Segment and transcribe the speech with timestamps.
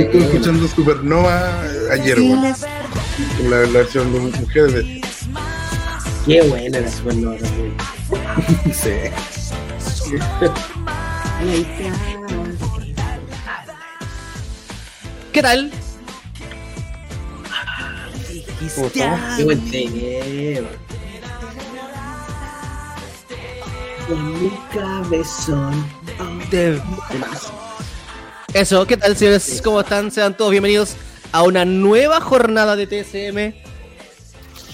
[0.00, 2.42] Estoy escuchando Supernova ayer, weón.
[3.48, 5.00] La, la versión de mujeres de.
[6.26, 7.74] Qué buena la Supernova también.
[8.72, 8.90] Sí.
[15.32, 15.70] ¿Qué tal?
[19.36, 20.68] Qué buen tema.
[24.08, 25.86] En mi cabezón.
[26.50, 26.80] De-
[28.52, 29.60] Eso, ¿qué tal, señores?
[29.62, 30.10] ¿Cómo están?
[30.10, 30.94] Sean todos bienvenidos
[31.32, 33.54] a una nueva jornada de TSM.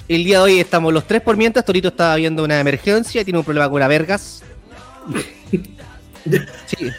[0.08, 1.64] El día de hoy estamos los tres por mientras.
[1.64, 4.42] Torito está viendo una emergencia y tiene un problema con la vergas.
[6.66, 6.90] Sí,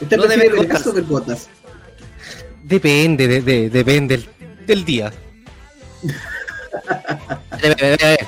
[0.00, 0.92] ¿Usted No debe vergas o
[2.64, 4.28] depende, de, de- depende del,
[4.66, 5.12] del día.
[7.62, 8.18] Ve, ve,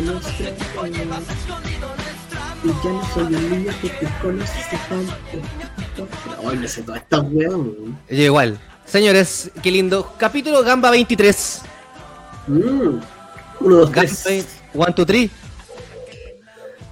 [2.63, 5.15] Y ya no soy un niño que te conoces tanto.
[6.47, 7.99] Ay, me sé toda esta weón.
[8.09, 8.59] Yo igual.
[8.85, 10.15] Señores, qué lindo.
[10.19, 11.63] Capítulo Gamba 23.
[12.49, 13.01] Mm.
[13.61, 14.47] Uno, dos, Gamba tres.
[14.75, 15.31] 1, 2, 3.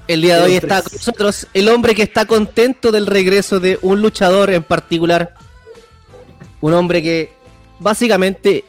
[0.06, 0.84] El día de hoy está tres.
[0.84, 5.34] con nosotros el hombre que está contento del regreso de un luchador en particular.
[6.62, 7.32] Un hombre que
[7.78, 8.64] básicamente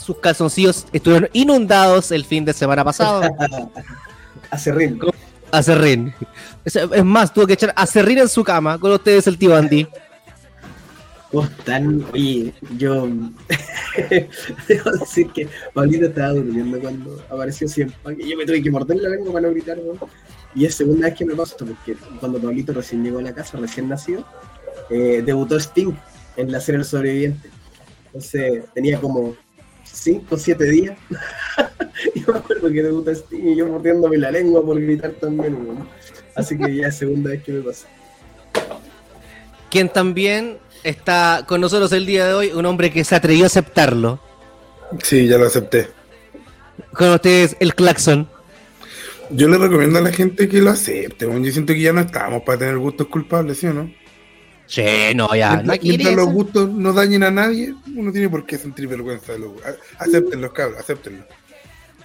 [0.00, 3.22] sus calzoncillos estuvieron inundados el fin de semana pasado.
[4.50, 5.00] Acerrín.
[5.50, 6.14] Acerrín.
[6.64, 9.86] Es, es más, tuvo que echar acerrín en su cama con ustedes el tío Andy.
[11.30, 12.04] ¿Cómo están?
[12.12, 13.08] Oye, yo
[14.68, 17.96] debo decir que Pablito estaba durmiendo cuando apareció siempre.
[18.26, 19.78] Yo me tuve que morder la lengua para no gritar.
[20.56, 23.58] Y es segunda vez que me pasa porque cuando Pablito recién llegó a la casa,
[23.58, 24.24] recién nacido,
[24.90, 25.94] eh, debutó Sting
[26.36, 27.48] en la serie El Sobreviviente.
[28.06, 29.36] Entonces tenía como
[29.92, 30.98] 5 o 7 días.
[32.14, 35.56] y me acuerdo que debutó Sting y yo mordiéndome la lengua por gritar también.
[36.34, 37.86] Así que ya es segunda vez que me pasa.
[39.70, 43.46] Quien también está con nosotros el día de hoy, un hombre que se atrevió a
[43.46, 44.20] aceptarlo.
[45.02, 45.88] Sí, ya lo acepté.
[46.92, 48.28] Con ustedes el claxon.
[49.30, 51.26] Yo le recomiendo a la gente que lo acepte.
[51.26, 53.92] Yo siento que ya no estamos para tener gustos culpables, ¿sí o no?
[54.70, 54.84] Sí,
[55.16, 55.56] no, ya.
[55.56, 59.32] No mientras, mientras los gustos no dañen a nadie, uno tiene por qué sentir vergüenza
[59.32, 61.24] de los a- Acéptenlo, cabros, acéptenlo.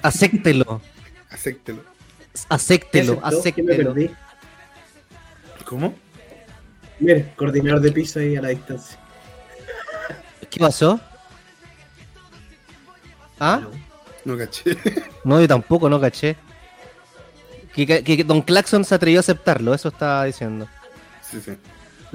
[0.02, 0.82] Acéptelo,
[1.30, 3.54] acéptelo, ¿Aceptó?
[3.54, 3.94] ¿Qué me acéptelo.
[3.94, 4.12] perdí?
[5.64, 5.94] ¿Cómo?
[7.00, 8.98] Mire, coordinador de piso ahí a la distancia.
[10.50, 11.00] ¿Qué pasó?
[13.40, 13.62] ¿Ah?
[14.24, 14.76] No caché.
[15.24, 16.36] No, yo tampoco, no caché.
[17.74, 20.68] Que, que- que Don Claxon se atrevió a aceptarlo, eso estaba diciendo.
[21.30, 21.52] Sí, sí.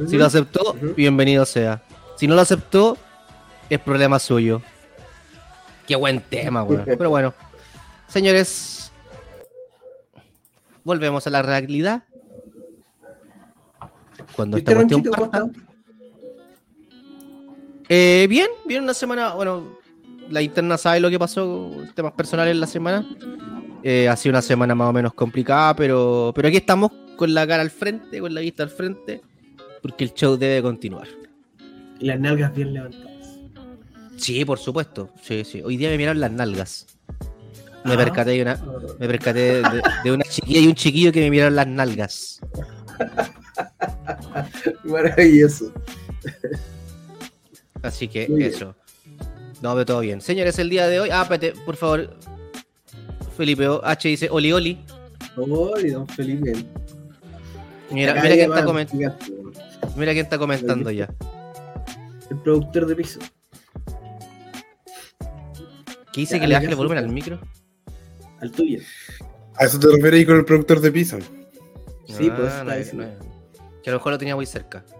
[0.08, 1.82] Si lo aceptó, bienvenido sea.
[2.16, 2.96] Si no lo aceptó,
[3.68, 4.62] es problema suyo.
[5.86, 6.84] Qué buen tema, weón.
[6.86, 7.34] Pero bueno,
[8.08, 8.92] señores,
[10.84, 12.04] volvemos a la realidad.
[14.36, 15.46] Cuando ¿Viste, esta cuestión parta.
[17.88, 19.78] Eh, bien, bien una semana, bueno,
[20.28, 23.04] la interna sabe lo que pasó, temas personales en la semana.
[23.82, 27.46] Eh, ha sido una semana más o menos complicada, pero, pero aquí estamos con la
[27.46, 29.22] cara al frente, con la vista al frente,
[29.82, 31.08] porque el show debe continuar.
[31.98, 33.10] Y las nalgas bien levantadas.
[34.16, 35.10] Sí, por supuesto.
[35.22, 35.62] Sí, sí.
[35.62, 36.86] Hoy día me miraron las nalgas.
[37.84, 37.96] Me Ah.
[37.96, 38.60] percaté de una,
[38.98, 42.40] me percaté de, de- de una chiquilla y un chiquillo que me miraron las nalgas.
[44.84, 45.72] Maravilloso.
[47.82, 48.50] Así que Muy bien.
[48.54, 48.74] eso.
[49.62, 50.20] No, pero todo bien.
[50.20, 51.08] Señores, el día de hoy.
[51.12, 52.14] Ah, espérate, por favor.
[53.36, 54.78] Felipe O- H dice Oli Oli.
[55.36, 56.52] Oye, don Felipe.
[57.90, 59.24] Mira, Acá mira lleva está, coment- gigante,
[59.96, 61.08] mira quién está comentando ya.
[62.30, 63.20] El productor de piso.
[66.12, 67.40] ¿Qué dice Ya, que le baje el volumen al micro?
[68.40, 68.80] Al tuyo.
[69.56, 71.18] ¿A eso te refieres ahí con el productor de piso?
[72.06, 73.06] Sí, pues, Ah, está no, diciendo.
[73.06, 73.30] no.
[73.82, 74.84] Que a lo mejor lo tenía muy cerca.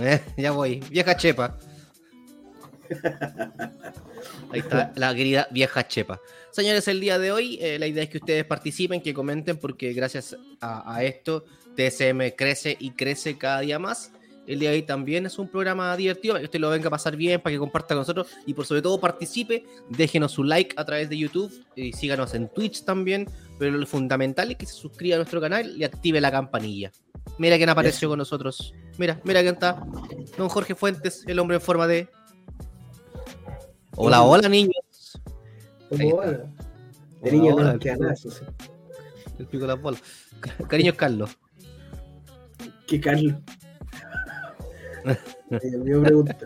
[0.00, 0.80] Eh, ya voy.
[0.88, 1.58] Vieja chepa.
[4.52, 6.20] Ahí está la querida vieja chepa.
[6.52, 9.92] Señores, el día de hoy eh, la idea es que ustedes participen, que comenten, porque
[9.92, 11.44] gracias a, a esto
[11.76, 14.12] TSM crece y crece cada día más.
[14.46, 16.90] El día de hoy también es un programa divertido para que usted lo venga a
[16.90, 19.64] pasar bien, para que comparta con nosotros y por sobre todo participe.
[19.90, 23.28] Déjenos su like a través de YouTube y síganos en Twitch también.
[23.58, 26.90] Pero lo fundamental es que se suscriba a nuestro canal y active la campanilla.
[27.38, 28.74] Mira quién apareció con nosotros.
[28.98, 29.80] Mira, mira quién está.
[30.36, 32.08] Don Jorge Fuentes, el hombre en forma de.
[33.96, 34.74] Hola, hola, niños.
[35.92, 36.38] Ahí ¿Cómo está.
[36.38, 36.50] va?
[37.22, 38.16] De niño Hola, no hola.
[39.38, 40.02] El pico de las bolas.
[40.40, 41.30] Ca- Cariño, Carlos.
[42.90, 43.34] ¿Qué Carlos?
[45.50, 46.36] Eh, me iba a preguntar.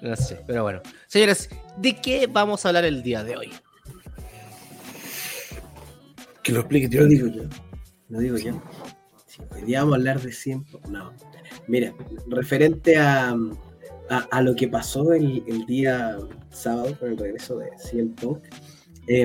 [0.00, 0.80] No sé, pero bueno.
[1.06, 3.52] Señores, ¿de qué vamos a hablar el día de hoy?
[6.42, 7.42] Que lo explique, Lo digo yo.
[8.08, 8.60] Lo digo yo.
[9.26, 10.80] Sí, hoy día vamos a hablar de siempre.
[10.88, 11.12] No.
[11.68, 11.94] Mira,
[12.26, 13.36] referente a,
[14.10, 16.18] a, a lo que pasó el, el, día
[16.50, 18.42] sábado con el regreso de CM Punk.
[19.06, 19.24] Eh,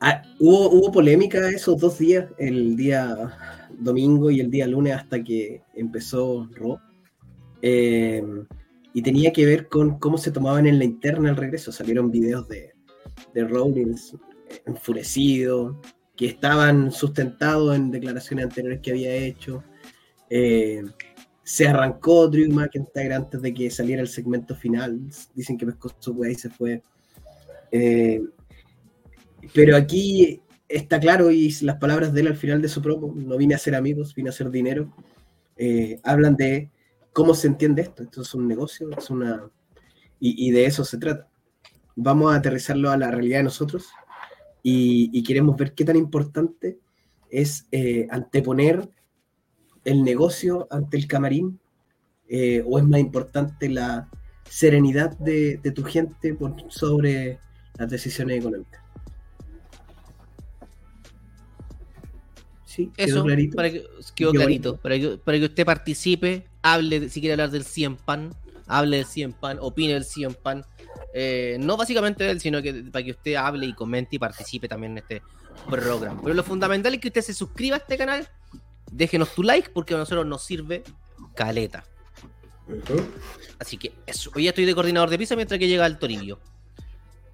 [0.00, 3.36] ah, hubo, hubo polémica esos dos días, el día
[3.82, 6.78] domingo y el día lunes hasta que empezó Raw.
[7.60, 8.22] Eh,
[8.94, 11.72] y tenía que ver con cómo se tomaban en la interna el regreso.
[11.72, 12.72] Salieron videos de,
[13.34, 14.16] de Rollins
[14.66, 15.80] enfurecido,
[16.16, 19.64] que estaban sustentados en declaraciones anteriores que había hecho.
[20.28, 20.82] Eh,
[21.42, 25.00] se arrancó Drew McIntyre antes de que saliera el segmento final.
[25.34, 26.82] Dicen que pescó su y se fue.
[27.70, 28.22] Eh,
[29.54, 30.40] pero aquí
[30.72, 33.58] está claro, y las palabras de él al final de su promo, no vine a
[33.58, 34.92] ser amigos, vine a hacer dinero.
[35.56, 36.70] Eh, hablan de
[37.12, 38.02] cómo se entiende esto.
[38.02, 39.50] Esto es un negocio, es una.
[40.18, 41.28] Y, de eso se trata.
[41.96, 43.88] Vamos a aterrizarlo a la realidad de nosotros
[44.62, 46.78] y, queremos ver qué tan importante
[47.28, 48.88] es eh, anteponer
[49.84, 51.58] el negocio ante el camarín
[52.28, 54.08] eh, o es más importante la
[54.48, 56.36] serenidad de, tu gente
[56.68, 57.40] sobre
[57.76, 58.81] las decisiones económicas.
[62.72, 63.54] Sí, Eso, clarito?
[63.54, 63.84] Para que,
[64.14, 68.34] quedó clarito, para que, para que, usted participe, hable, si quiere hablar del 100 pan,
[68.66, 70.64] hable del 100 pan, opine del 100 pan,
[71.12, 74.68] eh, no básicamente de él, sino que para que usted hable y comente y participe
[74.68, 75.20] también en este
[75.68, 76.18] programa.
[76.22, 78.26] Pero lo fundamental es que usted se suscriba a este canal,
[78.90, 80.82] déjenos tu like porque a nosotros nos sirve
[81.34, 81.84] caleta.
[82.68, 83.06] Uh -huh.
[83.58, 86.40] Así que eso, hoy ya estoy de coordinador de pizza mientras que llega el Toribio.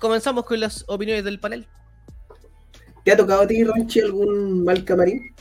[0.00, 1.68] Comenzamos con las opiniones del panel.
[3.08, 5.34] ¿Te ha tocado a ti, Ronchi, algún mal camarín?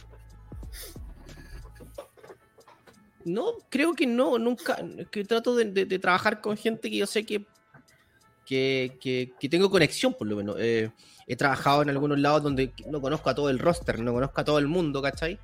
[3.25, 4.78] No, creo que no, nunca.
[5.12, 7.46] Que trato de, trabajar con gente que yo sé que,
[8.46, 10.56] que, que, que tengo conexión, por lo menos.
[10.60, 10.92] Eh,
[11.28, 14.46] he trabajado en algunos lados donde no conozco a todo el roster, no conozco a
[14.46, 15.38] todo el mundo, ¿cachai?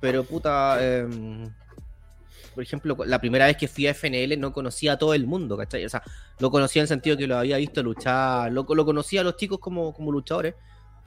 [0.00, 1.06] Pero puta, eh,
[2.54, 5.54] por ejemplo, la primera vez que fui a FNL no conocía a todo el mundo,
[5.58, 5.84] ¿cachai?
[5.84, 6.02] O sea,
[6.38, 9.36] lo conocía en el sentido que lo había visto luchar, lo, lo conocía a los
[9.36, 10.54] chicos como, como luchadores,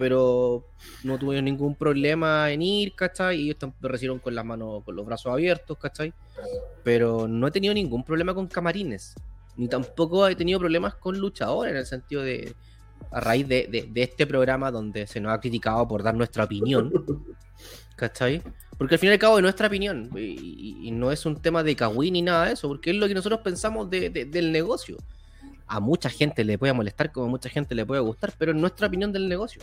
[0.02, 0.66] pero
[1.04, 3.40] no tuve ningún problema en ir, ¿cachai?
[3.40, 6.12] Y ellos me recibieron con las manos, con los brazos abiertos, ¿cachai?
[6.84, 9.14] Pero no he tenido ningún problema con camarines,
[9.58, 12.56] ni tampoco he tenido problemas con luchadores, en el sentido de,
[13.12, 16.46] a raíz de, de, de este programa donde se nos ha criticado por dar nuestra
[16.46, 16.92] opinión,
[17.96, 18.42] ¿cachai?
[18.80, 21.62] Porque al fin y al cabo es nuestra opinión, y, y no es un tema
[21.62, 24.98] de cagüí ni nada de eso, porque es lo que nosotros pensamos de, del negocio.
[25.68, 28.58] A mucha gente le puede molestar, como a mucha gente le puede gustar, pero es
[28.58, 29.62] nuestra opinión del negocio.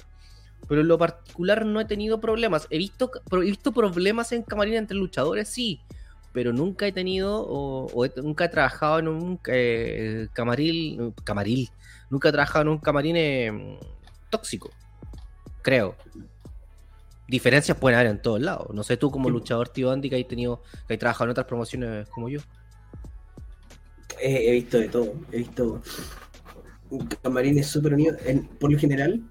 [0.68, 2.66] Pero en lo particular no he tenido problemas.
[2.70, 5.80] He visto, he visto problemas en camarín entre luchadores, sí.
[6.32, 11.14] Pero nunca he tenido o, o he, nunca he trabajado en un eh, camaril.
[11.24, 11.70] Camaril.
[12.10, 13.78] Nunca he trabajado en un camarín eh,
[14.30, 14.70] tóxico.
[15.62, 15.96] Creo.
[17.26, 18.68] Diferencias pueden haber en todos lados.
[18.72, 21.46] No sé tú como luchador, tío Andy, que hay tenido, que hay trabajado en otras
[21.46, 22.40] promociones como yo.
[24.20, 25.14] He, he visto de todo.
[25.32, 25.82] He visto
[27.22, 28.16] camarines súper unidos.
[28.24, 29.22] En, por lo general,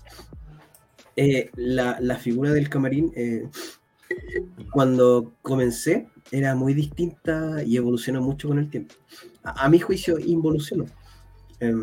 [1.17, 3.49] eh, la, la, figura del camarín, eh,
[4.71, 8.95] cuando comencé, era muy distinta y evolucionó mucho con el tiempo.
[9.43, 10.85] A, mi juicio, involucionó.
[11.59, 11.73] Eh,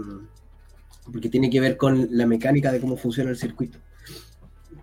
[1.12, 3.78] porque tiene que ver con la mecánica de cómo funciona el circuito.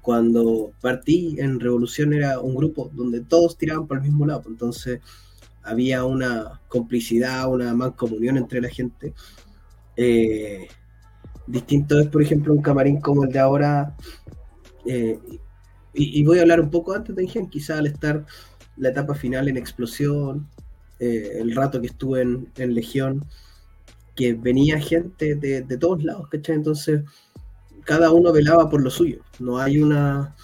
[0.01, 4.99] Cuando partí en Revolución era un grupo donde todos tiraban por el mismo lado, entonces
[5.63, 9.13] había una complicidad, una mancomunión entre la gente.
[9.95, 10.67] Eh,
[11.47, 13.95] distinto es, por ejemplo, un camarín como el de ahora,
[14.85, 15.19] eh,
[15.93, 18.25] y, y, voy a hablar un poco antes de Ingen, quizá al estar
[18.77, 20.47] la etapa final en Explosión,
[20.99, 23.25] eh, el rato que estuve en, en, Legión,
[24.15, 26.55] que venía gente de, de todos lados, ¿cachai?
[26.55, 27.03] Entonces,
[27.83, 30.35] cada uno velaba por lo suyo, no hay una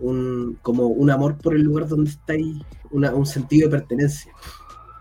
[0.00, 2.56] un, como un amor por el lugar donde estáis,
[2.90, 4.32] un sentido de pertenencia,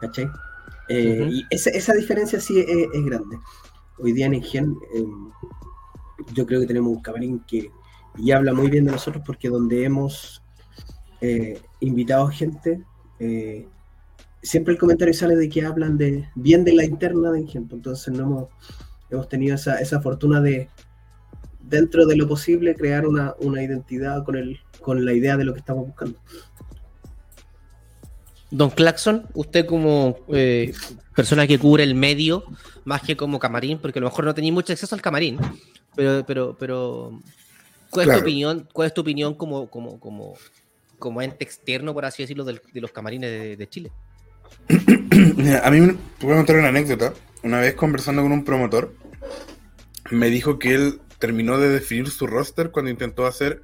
[0.01, 0.29] ¿cachai?
[0.89, 1.33] Eh, uh -huh.
[1.33, 3.37] Y esa, esa, diferencia sí es, es, grande.
[3.99, 5.05] Hoy día en Ingen, eh,
[6.33, 7.71] yo creo que tenemos un camarín que
[8.17, 10.41] y habla muy bien de nosotros porque donde hemos
[11.21, 12.83] eh, invitado gente,
[13.19, 13.67] eh,
[14.41, 17.77] siempre el comentario sale de que hablan de bien de la interna de ejemplo.
[17.77, 18.47] Entonces no hemos,
[19.09, 20.69] hemos tenido esa, esa, fortuna de,
[21.61, 25.53] dentro de lo posible, crear una, una identidad con, el, con la idea de lo
[25.53, 26.19] que estamos buscando.
[28.49, 30.73] Don Claxon, usted como eh,
[31.13, 32.45] persona que cubre el medio,
[32.85, 35.37] más que como camarín, porque a lo mejor no tenéis mucho acceso al camarín,
[35.95, 37.19] pero, pero, pero
[37.89, 38.17] ¿Cuál, claro.
[38.17, 40.33] es tu opinión, ¿Cuál es tu opinión como, como, como,
[40.99, 43.91] como ente externo, por así decirlo, de, de los camarines de, de, Chile?
[45.63, 47.13] A mí me voy a contar una anécdota.
[47.43, 48.93] Una vez conversando con un promotor,
[50.11, 53.61] me dijo que él terminó de definir su roster cuando intentó hacer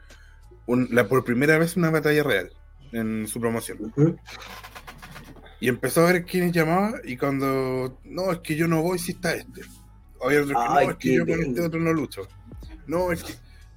[0.68, 2.52] la, por primera vez una batalla real
[2.92, 3.94] en su promoción.
[5.60, 9.14] Y empezó a ver quiénes llamaba y cuando, no, es que yo no voy si
[9.14, 9.62] está este.
[10.20, 12.28] no, es que yo con este otro no lucho.
[12.86, 13.34] No, es que...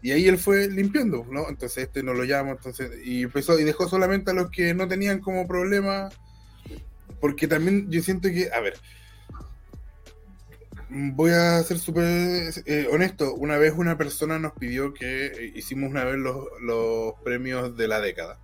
[0.06, 1.48] Y ahí él fue limpiando, ¿no?
[1.48, 2.92] Entonces este no lo llamo, entonces...
[3.04, 6.10] Y empezó y dejó solamente a los que no tenían como problema.
[7.20, 8.74] Porque también yo siento que, a ver,
[10.90, 12.04] voy a ser súper
[12.66, 13.34] eh, honesto.
[13.34, 18.38] Una vez una persona nos pidió que hicimos una vez los, premios de la década.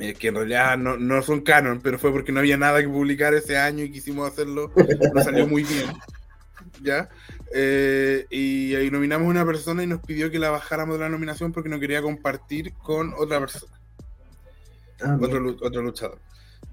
[0.00, 2.88] Eh, que en realidad no, no, son canon, pero fue porque no había nada que
[2.88, 4.72] publicar ese año y quisimos hacerlo.
[5.14, 5.92] Nos salió muy bien.
[6.82, 7.10] ¿Ya?
[7.52, 11.52] Y ahí nominamos a una persona y nos pidió que la bajáramos de la nominación
[11.52, 13.80] porque no quería compartir con otra persona.
[15.02, 16.18] Ah, otro, otro luchador.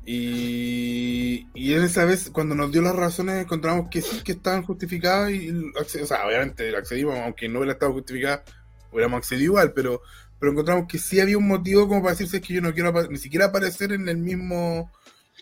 [0.09, 5.31] Y, y esa vez, cuando nos dio las razones, encontramos que sí, que estaban justificadas.
[5.31, 8.43] Y, o sea, obviamente accedimos, aunque no hubiera estado justificada,
[8.91, 10.01] hubiéramos accedido igual, pero,
[10.39, 13.17] pero encontramos que sí había un motivo como para decirse que yo no quiero ni
[13.17, 14.89] siquiera aparecer en el mismo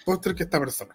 [0.03, 0.93] póster que esta persona.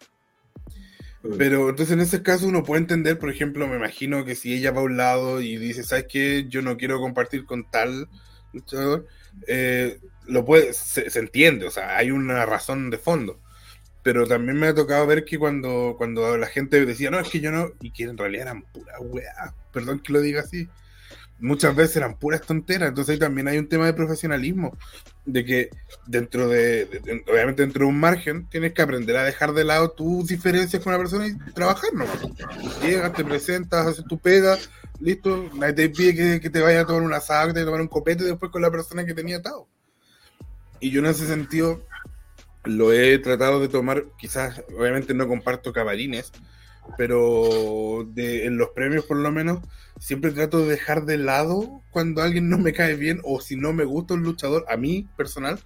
[1.37, 4.71] Pero entonces en ese caso uno puede entender, por ejemplo, me imagino que si ella
[4.71, 6.47] va a un lado y dice, ¿sabes qué?
[6.49, 8.09] Yo no quiero compartir con tal
[8.55, 9.07] luchador,
[9.47, 13.39] eh, lo puede, se, entiende, o sea, hay una razón de fondo
[14.03, 17.41] pero también me ha tocado ver que cuando, cuando la gente decía, no, es que
[17.41, 20.69] yo no, y que en realidad eran puras weá, perdón que lo diga así,
[21.40, 24.76] muchas veces eran puras tonteras, entonces ahí también hay un tema de profesionalismo,
[25.25, 25.70] de que
[26.06, 30.28] dentro de, obviamente dentro de un margen, tienes que aprender a dejar de lado tus
[30.28, 32.20] diferencias con una persona y trabajar nomás.
[32.82, 34.59] Llegas, te presentas, haces tu pega,
[35.00, 37.66] listo, nadie te pide que, te vaya a tomar un asado, que te vaya a
[37.66, 39.66] tomar un copete después con la persona que tenía atado.
[40.78, 41.85] Y yo en ese sentido
[42.64, 46.32] lo he tratado de tomar, quizás, obviamente no comparto cabalines,
[46.96, 49.60] pero de, en los premios por lo menos,
[49.99, 53.72] siempre trato de dejar de lado cuando alguien no me cae bien o si no
[53.72, 55.58] me gusta un luchador, a mí personal,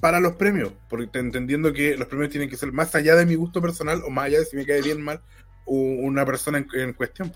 [0.00, 3.34] para los premios, porque entendiendo que los premios tienen que ser más allá de mi
[3.34, 5.20] gusto personal o más allá de si me cae bien mal
[5.64, 7.32] una persona en, cuestión.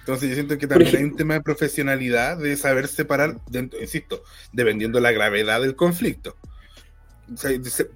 [0.00, 3.36] Entonces yo siento que también hay un tema de profesionalidad, de saber separar,
[3.80, 4.22] insisto,
[4.52, 6.36] dependiendo de la gravedad del conflicto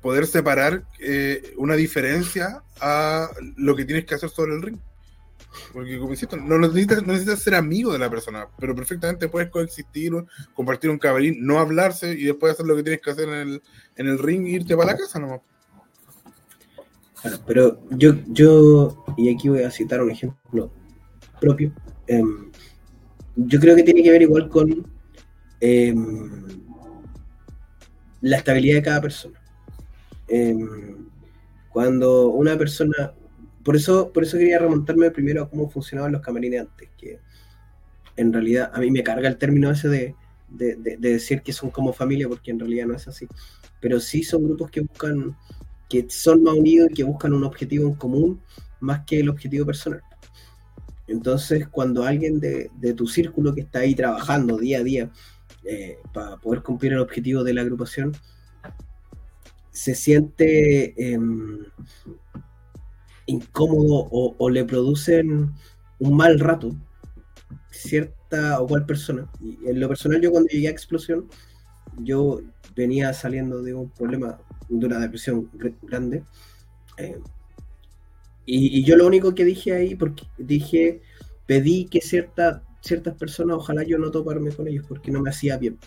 [0.00, 4.78] poder separar eh, una diferencia a lo que tienes que hacer sobre el ring.
[5.72, 10.12] Porque, como insisto, no necesitas, necesitas ser amigo de la persona, pero perfectamente puedes coexistir,
[10.54, 13.62] compartir un caballín, no hablarse y después hacer lo que tienes que hacer en el,
[13.96, 15.40] en el ring e irte para la casa nomás.
[17.46, 20.72] pero yo, yo, y aquí voy a citar un ejemplo
[21.40, 21.72] propio,
[22.06, 22.50] em,
[23.36, 24.86] yo creo que tiene que ver igual con
[25.60, 26.42] em,
[28.22, 29.38] la estabilidad de cada persona.
[30.28, 31.08] Em,
[31.68, 33.12] cuando una persona,
[33.62, 37.18] por eso, por eso quería remontarme primero a cómo funcionaban los camarines antes, que
[38.16, 40.14] en realidad a mí me carga el término ese de,
[40.48, 43.26] decir que son como familia, porque en realidad no es así,
[43.80, 45.36] pero sí son grupos que buscan,
[45.88, 48.40] que son más unidos y que buscan un objetivo en común
[48.80, 50.02] más que el objetivo personal.
[51.06, 55.10] Entonces, cuando alguien de, de tu círculo que está ahí trabajando día a día
[55.64, 58.12] eh, para poder cumplir el objetivo de la agrupación,
[59.70, 61.64] se siente em,
[63.26, 65.52] incómodo o, le producen
[65.98, 66.74] un mal rato
[67.70, 69.30] cierta o cual persona.
[69.40, 71.28] Y en lo personal, yo cuando llegué a Explosión,
[71.98, 72.42] yo
[72.74, 74.38] venía saliendo de un problema,
[74.68, 75.48] de una depresión
[75.82, 76.24] grande.
[76.98, 77.18] Eh,
[78.44, 81.00] y, y, yo lo único que dije ahí, porque dije,
[81.46, 85.56] pedí que cierta ciertas personas, ojalá yo no toparme con ellos porque no me hacía
[85.56, 85.78] bien.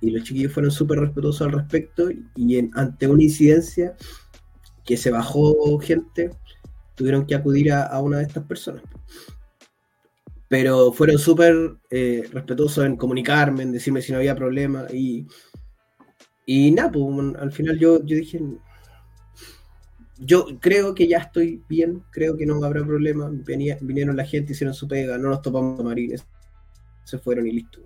[0.00, 3.96] Y los chiquillos fueron súper respetuosos al respecto y ante una incidencia
[4.84, 6.30] que se bajó gente,
[6.94, 8.82] tuvieron que acudir a, una de estas personas.
[10.48, 14.86] Pero fueron súper eh, respetuosos en comunicarme, en decirme si no había problema.
[14.92, 15.26] Y,
[16.46, 18.40] y nada, pues, al final yo, yo dije,
[20.18, 23.30] yo creo que ya estoy bien, creo que no habrá problema.
[23.80, 26.26] vinieron la gente, hicieron su pega, no nos topamos a marines,
[27.04, 27.80] se fueron y listo.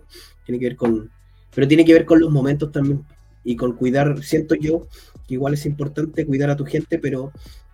[0.45, 1.11] Tiene que ver con,
[1.55, 3.05] pero tiene que ver con los momentos también
[3.45, 4.23] y con cuidar.
[4.23, 4.87] Siento yo
[5.27, 7.33] que igual es importante cuidar a tu gente, pero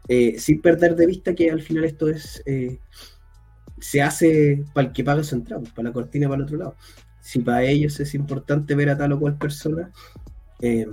[0.08, 2.78] eh, sin perder de vista que al final esto es eh,
[3.78, 6.76] se hace para el que paga su entrada, para la cortina para el otro lado.
[7.20, 9.90] Si para ellos es importante ver a tal o cual persona,
[10.60, 10.86] eh,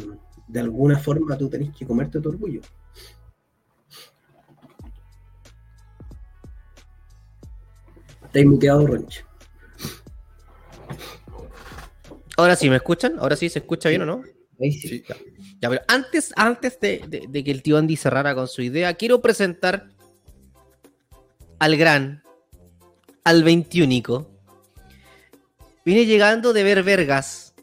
[0.48, 2.62] de alguna forma tú tenés que comerte tu orgullo.
[8.34, 8.88] Estáis muteado,
[12.36, 13.14] Ahora sí, ¿me escuchan?
[13.20, 14.24] ¿Ahora sí se escucha bien o no?
[14.60, 14.88] Ahí sí.
[14.88, 15.04] Sí.
[15.62, 18.96] Ya, pero antes, antes de, de- de que el tío Andy cerrara con su idea,
[18.96, 19.88] quiero presentar
[21.60, 22.24] al gran,
[23.24, 24.32] al veintiúnico.
[25.86, 27.54] Viene llegando de ver vergas.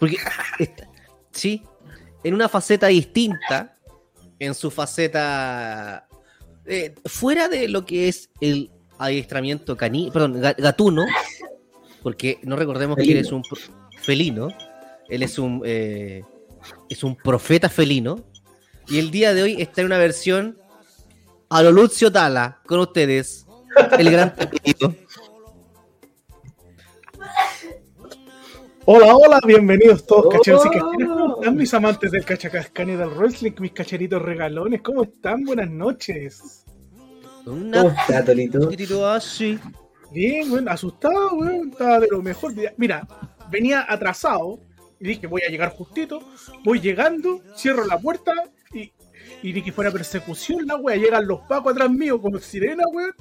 [0.00, 0.16] Porque,
[1.30, 1.62] sí,
[2.24, 3.76] en una faceta distinta,
[4.40, 6.08] en su faceta
[6.64, 11.04] eh, fuera de lo que es el adiestramiento canino, perdón, ga- gatuno,
[12.02, 13.42] porque no recordemos que él es un
[14.00, 14.48] felino,
[15.08, 16.22] él es un eh,
[16.88, 18.24] es un profeta felino,
[18.88, 20.58] y el día de hoy está en una versión
[21.48, 23.46] a lo Lucio Tala, con ustedes,
[23.98, 24.94] el gran Pepito.
[28.88, 30.70] Hola, hola, bienvenidos todos, cacheros y Oh.
[30.70, 31.08] cacheras.
[31.08, 34.80] ¿Cómo están mis amantes del cachacascán y del wrestling, mis cacheritos regalones?
[34.82, 35.42] ¿Cómo están?
[35.44, 36.64] Buenas noches.
[37.46, 38.60] Una ¿Cómo está, Tolito?
[38.60, 39.58] poquitito así.
[40.12, 41.70] Bien, bueno, asustado, weón.
[41.70, 42.52] Estaba de lo mejor.
[42.76, 43.06] Mira,
[43.50, 44.58] venía atrasado
[45.00, 46.20] y dije, voy a llegar justito.
[46.64, 48.32] Voy llegando, cierro la puerta
[48.72, 48.92] y,
[49.42, 50.96] y ni que fuera persecución, la wea.
[50.96, 53.12] Llegan los pacos atrás mío como sirena, weón.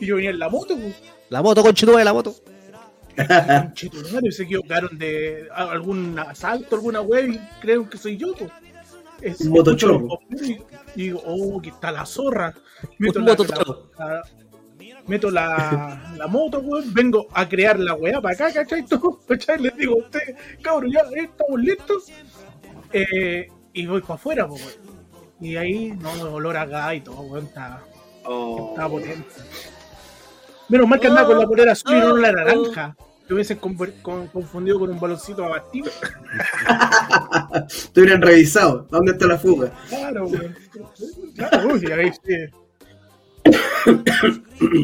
[0.00, 0.94] Y yo venía en la moto, weón.
[1.30, 2.34] La moto, conchito de la moto.
[3.16, 8.34] Conchetumare, se equivocaron de algún asalto, alguna web y creen que soy yo.
[8.34, 8.50] po.
[9.20, 10.20] Es- Un motochorro.
[10.96, 12.54] Y digo, oh, que está la zorra.
[12.98, 13.36] Meto, Un la,
[15.06, 18.84] meto la, la moto, weón, vengo a crear la weá para acá, ¿cachai?
[18.88, 19.58] Todo, ¿cachai?
[19.60, 22.04] Les digo a ustedes, cabrón, ya eh, estamos listos.
[22.92, 24.60] Eh, y voy para afuera, weón.
[25.40, 27.82] Y ahí, no, olor a gas y todo, weón, está,
[28.26, 28.70] Oh.
[28.70, 29.28] está potente.
[30.68, 32.96] Menos mal que andaba con la polera azul y no la naranja.
[33.26, 35.90] Te hubiesen confundido con un baloncito abatido.
[37.92, 38.86] Te hubieran revisado.
[38.90, 39.72] ¿Dónde está la fuga?
[39.88, 40.54] Claro, weón.
[41.34, 42.34] Claro, uy, ahí sí.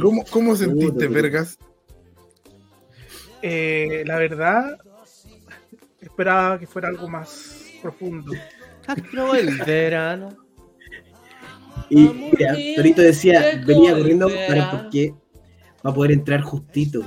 [0.00, 1.58] ¿Cómo, cómo sentiste, vergas?
[3.42, 4.78] Eh, la verdad,
[6.00, 8.32] esperaba que fuera algo más profundo.
[9.34, 10.36] El verano.
[11.88, 15.14] Y mira, Torito decía, venía corriendo para porque
[15.84, 17.02] va a poder entrar justito.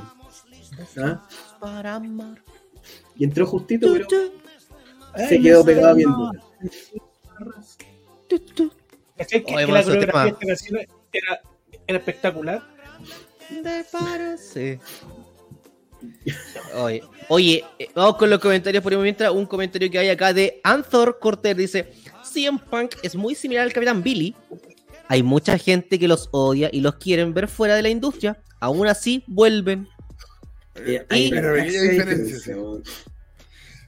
[0.98, 1.28] ¿Ah?
[1.60, 2.42] Para amar.
[3.16, 4.08] Y entró justito, pero
[5.28, 6.32] se quedó pegado viendo.
[9.18, 9.44] ¿Cachai?
[9.44, 10.12] Que, Oye, que la manso tema.
[10.12, 10.80] coreografía de esta canción
[11.12, 11.42] era,
[11.88, 12.64] era espectacular.
[16.76, 19.32] Oye, oye, eh, vamos con los comentarios por un mientras.
[19.32, 23.72] Un comentario que hay acá de Anthor Cortés dice: CM Punk es muy similar al
[23.74, 24.36] Capitán Billy.
[25.08, 28.42] Hay mucha gente que los odia y los quieren ver fuera de la industria.
[28.60, 29.88] Aún así, vuelven.
[30.76, 32.84] Eh, Y- Pero weón.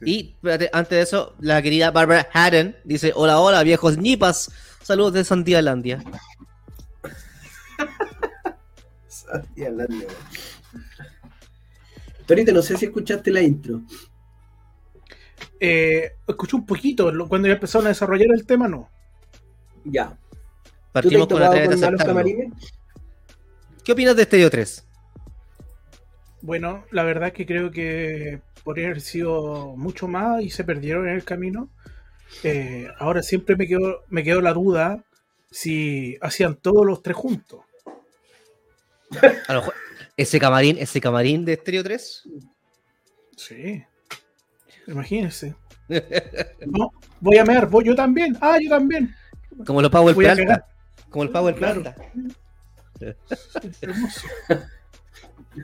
[0.02, 4.50] Y espérate, antes de eso, la querida Barbara Haddon dice: Hola, hola, viejos ñipas.
[4.82, 6.02] Saludos de Santialandia.
[9.08, 10.14] Santi hablando, weón.
[12.26, 13.82] Torito, no sé si escuchaste la intro.
[15.60, 18.90] Eh, escuché un poquito, cuando ya empezaron a desarrollar el tema, no.
[19.84, 20.10] Ya.
[20.10, 22.14] ¿Tú te has Partimos con la tarea de con malos aceptarlo.
[22.14, 22.52] camarines?
[23.84, 24.85] ¿Qué opinas de Stereo 3?
[26.46, 31.08] Bueno, la verdad es que creo que podría haber sido mucho más y se perdieron
[31.08, 31.68] en el camino.
[32.44, 35.02] Eh, ahora siempre me quedó, me quedó la duda
[35.50, 37.64] si hacían todos los tres juntos.
[39.48, 39.74] A lo mejor,
[40.16, 42.28] ese camarín, ese camarín de Stereo 3.
[43.36, 43.84] Sí.
[44.86, 45.56] Imagínense.
[46.64, 48.38] No, voy a mear, voy yo también.
[48.40, 49.12] Ah, yo también.
[49.66, 50.44] Como los Power Voy a Planta.
[50.46, 50.64] cagar.
[51.10, 51.82] Como el Power Claro.
[51.82, 51.96] Planta.
[53.80, 54.28] Hermoso.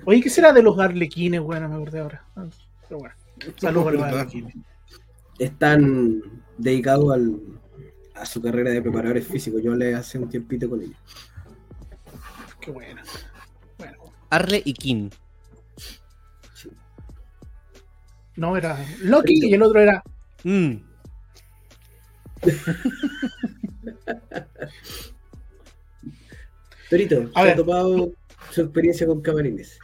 [0.04, 1.40] Oye, ¿qué será de los arlequines?
[1.40, 2.24] Bueno, me acordé ahora.
[2.36, 2.46] Ah,
[2.88, 3.14] Pero bueno.
[3.60, 4.54] Saludos a los arlequines.
[5.38, 6.22] Están
[6.58, 7.40] dedicados al,
[8.14, 9.62] a su carrera de preparadores físicos.
[9.62, 10.96] Yo le hace un tiempito con ellos.
[12.60, 13.02] Qué buena.
[13.78, 13.98] Bueno,
[14.30, 15.10] Arle y King.
[18.36, 20.02] no era Loki y el otro era
[20.44, 20.74] Mm.
[26.90, 27.56] Torito, A ¿se ha ver.
[27.56, 28.12] topado
[28.52, 29.78] su experiencia con camarines?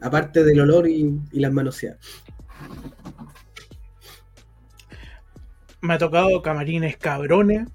[0.00, 1.98] Aparte del olor y, y las manoseadas.
[5.82, 7.66] me ha tocado camarines cabrones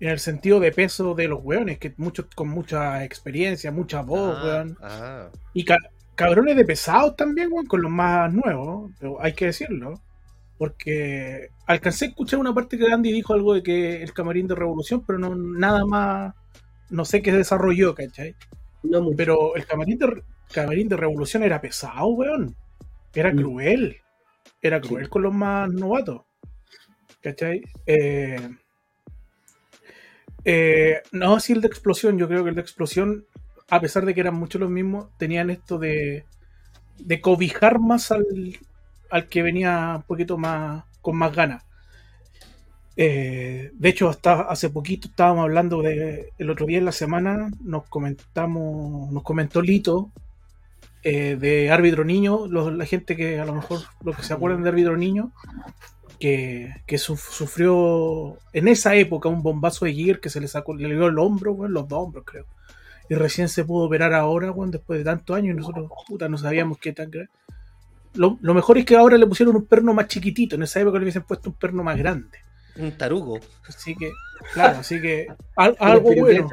[0.00, 4.36] en el sentido de peso de los weones, que muchos con mucha experiencia, mucha voz,
[4.38, 4.78] Ah, weón.
[4.80, 5.28] ah.
[5.54, 5.76] Y ca-
[6.14, 10.00] cabrones de pesados también, weón, con los más nuevos, pero hay que decirlo.
[10.56, 14.54] Porque alcancé a escuchar una parte que Andy dijo algo de que el camarín de
[14.54, 16.34] revolución, pero no nada más,
[16.90, 18.34] no sé qué desarrolló, ¿cachai?
[18.90, 19.16] No mucho.
[19.16, 20.22] Pero el camarín de,
[20.52, 22.54] camarín de revolución era pesado, weón.
[23.14, 23.36] Era Mm.
[23.36, 23.96] cruel.
[24.62, 25.10] Era cruel Sí.
[25.10, 26.22] con los más novatos.
[27.22, 27.62] ¿Cachai?
[27.86, 28.48] Eh,
[30.44, 32.18] eh, no, sí, el de explosión.
[32.18, 33.26] Yo creo que el de explosión,
[33.70, 36.24] a pesar de que eran muchos los mismos, tenían esto de,
[36.98, 38.24] de cobijar más al,
[39.10, 41.64] al que venía un poquito más con más ganas.
[43.00, 47.48] Eh, de hecho, hasta hace poquito estábamos hablando de el otro día en la semana,
[47.62, 50.10] nos comentamos, nos comentó Lito
[51.04, 54.70] eh, de árbitro niño, la gente que a lo mejor los que se acuerdan de
[54.70, 55.30] árbitro niño,
[56.18, 60.74] que, que su- sufrió en esa época un bombazo de Giger que se le sacó,
[60.74, 62.46] le dio el hombro, weón, los dos hombros creo.
[63.08, 66.78] Y recién se pudo operar ahora, después de tantos años, y nosotros, puta, no sabíamos
[66.78, 67.28] qué tan grave.
[68.14, 70.98] Lo, lo mejor es que ahora le pusieron un perno más chiquitito, en esa época
[70.98, 72.38] le hubiesen puesto un perno más grande.
[72.78, 73.40] Un tarugo.
[73.66, 74.10] Así que,
[74.54, 76.48] claro, así que al- algo bueno.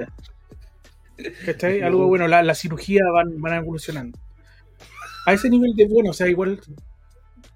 [1.46, 1.82] ¿Cachai?
[1.84, 4.20] Algo bueno, la, la cirugía van, van evolucionando.
[5.26, 6.60] A ese nivel de bueno, o sea, igual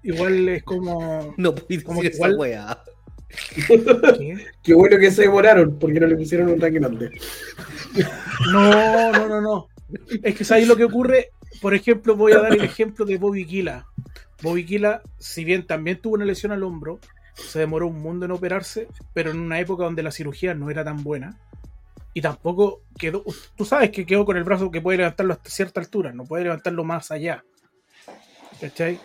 [0.02, 1.34] igual es como.
[1.36, 2.82] No puedes Como decir que esa igual- weá.
[4.18, 4.46] ¿qué?
[4.62, 7.10] Qué bueno que se demoraron porque no le pusieron un ranking grande.
[8.52, 9.66] No, no, no, no.
[10.22, 11.30] Es que ¿sabes lo que ocurre?
[11.60, 13.84] Por ejemplo, voy a dar el ejemplo de Bobby Killa.
[14.42, 16.98] Bobby Killa, si bien también tuvo una lesión al hombro,
[17.34, 20.84] se demoró un mundo en operarse, pero en una época donde la cirugía no era
[20.84, 21.38] tan buena.
[22.12, 23.24] Y tampoco quedó.
[23.56, 26.44] Tú sabes que quedó con el brazo que puede levantarlo hasta cierta altura, no puede
[26.44, 27.44] levantarlo más allá.
[28.60, 28.98] ¿Cachai?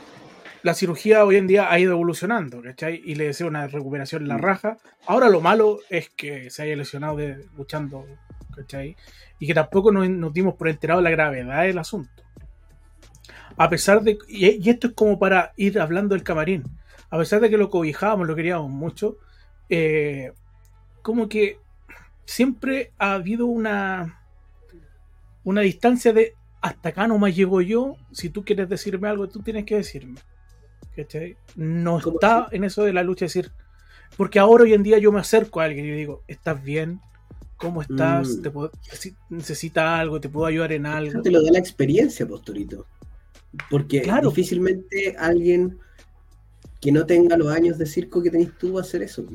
[0.64, 3.02] La cirugía hoy en día ha ido evolucionando, ¿cachai?
[3.06, 4.78] Y le deseo una recuperación en la raja.
[5.06, 8.08] Ahora lo malo es que se haya lesionado de, luchando,
[8.56, 8.96] ¿cachai?
[9.38, 12.24] Y que tampoco nos, nos dimos por enterado de la gravedad del asunto.
[13.58, 14.18] A pesar de.
[14.28, 16.64] Y, y esto es como para ir hablando del camarín.
[17.10, 19.18] A pesar de que lo cobijábamos, lo queríamos mucho,
[19.70, 20.32] eh,
[21.02, 21.60] como que
[22.26, 24.22] siempre ha habido una.
[25.44, 27.96] Una distancia de hasta acá nomás llego yo.
[28.12, 30.20] Si tú quieres decirme algo, tú tienes que decirme.
[30.96, 31.38] ¿Cachai?
[31.56, 33.52] No ¿Cómo está en eso de la lucha, decir.
[34.18, 37.00] Porque ahora hoy en día yo me acerco a alguien y digo, ¿estás bien?
[37.58, 38.38] ¿Cómo estás?
[38.38, 38.42] Mm.
[38.42, 40.20] ¿Te puedo- necesi- ¿Necesitas algo?
[40.20, 41.12] ¿Te puedo ayudar en algo?
[41.12, 42.88] Eso te lo da la experiencia, Posturito.
[43.70, 44.30] Porque Claro.
[44.30, 45.78] difícilmente alguien
[46.86, 49.26] que no tenga los años de circo que tenés tú a hacer eso.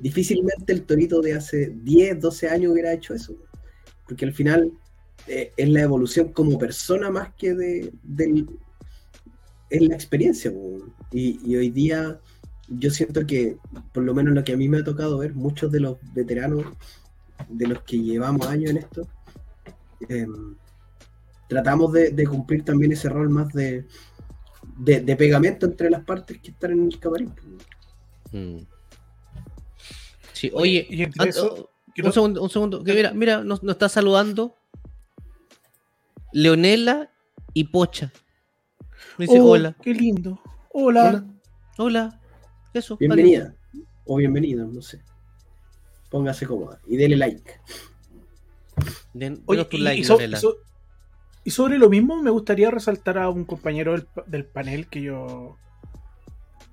[0.00, 3.36] Difícilmente el torito de hace 10, 12 años hubiera hecho eso.
[4.04, 4.72] Porque al final
[5.28, 8.48] eh, es la evolución como persona más que de, del-
[9.70, 10.52] es la experiencia.
[11.12, 12.18] Y, hoy día
[12.66, 13.58] yo siento que,
[13.94, 16.64] por lo menos lo que a mí me ha tocado ver, muchos de los veteranos,
[17.48, 19.06] de los que llevamos años en esto,
[20.08, 20.56] em,
[21.48, 23.86] tratamos de cumplir también ese rol más de,
[24.78, 27.30] de, de pegamento entre las partes que están en el camarín.
[27.30, 27.42] po.
[28.36, 28.66] Mm.
[30.32, 32.82] Sí, oye, y entre eso, oh, quiero- un segundo, un segundo.
[32.82, 34.56] Que mira, mira, nos, nos está saludando
[36.32, 37.10] Leonela
[37.54, 38.12] y Pocha.
[39.18, 39.76] Me dice Oh, hola.
[39.82, 40.40] Qué lindo.
[40.72, 41.08] Hola.
[41.08, 41.26] Hola.
[41.78, 42.20] Hola.
[42.72, 42.96] Eso.
[42.96, 43.54] Bienvenida.
[44.06, 45.02] O bienvenido, no sé.
[46.10, 47.60] Póngase cómoda y dele like.
[49.12, 50.38] Den- Oye, denos tu y, like, y so- Leonela.
[50.38, 50.56] y so-
[51.44, 55.02] y sobre lo mismo, me gustaría resaltar a un compañero del, pa- del panel que
[55.02, 55.56] yo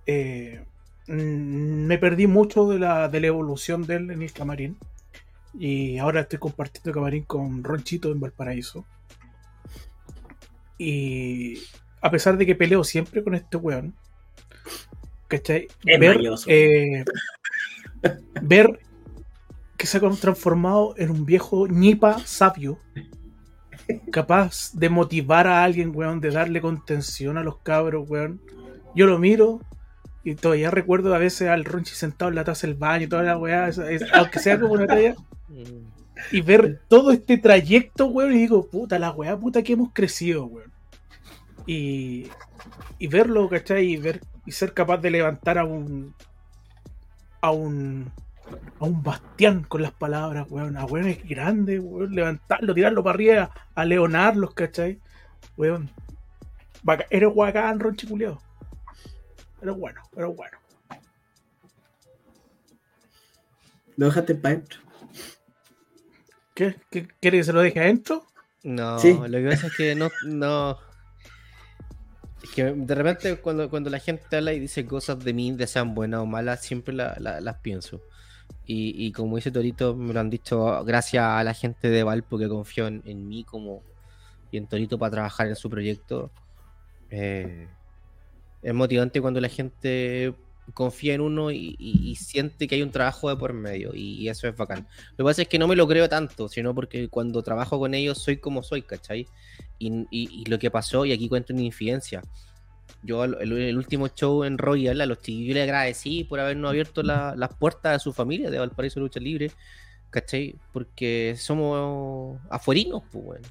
[0.06, 0.64] eh,
[1.08, 4.78] mm, me perdí mucho de la, de la evolución de él en el camarín.
[5.58, 8.86] Y ahora estoy compartiendo camarín con Ronchito en Valparaíso.
[10.78, 11.60] Y
[12.02, 13.94] a pesar de que peleo siempre con este weón,
[15.28, 15.68] ¿cachai?
[15.86, 17.04] Es Ver, eh,
[18.42, 18.80] ver
[19.78, 22.78] que se ha transformado en un viejo ñipa sabio,
[24.12, 28.42] capaz de motivar a alguien, weón, de darle contención a los cabros, weón.
[28.96, 29.62] Yo lo miro
[30.24, 33.24] y todavía recuerdo a veces al Ronchi sentado en la taza del baño y toda
[33.24, 33.70] la weá,
[34.14, 35.16] aunque sea como una talla,
[35.48, 35.88] Mm.
[36.32, 40.46] y ver todo este trayecto, weón, y digo, puta, la weá, puta que hemos crecido,
[40.46, 40.72] weón.
[41.66, 42.28] Y,
[43.00, 43.86] y verlo, ¿cachai?
[43.94, 46.14] Y, ver, y ser capaz de levantar a un.
[47.42, 48.12] a un.
[48.80, 50.78] A un bastián con las palabras, weón.
[50.78, 52.14] A weón es grande, weón.
[52.16, 55.00] Levantarlo, tirarlo para arriba, a leonarlos, ¿cachai?
[55.58, 55.90] Weón.
[56.84, 58.42] Baca- Eres guacán, Ronchi culiao.
[59.60, 60.58] Pero bueno, pero bueno.
[63.98, 64.80] Lo dejaste para adentro.
[66.56, 66.76] ¿Qué?
[66.90, 67.08] ¿Qué?
[67.22, 68.26] ¿Quiere que se lo deje adentro?
[68.64, 69.14] No, Sí.
[69.14, 70.78] lo que pasa es que no, no.
[72.44, 75.68] Es que de repente cuando, cuando la gente habla y dice cosas de mí, de
[75.68, 78.02] sean buenas o malas, siempre la- la- las pienso.
[78.72, 82.38] Y, y como dice Torito, me lo han dicho gracias a la gente de Valpo
[82.38, 83.82] que confió en, en mí como
[84.52, 86.32] y en Torito para trabajar en su proyecto.
[87.10, 87.68] Eh,
[88.62, 90.36] es motivante cuando la gente
[90.74, 94.16] confía en uno y, y- y siente que hay un trabajo de por medio y,
[94.22, 94.88] y eso es bacán.
[95.18, 97.94] Lo que pasa es que no me lo creo tanto, sino porque cuando trabajo con
[97.96, 99.26] ellos soy como soy, ¿cachai?
[99.80, 102.22] Y, lo que pasó, y aquí cuento una infidencia.
[103.04, 107.04] Yo el, el- último show en Royal, a los chiquillos le agradecí por habernos abierto
[107.04, 109.52] la- las puertas a su familia de Valparaíso Lucha Libre,
[110.10, 110.56] ¿cachai?
[110.74, 113.48] Porque somos afuerinos, pues, bueno.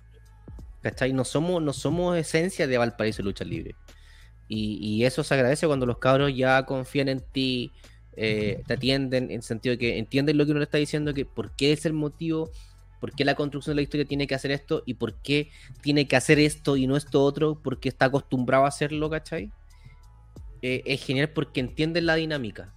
[0.83, 1.13] ¿cachai?
[1.13, 3.75] No somos, no somos esencia de Valparaíso Lucha Libre.
[4.49, 7.73] Y, y eso se agradece cuando los cabros ya confían en ti,
[8.17, 11.25] eh, te atienden, en sentido de que entienden lo que uno le está diciendo, que
[11.27, 12.51] por qué es el motivo,
[13.01, 16.07] por qué la construcción de la historia tiene que hacer esto y por qué tiene
[16.09, 19.53] que hacer esto y no esto otro, porque está acostumbrado a hacerlo, ¿cachai?
[20.63, 22.75] Eh, es genial porque entienden la dinámica.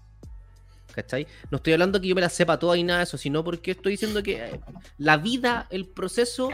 [0.94, 1.26] ¿Cachai?
[1.50, 3.72] No estoy hablando que yo me la sepa toda y nada de eso, sino porque
[3.72, 4.60] estoy diciendo que eh,
[4.98, 6.50] la vida, el proceso,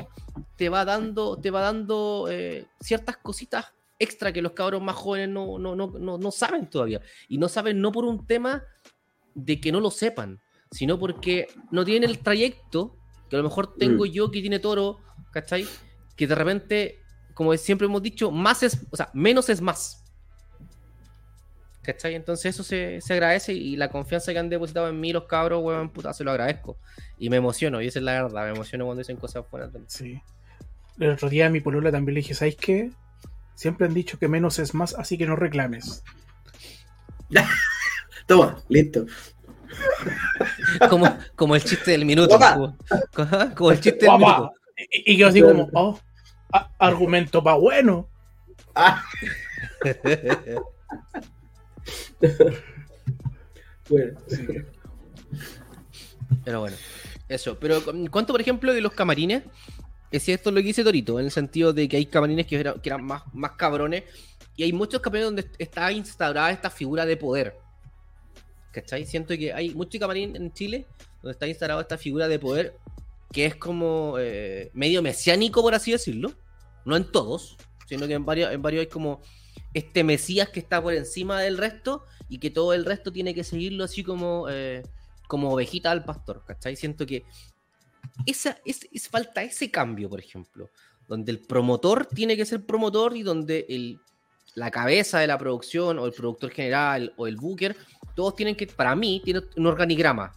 [0.56, 3.66] te va dando, te va dando eh, ciertas cositas
[4.00, 7.02] extra que los cabros más jóvenes no, no, no, no, no saben todavía.
[7.28, 8.64] Y no saben no por un tema
[9.34, 10.40] de que no lo sepan,
[10.72, 12.97] sino porque no tienen el trayecto
[13.30, 15.00] que a lo mejor tengo yo que tiene Toro,
[15.32, 15.66] ¿cachai?
[16.16, 17.00] Que de repente,
[17.34, 20.04] como siempre hemos dicho, más es, o sea, menos es más.
[21.82, 22.16] ¿Cachai?
[22.16, 25.64] Entonces eso se, se agradece y la confianza que han depositado en mí los cabros,
[25.64, 26.78] weón, puta, se lo agradezco.
[27.18, 29.80] Y me emociono, y esa es la verdad, me emociono cuando dicen cosas buenas de
[29.80, 29.86] mí.
[29.88, 30.22] Sí.
[31.00, 32.92] El otro día a mi polola también le dije, ¿sabes qué?
[33.56, 36.04] Siempre han dicho que menos es más, así que no reclames.
[38.28, 39.06] Toma, listo.
[40.90, 42.38] Como, como el chiste del minuto.
[43.56, 44.52] Como, el chiste del minuto.
[44.92, 46.00] Y, y yo así como, oh,
[46.52, 48.08] a- argumento pa' bueno.
[48.76, 49.04] Ah,
[53.90, 54.18] bueno.
[56.44, 56.78] Pero bueno,
[57.30, 57.58] eso.
[57.60, 59.44] Pero en cuanto, por ejemplo, de los camarines,
[60.12, 62.80] es cierto lo que dice Torito, en el sentido de que hay camarines que eran,
[62.80, 64.04] que eran más, más cabrones
[64.56, 67.58] y hay muchos camarines donde está instaurada esta figura de poder.
[68.78, 69.08] ¿Cachai?
[69.08, 70.86] Siento que hay mucho camarín en Chile
[71.24, 72.78] donde está instalada esta figura de poder
[73.32, 76.32] que es como eh, medio mesiánico, por así decirlo.
[76.86, 79.20] No en todos, sino que en varios, en varios hay como
[79.74, 83.44] este Mesías que está por encima del resto y que todo el resto tiene que
[83.44, 84.84] seguirlo así como, eh,
[85.28, 86.76] como ovejita al pastor, ¿cachai?
[86.76, 87.26] Siento que
[88.28, 90.70] esa, es, falta ese cambio, por ejemplo,
[91.08, 94.00] donde el promotor tiene que ser promotor y donde el,
[94.56, 97.76] la cabeza de la producción o el productor general o el booker,
[98.16, 100.34] todos tienen que, para mí, tiene un organigrama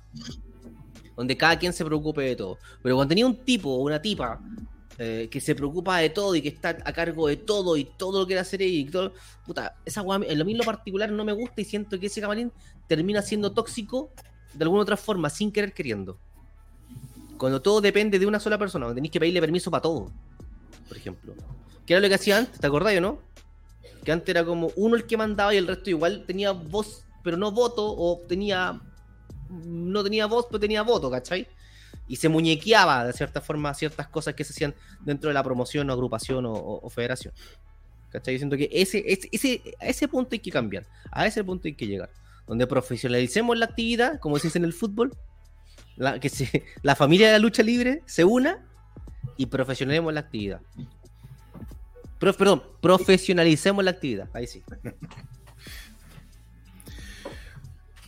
[1.16, 2.58] donde cada quien se preocupe de todo.
[2.82, 4.40] Pero cuando tenía un tipo o una tipa
[4.98, 8.20] eh, que se preocupa de todo y que está a cargo de todo y todo
[8.20, 9.12] lo que quiere hacer y todo,
[9.46, 12.52] puta, esa weá, en lo mismo particular no me gusta y siento que ese camarín
[12.86, 14.10] termina siendo tóxico
[14.54, 16.18] de alguna otra forma, sin querer queriendo.
[17.36, 20.10] Cuando todo depende de una sola persona, tenéis que pedirle permiso para todo,
[20.88, 21.34] por ejemplo.
[21.86, 23.18] Que era lo que hacía antes, ¿te acordás o no?
[24.04, 27.36] Que antes era como uno el que mandaba y el resto igual tenía voz, pero
[27.36, 28.80] no voto, o tenía.
[29.50, 31.46] No tenía voz, pero tenía voto, ¿cachai?
[32.06, 35.90] Y se muñequeaba de cierta forma ciertas cosas que se hacían dentro de la promoción
[35.90, 37.34] o agrupación o, o- o federación.
[38.10, 38.34] ¿Cachai?
[38.34, 41.68] Yo siento que ese, ese, ese- a ese punto hay que cambiar, a ese punto
[41.68, 42.10] hay que llegar.
[42.46, 45.16] Donde profesionalicemos la actividad, como se dice en el fútbol,
[45.96, 48.64] la, que se- la familia de la lucha libre se una
[49.36, 50.60] y profesionalicemos la actividad.
[52.20, 54.28] Pro- perdón, profesionalicemos la actividad.
[54.32, 54.62] Ahí sí.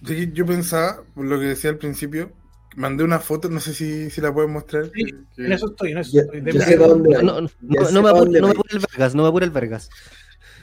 [0.07, 2.33] Sí, Yo pensaba, por lo que decía al principio,
[2.75, 4.91] mandé una foto, no sé si, si la pueden mostrar.
[4.93, 5.05] Sí,
[5.37, 6.53] que- En eso estoy, en eso Ya- estoy.
[6.53, 7.11] ya sé dónde.
[7.23, 8.59] No, no, Ya no, sé no me apure, dónde no me va.
[8.61, 9.91] apure el Vergas, no me apure el Vergas.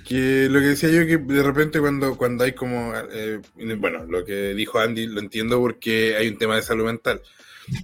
[0.06, 3.40] Que lo que decía yo que de repente cuando, cuando hay como, eh,
[3.78, 7.22] bueno, lo que dijo Andy lo entiendo porque hay un tema de salud mental.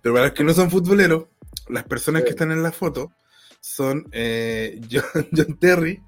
[0.01, 1.25] Pero para los que no son futboleros,
[1.69, 2.33] las personas que Sí.
[2.33, 3.11] están en la foto
[3.65, 5.99] son eh, John, John Terry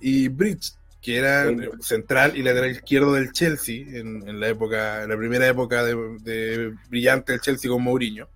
[0.00, 5.08] y Bridge, que eran central y lateral izquierdo del Chelsea en, en la época, en
[5.10, 8.28] la primera época de, de brillante del Chelsea con Mourinho.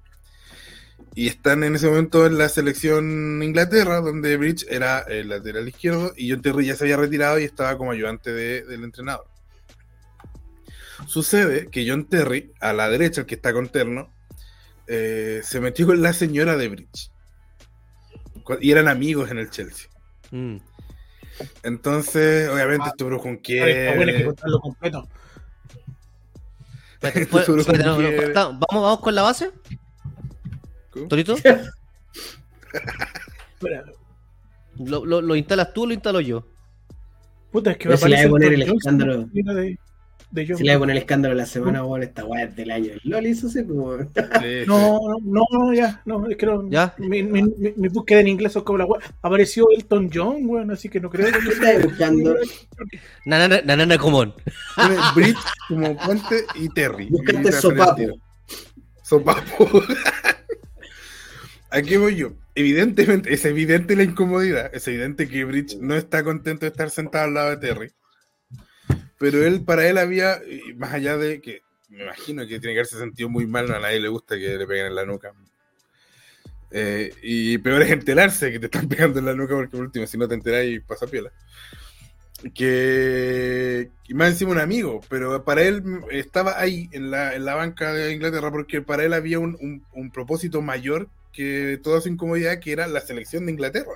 [1.14, 6.12] Y están en ese momento en la selección Inglaterra, donde Bridge era el lateral izquierdo
[6.16, 9.26] y John Terry ya se había retirado y estaba como ayudante de- del entrenador.
[11.06, 14.12] Sucede que John Terry, a la derecha, el que está con terno,
[14.86, 17.10] eh, se metió con la señora de Bridge.
[18.60, 19.88] Y eran amigos en el Chelsea.
[20.30, 20.56] Mm.
[21.62, 24.26] Entonces, obviamente, estuvo con Está bueno, hay que quién.
[24.26, 25.08] contarlo completo.
[28.28, 29.50] Está- vamos, vamos con la base,
[31.08, 31.34] Torito.
[33.54, 33.84] Espera,
[34.78, 36.46] ¿Lo, lo, lo instalas tú o lo instalo yo?
[37.52, 39.28] Puta, es que me si le aparece voy a poner el escándalo.
[39.32, 39.78] de,
[40.34, 42.44] de John Si le voy a poner el escándalo de la semana, weón, esta weá
[42.44, 42.92] es del año.
[43.04, 43.96] LOL hizo así como.
[43.98, 44.04] Sí,
[44.40, 44.64] sí.
[44.66, 46.68] No, no, no, ya, no, es que no.
[46.68, 46.94] ¿Ya?
[46.98, 49.00] Mi, mi, mi, mi búsqueda en inglés es como la wea.
[49.22, 51.48] Apareció Elton John, weón, así que no creo ¿Qué que.
[51.50, 52.36] estás buscando?
[53.24, 54.34] Nanana, nanana común.
[55.14, 57.08] Bridge como puente y Terry.
[57.08, 58.02] Buscaste sopapo.
[59.02, 59.82] Sopapo.
[61.70, 62.32] ¿A qué voy yo?
[62.56, 64.70] Evidentemente, es evidente la incomodidad.
[64.74, 67.92] Es evidente que Bridge no está contento de estar sentado al lado de Terry.
[69.18, 70.40] Pero él, para él había,
[70.76, 74.00] más allá de que, me imagino que tiene que haberse sentido muy mal, a nadie
[74.00, 75.32] le gusta que le peguen en la nuca.
[76.70, 80.06] Eh, y peor es enterarse que te están pegando en la nuca porque por último,
[80.06, 81.32] si no te enteras y pasa piola.
[82.54, 87.54] que y más encima un amigo, pero para él estaba ahí en la, en la
[87.54, 92.08] banca de Inglaterra porque para él había un, un- un propósito mayor que toda su
[92.08, 93.92] incomodidad, que era la selección de Inglaterra.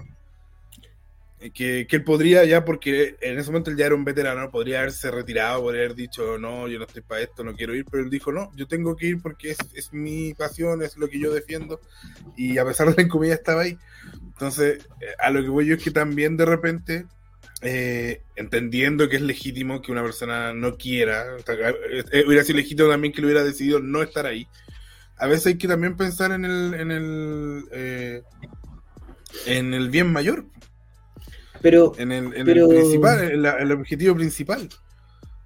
[1.40, 4.50] Eh, Que, que él podría ya, porque en ese momento él ya era un veterano,
[4.50, 7.84] podría haberse retirado, podría haber dicho, no, yo no estoy para esto, no quiero ir,
[7.88, 11.08] pero él dijo, no, yo tengo que ir porque es, es mi pasión, es lo
[11.08, 11.80] que yo defiendo,
[12.36, 13.78] y a pesar de la incomodidad estaba ahí.
[14.32, 17.06] Entonces, eh, a lo que voy yo es que también de repente
[17.62, 21.36] eh, entendiendo que es legítimo que una persona no quiera,
[22.12, 24.46] eh, hubiera sido legítimo también que lo hubiera decidido no estar ahí.
[25.16, 28.22] A veces hay que también pensar en el, en el, eh,
[29.46, 30.46] en el bien mayor,
[31.62, 34.68] Pero en el, en Pero- el principal, en la- el objetivo principal.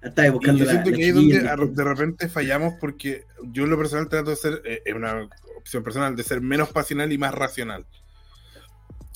[0.03, 3.23] Y buscando yo la, siento la que ahí es donde a- de repente fallamos porque
[3.51, 6.69] yo en lo personal trato de ser, eh, es una opción personal, de ser menos
[6.69, 7.85] pasional y más racional.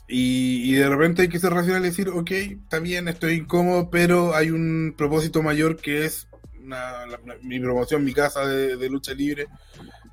[0.08, 3.90] Y, y de repente hay que ser racional y decir, ok, está bien, estoy incómodo,
[3.90, 6.28] pero hay un propósito mayor que es
[6.64, 9.48] una- la- mi promoción, mi casa de, de lucha libre.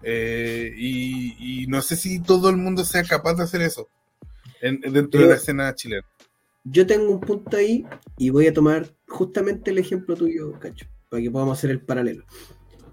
[0.03, 3.89] Eh, y, y no sé si todo el mundo sea capaz de hacer eso
[4.61, 6.05] en- dentro de Pero- la escena chilena.
[6.65, 11.23] Yo tengo un punto ahí y voy a tomar justamente el ejemplo tuyo, Cacho, para
[11.23, 12.25] que podamos hacer el paralelo.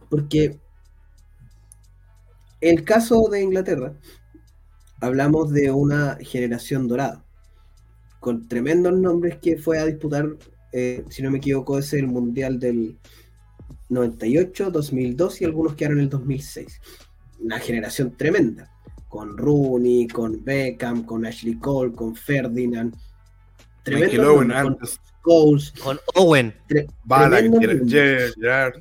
[0.10, 0.60] Porque
[2.60, 3.98] el caso de Inglaterra,
[5.00, 7.26] hablamos de una generación dorada,
[8.20, 10.38] con tremendos nombres que fue a disputar,
[10.74, 13.00] eh, si no me equivoco, es el Mundial del
[13.90, 16.80] 98, 2002 y algunos quedaron en el 2006.
[17.40, 18.72] Una generación tremenda,
[19.10, 22.96] con Rooney, con Beckham, con Ashley Cole, con Ferdinand.
[23.84, 26.54] Tremendos Michael Owen, nombres, con antes, Scholes, Con Owen.
[26.68, 28.36] tre- Bala, tremendos nombres.
[28.40, 28.74] Gerard.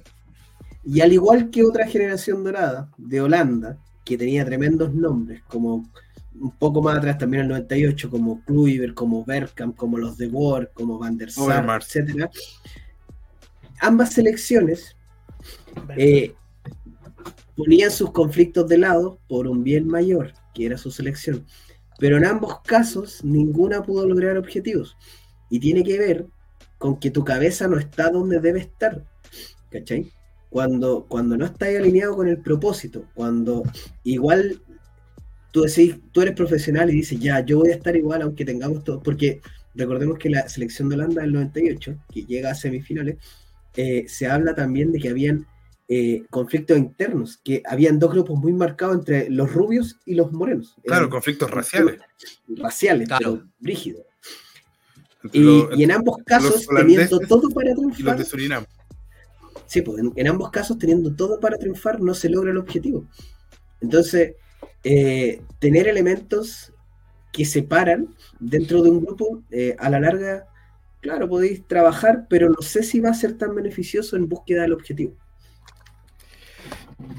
[0.85, 5.89] Y al igual que otra generación dorada de Holanda, que tenía tremendos nombres, como
[6.41, 10.29] un poco más atrás también en el 98, como Kluivert, como Bergkamp, como los de
[10.29, 12.31] Boer, como Van der Sar, etc.
[13.81, 14.97] Ambas selecciones
[15.97, 16.35] eh,
[17.57, 21.45] ponían sus conflictos de lado por un bien mayor, que era su selección.
[22.01, 24.97] Pero en ambos casos, ninguna pudo lograr objetivos.
[25.51, 26.27] Y tiene que ver
[26.79, 29.05] con que tu cabeza no está donde debe estar.
[29.71, 30.11] ¿Cachai?
[30.49, 33.63] Cuando, cuando no estás alineado con el propósito, cuando
[34.03, 34.61] igual
[35.53, 38.83] tú decís, tú eres profesional y dices, ya, yo voy a estar igual aunque tengamos
[38.83, 39.41] todo, porque
[39.75, 43.19] recordemos que la selección de Holanda del 98, que llega a semifinales,
[43.77, 45.47] eh, se habla también de que habían
[45.93, 50.77] eh, conflictos internos, que habían dos grupos muy marcados entre los rubios y los morenos.
[50.85, 51.99] Claro, conflictos raciales.
[52.49, 53.39] raciales, Claro.
[53.41, 54.05] pero rígidos.
[55.33, 58.65] Y, los- y en ambos casos, teniendo todo para y los triunfar, de Surinam.
[59.67, 63.05] sí, pues en, en ambos casos, teniendo todo para triunfar, no se logra el objetivo.
[63.81, 64.35] Entonces,
[64.85, 66.73] eh, tener elementos
[67.33, 70.47] que separan dentro de un grupo, eh, a la larga,
[71.01, 74.73] claro, podéis trabajar, pero no sé si va a ser tan beneficioso en búsqueda del
[74.73, 75.15] objetivo.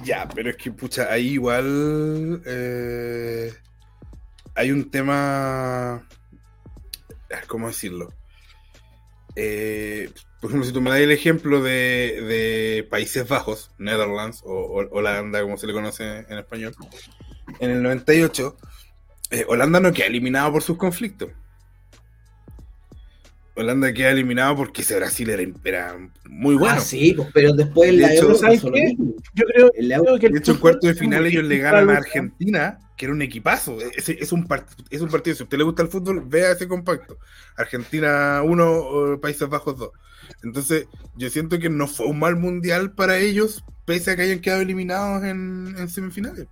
[0.04, 3.54] Ya, pero es que, pucha, ahí igual eh,
[4.56, 5.96] hay un tema.
[5.98, 8.14] ah, ¿Cómo decirlo?
[9.36, 10.10] Eh,
[10.42, 15.42] por ejemplo, si tú me das el ejemplo de, Países Bajos, Netherlands o, o- Holanda,
[15.42, 16.76] como se le conoce en español,
[17.60, 18.58] en el 98,
[19.30, 21.30] eh, Holanda no queda eliminado por sus conflictos.
[23.56, 26.76] Holanda queda eliminado porque ese Brasil era, era muy bueno.
[26.78, 28.96] Ah, sí, pues, pero después en De la hecho, Euro ¿sabes qué?
[29.34, 29.72] Yo creo,
[30.20, 31.98] que el De hecho, en fútbol cuarto de final ellos le ganan a.
[31.98, 33.80] Argentina, que era un equipazo.
[33.82, 36.52] Es, es un, part- es un partido, si a usted le gusta el fútbol, vea
[36.52, 37.18] ese compacto.
[37.58, 39.90] Argentina 1, Países Bajos 2.
[40.44, 40.86] Entonces,
[41.18, 44.62] yo siento que no fue un mal mundial para ellos, pese a que hayan quedado
[44.62, 46.48] eliminados en, en semifinales.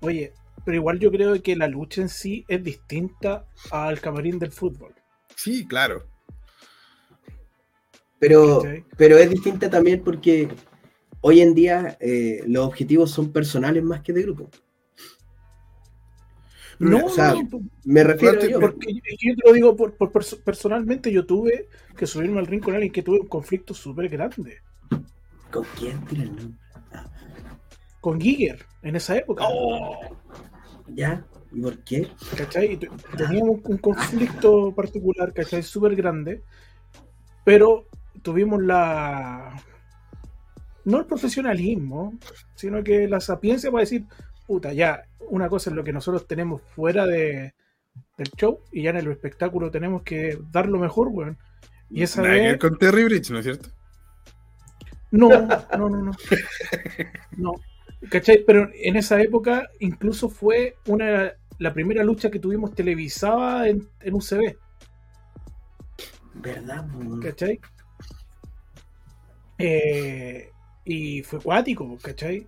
[0.00, 0.32] Oye,
[0.64, 4.94] pero igual yo creo que la lucha en sí es distinta al camarín del fútbol.
[5.36, 6.06] Sí, claro.
[8.18, 8.62] Pero,
[8.96, 10.48] pero es distinta también porque
[11.20, 14.50] hoy en día eh, los objetivos son personales más que de grupo.
[16.78, 18.60] No, o sea, no, Me refiero Aparte, yo.
[18.60, 22.62] porque yo te lo digo por, por perso- personalmente, yo tuve que subirme al ring
[22.62, 24.58] con alguien que tuve un conflicto súper grande.
[25.50, 26.58] ¿Con quién tira el nombre?
[28.00, 29.44] Con Giger, en esa época.
[30.88, 31.24] ¿Ya?
[31.54, 32.08] ¿Y por qué?
[32.36, 32.78] ¿cachai?
[33.16, 35.62] Teníamos un conflicto particular, ¿cachai?
[35.62, 36.42] Súper grande,
[37.44, 37.86] pero
[38.22, 39.54] tuvimos la...
[40.84, 42.18] No el profesionalismo,
[42.54, 44.04] sino que la sapiencia para decir,
[44.46, 47.54] puta, ya, una cosa es lo que nosotros tenemos fuera de,
[48.18, 51.38] del show y ya en el espectáculo tenemos que dar lo mejor, weón.
[51.88, 52.58] Y esa Nada vez...
[52.58, 53.70] con Terry Bridge, ¿no es cierto?
[55.10, 56.12] No, no, no, no.
[57.36, 57.52] No.
[58.10, 58.44] ¿Cachai?
[58.46, 64.14] Pero en esa época incluso fue una la primera lucha que tuvimos televisada en, en
[64.14, 64.56] UCB.
[66.34, 66.86] ¿Verdad?
[67.22, 67.60] ¿cachai?
[69.58, 70.50] Eh,
[70.84, 72.46] y fue cuático, ¿cachai?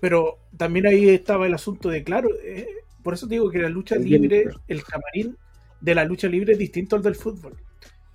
[0.00, 2.66] Pero también ahí estaba el asunto de, claro, eh,
[3.02, 5.36] por eso digo que la lucha libre, el camarín
[5.80, 7.56] de la lucha libre es distinto al del fútbol.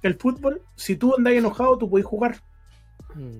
[0.02, 2.38] El fútbol, si tú andas enojado, tú puedes jugar.
[3.16, 3.40] Mm.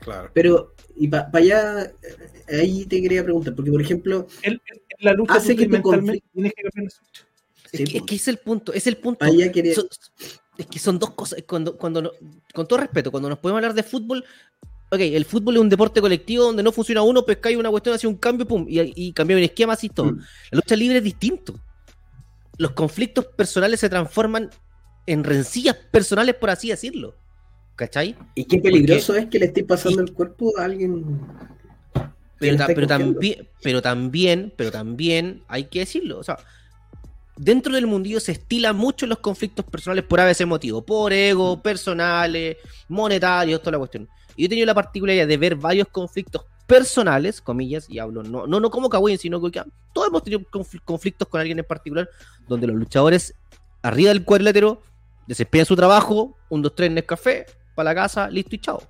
[0.00, 0.30] Claro.
[0.34, 1.92] Pero, y para allá,
[2.48, 4.26] ahí te quería preguntar, porque por ejemplo,
[5.00, 7.26] la lucha Hace que tu mentalmente conflicto- tienes que cambiar la lucha.
[7.72, 9.18] Es, que, es que es el punto, es el punto.
[9.20, 9.74] para allá quería.
[9.74, 9.88] Son-
[10.58, 11.42] es que son dos cosas.
[11.46, 12.10] Cuando, cuando, no-
[12.52, 14.24] con todo respeto, cuando nos podemos hablar de fútbol,
[14.90, 18.06] ok, el fútbol es un deporte colectivo donde no funciona uno, pescáis una cuestión, hace
[18.06, 20.06] un cambio, pum, y, y cambió un esquema así todo.
[20.12, 20.18] Mm.
[20.50, 21.54] La lucha libre es distinto.
[22.58, 24.50] Los conflictos personales se transforman
[25.06, 27.16] en rencillas personales, por así decirlo.
[27.80, 28.14] ¿Cachai?
[28.34, 31.18] Y qué peligroso es que le esté pasando el cuerpo a alguien.
[32.38, 36.18] Pero, ta- también, pero también, pero también hay que decirlo.
[36.18, 36.36] O sea,
[37.38, 41.62] dentro del mundillo se estilan mucho los conflictos personales por a veces motivo, por ego,
[41.62, 44.06] personales, monetarios, toda la cuestión.
[44.36, 48.46] Y yo he tenido la particularidad de ver varios conflictos personales, comillas, y hablo no,
[48.46, 49.62] no, no como Kawin, sino que
[49.94, 52.10] todos hemos tenido confl- conflictos con alguien en particular,
[52.46, 53.34] donde los luchadores
[53.80, 54.82] arriba del cuadrilátero
[55.26, 57.46] desempeñan su trabajo, un, dos, tres en el café,
[57.80, 58.82] para la casa, listo y chao.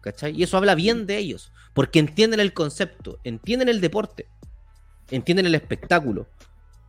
[0.00, 0.32] ¿Cachai?
[0.38, 4.28] Y eso habla bien de ellos, porque entienden el concepto, entienden el deporte,
[5.10, 6.28] entienden el espectáculo,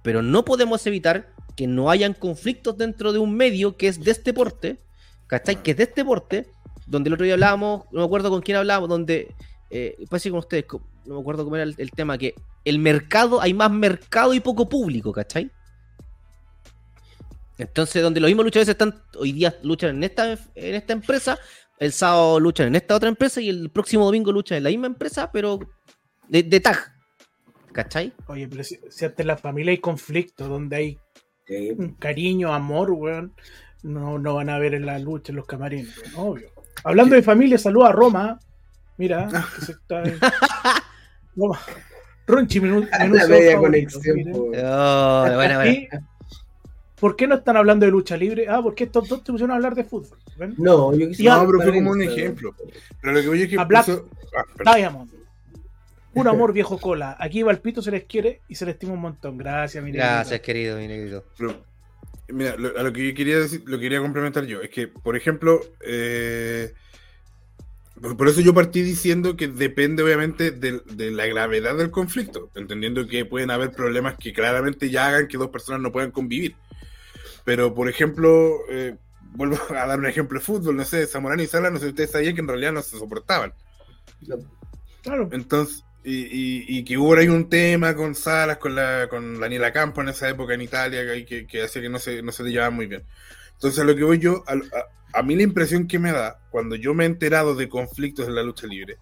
[0.03, 4.11] pero no podemos evitar que no hayan conflictos dentro de un medio que es de
[4.11, 4.79] este deporte,
[5.27, 5.61] ¿cachai?
[5.61, 6.47] Que es de este deporte,
[6.85, 9.33] donde el otro día hablábamos, no me acuerdo con quién hablábamos, donde,
[9.71, 10.65] eh, puede ser con ustedes,
[11.05, 14.39] no me acuerdo cómo era el, el tema, que el mercado, hay más mercado y
[14.39, 15.51] poco público, ¿cachai?
[17.61, 21.37] Entonces, donde los mismos luchadores están, hoy día luchan en esta, en esta empresa,
[21.79, 24.87] el sábado luchan en esta otra empresa y el próximo domingo luchan en la misma
[24.87, 25.59] empresa, pero
[26.27, 26.77] de, de tag.
[27.71, 28.13] ¿Cachai?
[28.27, 30.99] Oye, pero si, si ante la familia hay conflicto, donde hay
[31.47, 31.71] Sí.
[31.77, 33.33] un cariño, amor, weón,
[33.83, 36.49] no, no van a ver en la lucha en los camarines, weón, obvio.
[36.83, 38.39] Hablando de familia, saluda a Roma.
[38.97, 40.03] Mira, que se está.
[41.35, 41.59] Roma.
[42.27, 44.55] Ronchi, menú, menú La media favorito, conexión.
[44.63, 46.09] Oh, buena, buena.
[47.01, 48.47] ¿Por qué no están hablando de lucha libre?
[48.47, 50.17] Ah, porque estos dos te pusieron a hablar de fútbol.
[50.37, 50.53] ¿ven?
[50.57, 51.37] No, yo quisiera.
[51.37, 52.55] No, pero fue como un ejemplo.
[53.01, 53.59] Pero lo que voy es que.
[53.59, 54.07] A Black- puso-
[54.65, 54.75] ah.
[54.75, 55.11] Diamond.
[56.13, 57.17] Un amor viejo cola.
[57.19, 59.37] Aquí Valpito se les quiere y se les estima un montón.
[59.37, 60.45] Gracias, mi Gracias, negrito.
[60.45, 61.25] querido, mi negrito.
[61.37, 61.63] Pero,
[62.29, 65.17] mira, lo- a lo que yo quería decir, lo quería complementar yo, es que, por
[65.17, 66.71] ejemplo, eh,
[67.99, 72.49] por, por eso yo partí diciendo que depende obviamente de, de la gravedad del conflicto,
[72.55, 76.55] entendiendo que pueden haber problemas que claramente ya hagan que dos personas no puedan convivir.
[77.43, 78.95] Pero, por ejemplo, eh,
[79.33, 81.89] vuelvo a dar un ejemplo de fútbol, no sé, Zamorano y Sala, no sé si
[81.89, 83.53] ustedes sabían que en realidad no se soportaban.
[85.03, 85.29] Claro.
[85.31, 89.71] Entonces, y, y- y que hubo ahí un tema con Salas, con la con Daniela
[89.71, 92.43] Campo en esa época en Italia, que, que, que hacía que no se, no se
[92.43, 93.03] llevaban muy bien.
[93.53, 96.39] Entonces, a lo que voy yo, a, a- a mí la impresión que me da,
[96.51, 98.97] cuando yo me he enterado de conflictos en la lucha libre,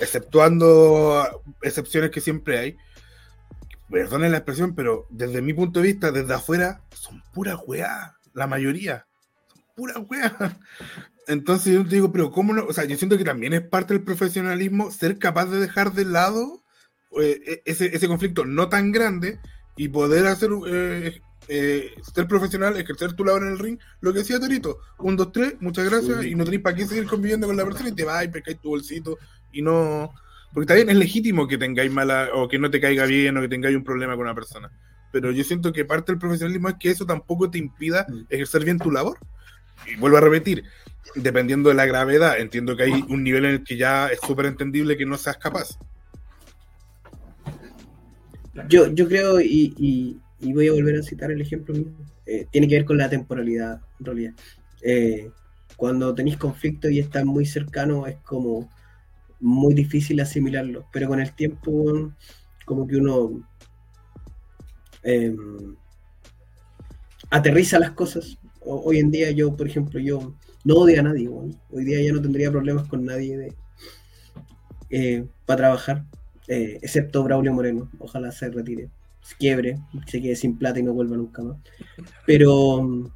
[0.00, 1.24] exceptuando
[1.62, 2.76] excepciones que siempre hay,
[3.94, 8.48] perdonen la expresión, pero desde mi punto de vista, desde afuera, son puras weá, la
[8.48, 9.06] mayoría,
[9.46, 10.36] son puras weá.
[11.28, 12.64] Entonces yo te digo, pero ¿cómo no?
[12.66, 16.06] O sea, yo siento que también es parte del profesionalismo ser capaz de dejar de
[16.06, 16.64] lado
[17.20, 19.38] eh, ese, ese conflicto no tan grande
[19.76, 24.18] y poder hacer, eh, eh, ser profesional, ejercer tu labor en el ring, lo que
[24.18, 26.30] decía Torito, un, dos, tres, muchas gracias, Sí.
[26.30, 28.60] y no tenés para qué seguir conviviendo con la persona y te vas y pescáis
[28.60, 29.18] tu bolsito
[29.52, 30.12] y no...
[30.54, 33.48] Porque también es legítimo que tengáis mala, o que no te caiga bien, o que
[33.48, 34.70] tengáis un problema con una persona.
[35.10, 38.22] Pero yo siento que parte del profesionalismo es que eso tampoco te impida Mm.
[38.30, 39.18] ejercer bien tu labor.
[39.86, 40.64] Y vuelvo a repetir,
[41.16, 44.46] dependiendo de la gravedad, entiendo que hay un nivel en el que ya es súper
[44.46, 45.76] entendible que no seas capaz.
[48.68, 51.86] Yo, yo creo, y, y- y voy a volver a citar el ejemplo mío,
[52.26, 54.32] eh, tiene que ver con la temporalidad, en realidad.
[54.82, 55.30] Eh,
[55.76, 58.70] cuando tenéis conflicto y estás muy cercano, es como
[59.40, 62.12] muy difícil asimilarlo, pero con el tiempo,
[62.66, 63.42] como que uno
[65.02, 65.34] eh,
[67.30, 68.38] aterriza las cosas.
[68.60, 72.12] O- hoy en día, yo, por ejemplo, yo no odio a nadie, hoy día ya
[72.12, 73.52] no tendría problemas con nadie de,
[74.90, 76.04] eh, para trabajar
[76.48, 77.90] eh, excepto Braulio Moreno.
[77.98, 78.90] Ojalá se retire,
[79.22, 81.56] se quiebre, se quede sin plata y no vuelva nunca más.
[82.26, 83.10] Pero,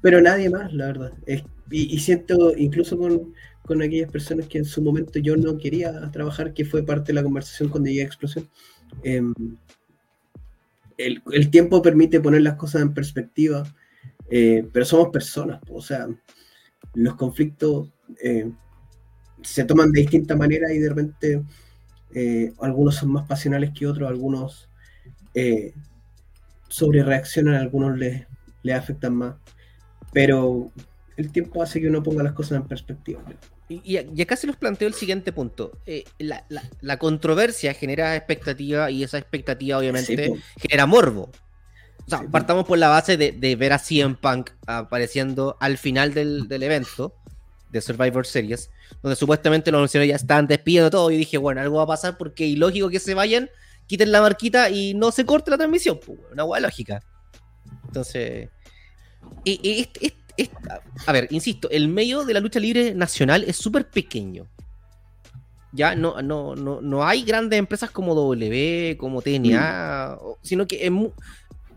[0.00, 1.12] pero nadie más, la verdad.
[1.26, 3.32] Es- y, y siento, incluso con,
[3.70, 7.14] con aquellas personas que en su momento yo no quería trabajar, que fue parte de
[7.14, 8.50] la conversación cuando llegué a Explosión.
[9.04, 9.32] em,
[10.98, 13.62] el, el tiempo permite poner las cosas en perspectiva,
[14.28, 16.08] eh, pero somos personas, o sea,
[16.94, 18.50] los conflictos eh,
[19.40, 21.44] se toman de distinta manera y de repente
[22.12, 24.68] eh, algunos son más pasionales que otros, algunos
[26.68, 28.26] sobre reaccionan, algunos les,
[28.64, 29.36] le afectan más.
[30.12, 30.72] Pero
[31.16, 33.22] el tiempo hace que uno ponga las cosas en perspectiva.
[33.70, 35.78] Y, y acá se los planteo el siguiente punto.
[35.86, 41.30] Eh, la, la- la controversia genera expectativa y esa expectativa obviamente Sí, genera morbo.
[42.04, 45.78] O sea, Sí, partamos por la base de, de ver a CM Punk apareciendo al
[45.78, 47.14] final del, del evento
[47.70, 48.70] de Survivor Series,
[49.02, 52.18] donde supuestamente los anunciadores ya estaban despidiendo todo y dije, bueno, algo va a pasar
[52.18, 53.48] porque ilógico que se vayan,
[53.86, 56.00] quiten la marquita y no se corte la transmisión.
[56.32, 57.00] una hueá lógica.
[57.86, 58.48] Entonces,
[59.44, 60.12] y- y
[60.42, 60.50] es-
[61.06, 64.46] a ver, insisto, el medio de la lucha libre nacional es súper pequeño.
[65.72, 70.90] Ya no, no, no, no hay grandes empresas como W, como TNA, o- sino que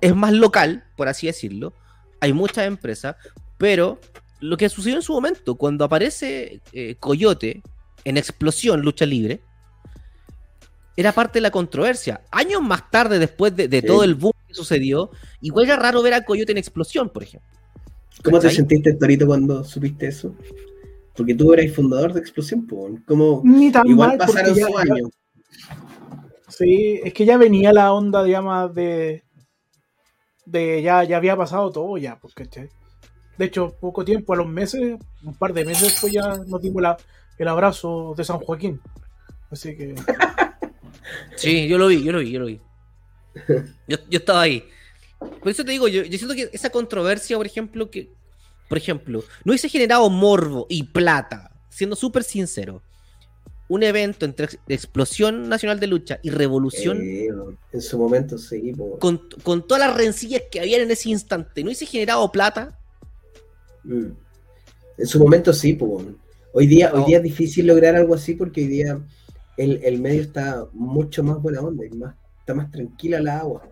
[0.01, 1.73] es, más local, por así decirlo.
[2.19, 3.15] Hay muchas empresas,
[3.57, 3.99] pero
[4.39, 7.61] lo que sucedió en su momento, cuando aparece eh, Coyote
[8.03, 9.41] en Explosión Lucha Libre,
[10.95, 12.21] era parte de la controversia.
[12.31, 13.87] Años más tarde, después de, de Sí.
[13.87, 15.09] todo el boom que sucedió,
[15.41, 17.49] igual era raro ver a Coyote en Explosión, por ejemplo.
[18.23, 20.35] ¿Cómo te sentiste, Torito, cuando supiste eso?
[21.15, 23.01] Porque tú eras fundador de Explosión, pues.
[23.05, 23.41] ¿Cómo?
[23.43, 25.09] Ni tan Igual mal, porque pasaron sus años.
[26.47, 29.23] Sí, es que ya venía la onda, digamos, de.
[30.45, 32.69] de ya, ya había pasado todo ya, pues, ¿cachai?
[33.37, 36.81] De hecho, poco tiempo, a los meses, un par de meses después ya nos dimos
[36.81, 36.97] la-
[37.39, 38.79] el abrazo de San Joaquín.
[39.49, 39.95] Así que.
[41.35, 42.61] Sí, yo lo vi, yo lo vi, yo lo vi.
[43.87, 44.63] Yo, yo estaba ahí.
[45.41, 48.09] Por eso te digo, yo, yo siento que esa controversia, por ejemplo, que,
[48.69, 52.81] por ejemplo, no hubiese generado morbo y plata, siendo súper sincero.
[53.69, 57.27] Un evento entre Ex- Explosión Nacional de Lucha y Revolución, Eh,
[57.71, 61.67] en su momento, sí, con, con todas las rencillas que habían en ese instante, no
[61.67, 62.77] hubiese generado plata.
[63.83, 64.07] Mm.
[64.97, 66.05] En su momento sí, pues.
[66.55, 68.99] Hoy día, hoy día es difícil lograr algo así porque hoy día
[69.57, 73.63] el, el medio está mucho más buena onda, y más, está más tranquila la agua.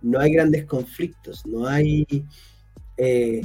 [0.00, 2.06] No hay grandes conflictos, no hay.
[2.96, 3.42] Eh,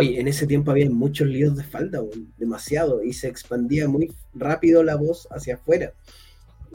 [0.00, 2.00] en ese tiempo había muchos líos de falda,
[2.38, 5.92] demasiado, y se expandía muy rápido la voz hacia afuera.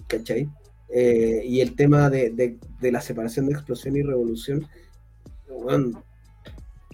[0.08, 0.50] ¿Cachai?
[0.94, 4.68] Eh, y el tema de, de- de la separación de explosión y revolución,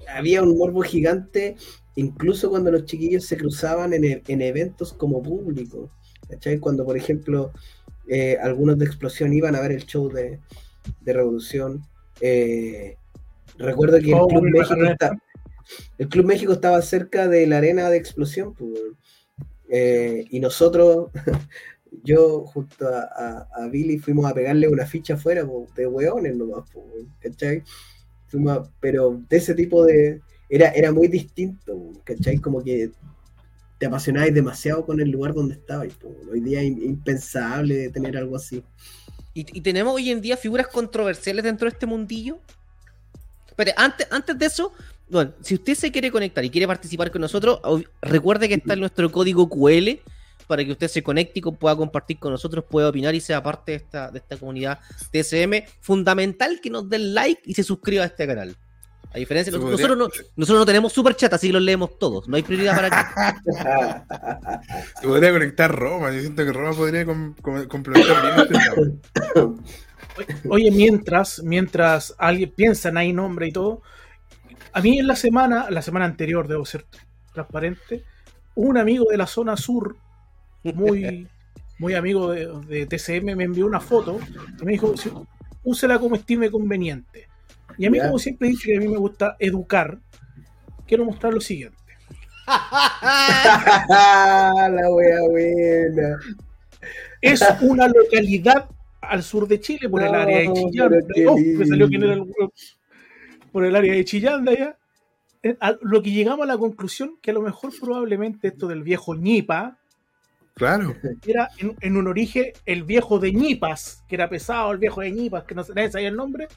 [0.07, 1.55] había un morbo gigante
[1.95, 5.89] incluso cuando los chiquillos se cruzaban en, e- en eventos como público.
[6.59, 7.51] Cuando, por ejemplo,
[8.07, 10.39] eh, algunos de Explosión iban a ver el show de,
[11.01, 11.81] de Revolución.
[12.21, 12.95] eh,
[13.57, 15.17] recuerdo que el Club, México está-
[15.97, 18.53] el Club México estaba cerca de la arena de Explosión.
[18.53, 18.71] pues,
[19.69, 21.09] eh, y nosotros,
[22.03, 26.35] yo junto a, a- a Billy, fuimos a pegarle una ficha afuera pues, de hueones
[26.35, 26.69] nomás.
[26.73, 27.63] pues, ¿cachai?
[28.27, 32.37] Fuimos a- pero de ese tipo de, era, era muy distinto, ¿cachai?
[32.37, 32.91] Como que
[33.77, 35.89] te apasionabas demasiado con el lugar donde estabas.
[36.31, 38.63] Hoy día es impensable tener algo así.
[39.33, 42.39] Y, tenemos hoy en día figuras controversiales dentro de este mundillo.
[43.55, 44.73] Pero antes, antes de eso,
[45.09, 47.59] bueno, si usted se quiere conectar y quiere participar con nosotros,
[48.01, 49.99] recuerde que está en nuestro código QL
[50.47, 53.73] para que usted se conecte y pueda compartir con nosotros, pueda opinar y sea parte
[53.73, 54.79] de esta, de esta comunidad
[55.11, 55.65] TSM.
[55.81, 58.55] Fundamental que nos den like y se suscriba a este canal.
[59.17, 62.27] A diferencia, nosotros, nosotros no, nosotros no tenemos super chat, así que los leemos todos.
[62.27, 63.41] No hay prioridad para acá.
[65.01, 66.11] Se podría conectar Roma.
[66.13, 69.47] Yo siento que Roma podría com- com- complementar bien este.
[70.49, 73.81] Oye, mientras, mientras alguien piensa en ahí nombre y todo,
[74.71, 76.85] a mí en la semana, la semana anterior, debo ser
[77.33, 78.03] transparente,
[78.53, 79.95] un amigo de la zona sur,
[80.63, 81.27] muy,
[81.79, 84.19] muy amigo de, de TCM, me envió una foto
[84.61, 85.11] y me dijo, "Sí,
[85.63, 87.27] úsela como estime conveniente.
[87.77, 88.05] Y a mí, Ya.
[88.07, 89.99] como siempre he dicho que a mí me gusta educar,
[90.87, 91.77] quiero mostrar lo siguiente.
[93.89, 96.19] la wea buena.
[97.21, 98.69] Es una localidad
[99.01, 100.93] al sur de Chile, por el área de Chillán.
[101.27, 102.53] Oh, me salió quién era el huevo.
[103.51, 104.77] Por el área de Chillán de allá.
[105.43, 108.83] Eh, a- Lo que llegamos a la conclusión que a lo mejor probablemente esto del
[108.83, 109.77] viejo ñipa
[110.55, 110.95] Claro.
[111.27, 115.11] era en, en un origen el viejo de ñipas, que era pesado, el viejo de
[115.11, 116.47] ñipas, que no se- sabía el nombre,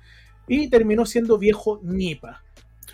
[0.53, 2.43] y terminó siendo viejo ñipa.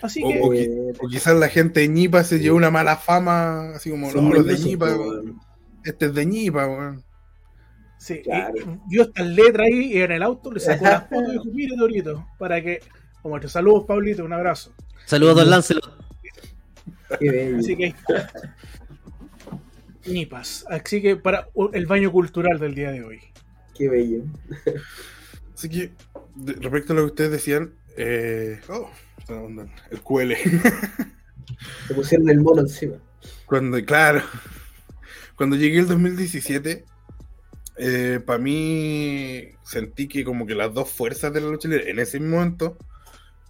[0.03, 2.97] Así O- que o qui- o quizás la gente de Ñipa se llevó una mala
[2.97, 5.41] fama, así como los de Ñipa, weón.
[5.85, 7.03] este es de Ñipa, weón.
[7.99, 8.55] sí, Claro.
[8.59, 11.77] y vio estas letras ahí en el auto, le sacó las fotos y dijo, mire
[11.77, 12.81] Dorito, para que,
[13.23, 14.75] como te saludos Pablito, un abrazo.
[15.07, 15.97] Saludos, don Lancelot.
[17.19, 17.59] Qué bello.
[17.59, 17.95] Así que.
[20.07, 20.65] Nipas.
[20.69, 23.21] Así que para el baño cultural del día de hoy.
[23.75, 24.23] Qué bello.
[25.55, 25.91] Así que,
[26.37, 28.91] de- respecto a lo que ustedes decían, eh, oh,
[29.91, 30.32] el QL.
[31.89, 32.97] Se pusieron el mono encima.
[33.47, 34.22] Cuando, claro,
[35.37, 36.84] cuando llegué el 2017,
[38.24, 42.20] para mí sentí que como que las dos fuerzas de la lucha libre en ese
[42.20, 42.76] momento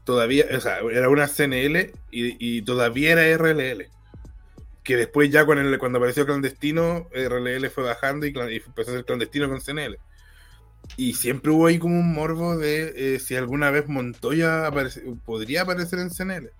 [0.05, 3.89] todavía, o sea, era una CNL y, y todavía era RLL.
[4.85, 8.95] Que después ya con el, cuando apareció clandestino, RLL fue bajando y, y empezó a
[8.95, 9.99] ser clandestino con CNL.
[10.97, 15.63] Y siempre hubo ahí como un morbo de eh, si alguna vez Montoya aparece- podría
[15.63, 16.51] aparecer en CNL.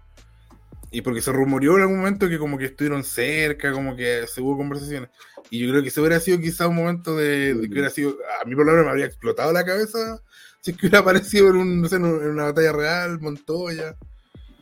[0.91, 4.41] Y porque se rumoreó en algún momento que como que estuvieron cerca, como que se
[4.41, 5.11] hubo conversaciones.
[5.51, 8.17] Y yo creo que ese hubiera sido quizá un momento de, de que hubiera sido,
[8.43, 10.23] a mí por lo menos me habría explotado la cabeza
[10.61, 13.21] si es que hubiera aparecido en, un, no sé, en un- en una batalla real,
[13.21, 13.97] Montoya.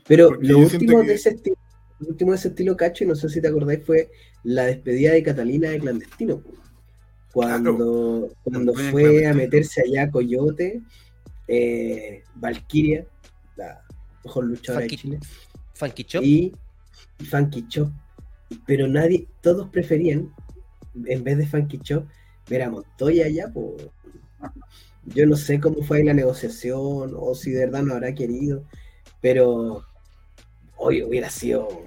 [0.07, 1.57] Pero Porque lo último que- de ese estilo,
[2.01, 4.11] lo último de ese estilo cacho, y no sé si te acordáis, fue
[4.43, 6.43] la despedida de Catalina de Clandestino.
[7.35, 10.81] Cuando, cuando fue a meterse allá Coyote,
[11.49, 13.05] eh, Valkyria,
[13.57, 13.85] la
[14.25, 15.19] mejor luchadora de Chile,
[15.75, 16.23] Funky Chop.
[16.23, 16.53] y
[17.29, 17.91] Funky Chop.
[18.67, 20.33] Pero nadie, todos preferían,
[21.07, 22.07] en vez de Funky Chop,
[22.49, 23.53] ver a Montoya allá.
[23.53, 23.77] po.
[25.07, 28.65] Yo no sé cómo fue ahí la negociación o si de verdad no habrá querido,
[29.21, 29.85] pero
[30.77, 31.83] hoy hubiera sido.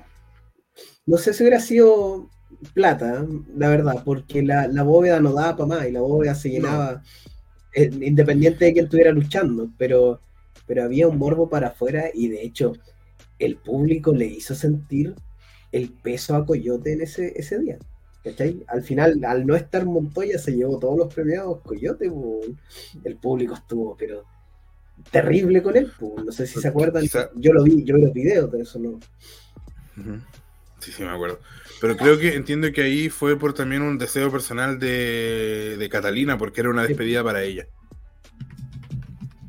[1.05, 2.29] No sé si hubiera sido
[2.73, 6.49] plata, la verdad, porque la, la bóveda no daba para más y la bóveda se
[6.49, 7.01] llenaba
[7.73, 10.19] eh, independiente de que él estuviera luchando, pero,
[10.65, 12.73] pero había un morbo para afuera y de hecho
[13.39, 15.13] el público le hizo sentir
[15.71, 17.77] el peso a Coyote en ese, ese día.
[18.23, 18.63] ¿cachai?
[18.67, 22.11] Al final, al no estar Montoya, se llevó todos los premiados Coyote.
[23.03, 24.23] El público estuvo, pero
[25.11, 25.91] terrible con él.
[26.25, 27.03] No sé si se acuerdan.
[27.03, 28.99] Quizá- Yo lo vi, yo vi los videos de eso, ¿no?
[30.79, 31.39] Sí, sí, me acuerdo.
[31.81, 36.37] Pero creo que entiendo que ahí fue por también un deseo personal de, de Catalina,
[36.37, 37.67] porque era una despedida para ella.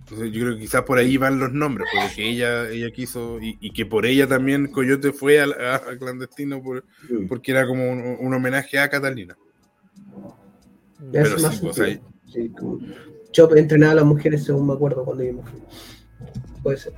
[0.00, 3.58] Entonces yo creo que quizás por ahí van los nombres, porque ella, ella quiso, y,
[3.60, 6.84] y que por ella también Coyote fue al- a, a clandestino, por-
[7.28, 9.36] porque era como un, un homenaje a Catalina.
[11.12, 12.12] Ya Pero más sí, pues, ahí- sentido.
[12.32, 12.80] Sí, como-
[13.32, 15.60] Chop entrenaba a las mujeres, según me acuerdo, cuando yo me fui.
[16.62, 16.94] Puede ser.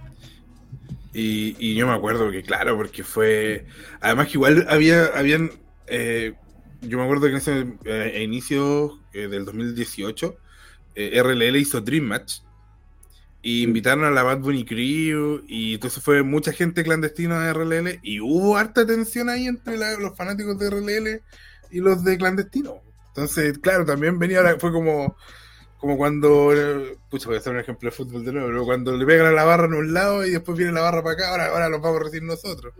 [1.12, 3.66] Y, y yo me acuerdo que, claro, porque fue.
[4.00, 5.50] Además, que igual había, habían.
[5.86, 6.34] eh,
[6.82, 10.36] yo me acuerdo que en ese eh, a inicios eh, del 2018,
[10.94, 12.40] eh, RLL hizo Dream Match.
[13.42, 15.42] Y invitaron a la Bad Bunny Crew.
[15.48, 17.98] Y entonces fue mucha gente clandestina de RLL.
[18.02, 21.22] Y hubo harta tensión ahí entre la- los fanáticos de RLL
[21.70, 22.82] y los de clandestino.
[23.08, 24.42] Entonces, claro, también venía.
[24.42, 25.16] la- Fue como.
[25.80, 26.52] Como cuando,
[27.08, 29.32] pucha, voy a hacer un ejemplo de fútbol de nuevo, pero cuando le pegan a
[29.32, 31.80] la barra en un lado y después viene la barra para acá, ahora, ahora los
[31.80, 32.74] vamos a recibir nosotros.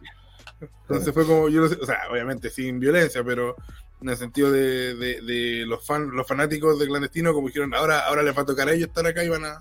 [0.83, 3.57] Entonces fue como, yo no sé, o sea, obviamente sin violencia, pero
[4.03, 8.01] en el sentido de, de, de los fan, los fanáticos de clandestino, como dijeron, ahora,
[8.01, 9.61] ahora les va a tocar a ellos estar acá y van a.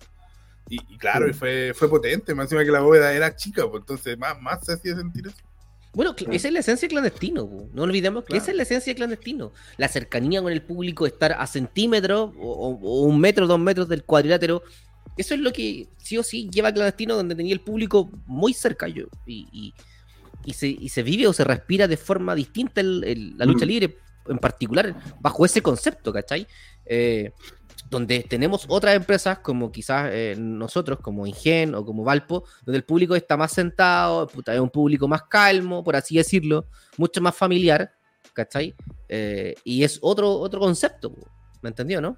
[0.68, 3.82] Y, y claro, y fue, fue potente, más encima que la bóveda era chica, pues
[3.82, 5.38] entonces más, más se hacía sentir eso.
[5.94, 7.48] Bueno, esa es la esencia de clandestino.
[7.50, 7.68] po.
[7.74, 8.42] No olvidemos que Claro.
[8.44, 9.52] esa es la esencia de clandestino.
[9.78, 13.90] La cercanía con el público, estar a centímetros o, o- o un metro, dos metros
[13.90, 14.62] del cuadrilátero.
[15.18, 18.54] Eso es lo que sí o sí lleva a clandestino donde tenía el público muy
[18.54, 19.06] cerca yo.
[19.26, 19.74] Y, y-
[20.46, 23.66] y se, y se vive o se respira de forma distinta el- el- la lucha
[23.66, 23.68] Mm.
[23.70, 26.48] libre, en particular bajo ese concepto, ¿cachai?
[26.86, 27.32] Eh,
[27.90, 32.84] donde tenemos otras empresas como quizás eh, nosotros, como Ingen o como Valpo, donde el
[32.84, 36.68] público está más sentado, puta, es un público más calmo, por así decirlo,
[36.98, 37.92] mucho más familiar,
[38.34, 38.76] ¿cachai?
[39.08, 41.12] Eh, y es otro, otro concepto,
[41.62, 42.16] ¿me entendió, no?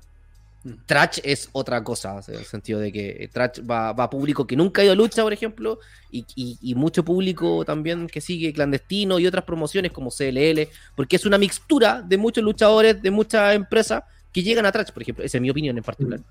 [0.64, 0.74] Mm.
[0.86, 4.56] Trash es otra cosa, en el sentido de que Trash va, va a público que
[4.58, 5.80] nunca ha ido a lucha, por ejemplo,
[6.12, 11.16] y, y- y mucho público también que sigue clandestino y otras promociones como CLL, porque
[11.16, 15.24] es una mixtura de muchos luchadores, de muchas empresas que llegan a Trash, por ejemplo,
[15.24, 16.22] esa es mi opinión en particular.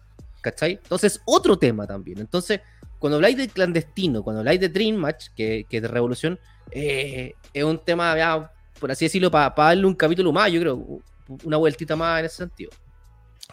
[0.41, 0.73] ¿Cachai?
[0.83, 2.19] Entonces, otro tema también.
[2.19, 2.61] Entonces,
[2.99, 6.39] cuando habláis de clandestino, cuando habláis de Dream Match, que, que es de Revolución,
[6.71, 11.03] eh, es un tema, ya, por así decirlo, para darle un capítulo más, yo creo,
[11.45, 12.71] una vueltita más en ese sentido.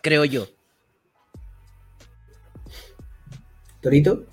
[0.02, 0.48] Creo yo.
[3.82, 4.26] Torito,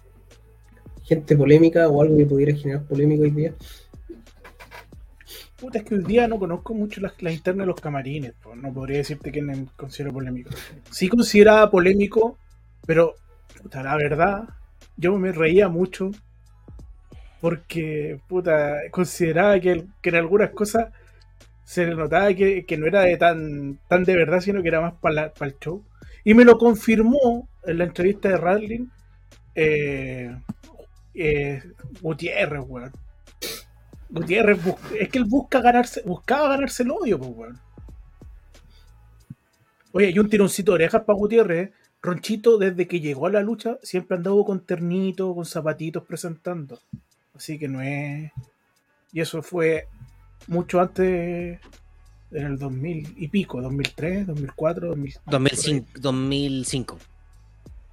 [1.04, 3.54] gente polémica o algo que pudiera generar polémica hoy día.
[5.64, 8.54] Puta, es que hoy día no conozco mucho las, las internas de los camarines, pues,
[8.58, 10.50] no podría decirte quién considero polémico.
[10.90, 12.36] Sí consideraba polémico,
[12.86, 13.14] pero
[13.62, 14.44] puta, la verdad,
[14.98, 16.10] yo me reía mucho
[17.40, 20.92] porque puta, consideraba que, que en algunas cosas
[21.64, 24.82] se le notaba que, que no era de tan, tan de verdad, sino que era
[24.82, 25.82] más para el show.
[26.24, 28.90] Y me lo confirmó en la entrevista de Radlin
[29.54, 30.36] eh,
[31.14, 31.62] eh,
[32.02, 32.92] Gutiérrez, weón.
[34.14, 37.60] Gutiérrez bus- es que él busca ganarse, buscaba ganarse el odio, pues, weón.
[39.92, 41.68] Oye, y un tironcito de orejas para Gutiérrez.
[41.68, 41.72] ¿eh?
[42.02, 46.78] Ronchito, desde que llegó a la lucha, siempre andaba con ternito, con zapatitos presentando.
[47.34, 48.30] Así que no es.
[49.12, 49.86] Y eso fue
[50.48, 51.58] mucho antes,
[52.32, 55.90] en el 2000 y pico, 2003, 2004, 2000, 2005.
[56.00, 56.98] 2005.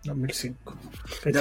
[0.03, 0.75] 2005.
[1.31, 1.39] Ya,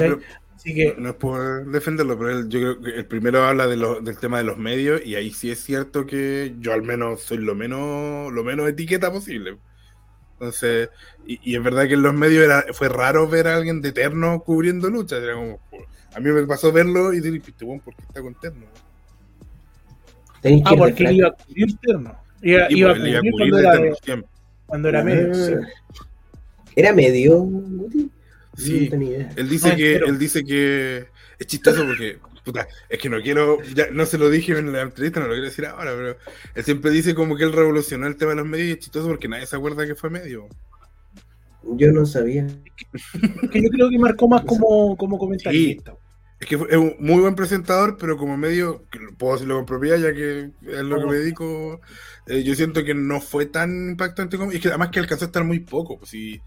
[0.61, 3.79] Así que, No es por defenderlo, pero él- yo creo que el primero habla de
[3.79, 7.23] lo- del tema de los medios y ahí sí es cierto que yo al menos
[7.23, 9.57] soy lo menos, lo menos etiqueta posible.
[10.35, 10.91] Entonces,
[11.27, 13.93] y, y es verdad que en los medios era, fue raro ver a alguien de
[13.93, 15.23] terno cubriendo luchas.
[15.23, 15.61] Era como,
[16.15, 18.67] a mí me pasó verlo y decir, "Este ¿por qué está con terno?
[20.65, 22.19] Ah, porque él iba a cubrir terno.
[22.43, 24.31] Iba, iba a iba a cubrir cuando era, terno siempre.
[24.67, 25.35] cuando era medio.
[25.35, 25.53] sí.
[26.77, 27.49] ¿Era medio?
[28.65, 28.85] Sí.
[28.85, 29.33] No tenía idea.
[29.37, 31.07] Él dice No, que, pero- él dice que
[31.39, 34.83] es chistoso porque, puta, es que no quiero, ya no se lo dije en la
[34.83, 36.17] entrevista, no lo quiero decir ahora, pero
[36.55, 39.09] él siempre dice como que él revolucionó el tema de los medios y es chistoso
[39.09, 40.47] porque nadie se acuerda que fue medio.
[41.77, 42.47] Yo no sabía.
[43.53, 45.95] Que yo creo que marcó más como, como comentarista.
[46.41, 48.87] Es que fue- es un muy buen presentador, pero como medio,
[49.19, 51.81] puedo decirlo con propiedad ya que es lo que me dedico,
[52.27, 55.27] eh, yo siento que no fue tan impactante como, y es que además que alcanzó
[55.27, 56.41] a estar muy poco, pues si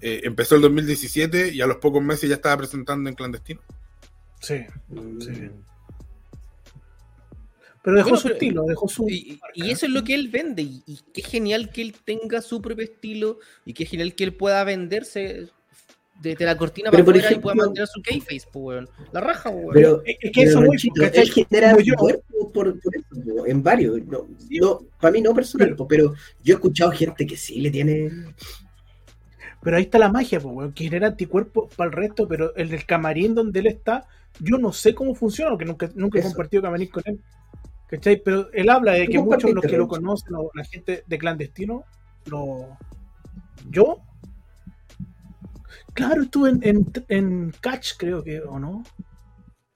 [0.00, 3.60] empezó el 2017 y a los pocos meses ya estaba presentando en clandestino.
[4.40, 4.54] Sí.
[4.88, 5.20] Mm.
[5.20, 5.50] Sí.
[7.82, 9.08] Pero dejó Bueno, su pero- estilo, dejó su.
[9.08, 10.62] Y, y eso es lo que él vende.
[10.62, 13.38] Y, y qué genial que él tenga su propio estilo.
[13.64, 15.48] Y qué genial que él pueda venderse
[16.20, 18.88] desde la cortina Pero, para por afuera y pueda ejemplo- mantener su keyface, pues, weón.
[19.12, 19.70] La raja, weón.
[19.72, 20.76] Pero, Es que pero eso muy.
[21.84, 21.94] Yo.
[21.96, 24.04] cuerpo por, por eso, en varios.
[24.06, 28.10] No, no, para mí no personal, pero yo he escuchado gente que sí le tiene.
[29.62, 32.68] Pero ahí está la magia, pues, weón, que genera anticuerpos para el resto, pero el
[32.68, 34.06] del camarín donde él está,
[34.40, 37.20] yo no sé cómo funciona, porque nunca, nunca he compartido camarín con él.
[37.88, 38.22] ¿Cachai?
[38.22, 41.18] Pero él habla de que muchos de los que lo conocen, o la gente de
[41.18, 41.84] clandestino,
[42.26, 42.76] lo.
[43.70, 43.98] Yo.
[45.94, 48.84] Claro, estuve en, en, en Catch, creo que, ¿o no?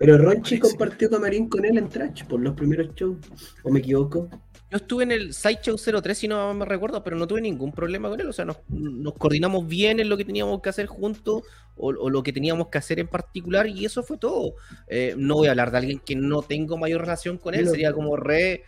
[0.03, 3.19] Pero Ronchi compartió camarín con él en Trash por los primeros shows.
[3.63, 4.29] ¿O me equivoco?
[4.73, 8.09] Yo estuve en el Sideshow 03, si no me recuerdo, pero no tuve ningún problema
[8.09, 8.27] con él.
[8.27, 11.43] O sea, nos, nos coordinamos bien en lo que teníamos que hacer juntos
[11.77, 14.55] o, o lo que teníamos que hacer en particular y eso fue todo.
[14.89, 17.65] Eh, no voy a hablar de alguien que no tengo mayor relación con él.
[17.73, 18.63] Sería como re,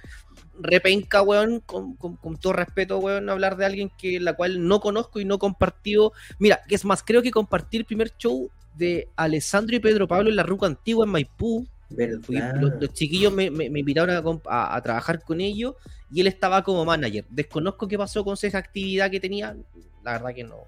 [0.61, 4.69] re penca, weón, con, con- con todo respeto, weón, hablar de alguien que la cual
[4.69, 6.13] no conozco y no compartido.
[6.39, 10.29] Mira, que es más, creo que compartí el primer show de Alessandro y Pedro Pablo
[10.29, 11.67] en la Ruca Antigua en Maipú.
[11.91, 15.75] Los, los chiquillos me, me- invitaron a, trabajar con ellos
[16.11, 17.25] y él estaba como manager.
[17.29, 19.57] Desconozco qué pasó con esa actividad que tenía.
[20.03, 20.67] La verdad que no,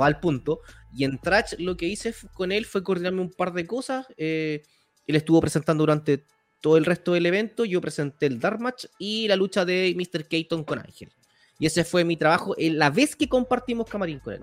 [0.00, 0.60] va al punto.
[0.96, 4.06] Y en Trash lo que hice con él fue coordinarme un par de cosas.
[4.16, 4.62] Eh,
[5.06, 6.24] él estuvo presentando durante
[6.60, 7.64] todo el resto del evento.
[7.64, 10.26] Yo presenté el Dark Match y la lucha de Mr.
[10.26, 11.10] Keaton con Ángel.
[11.58, 14.42] Y ese fue mi trabajo la vez que compartimos camarín con él.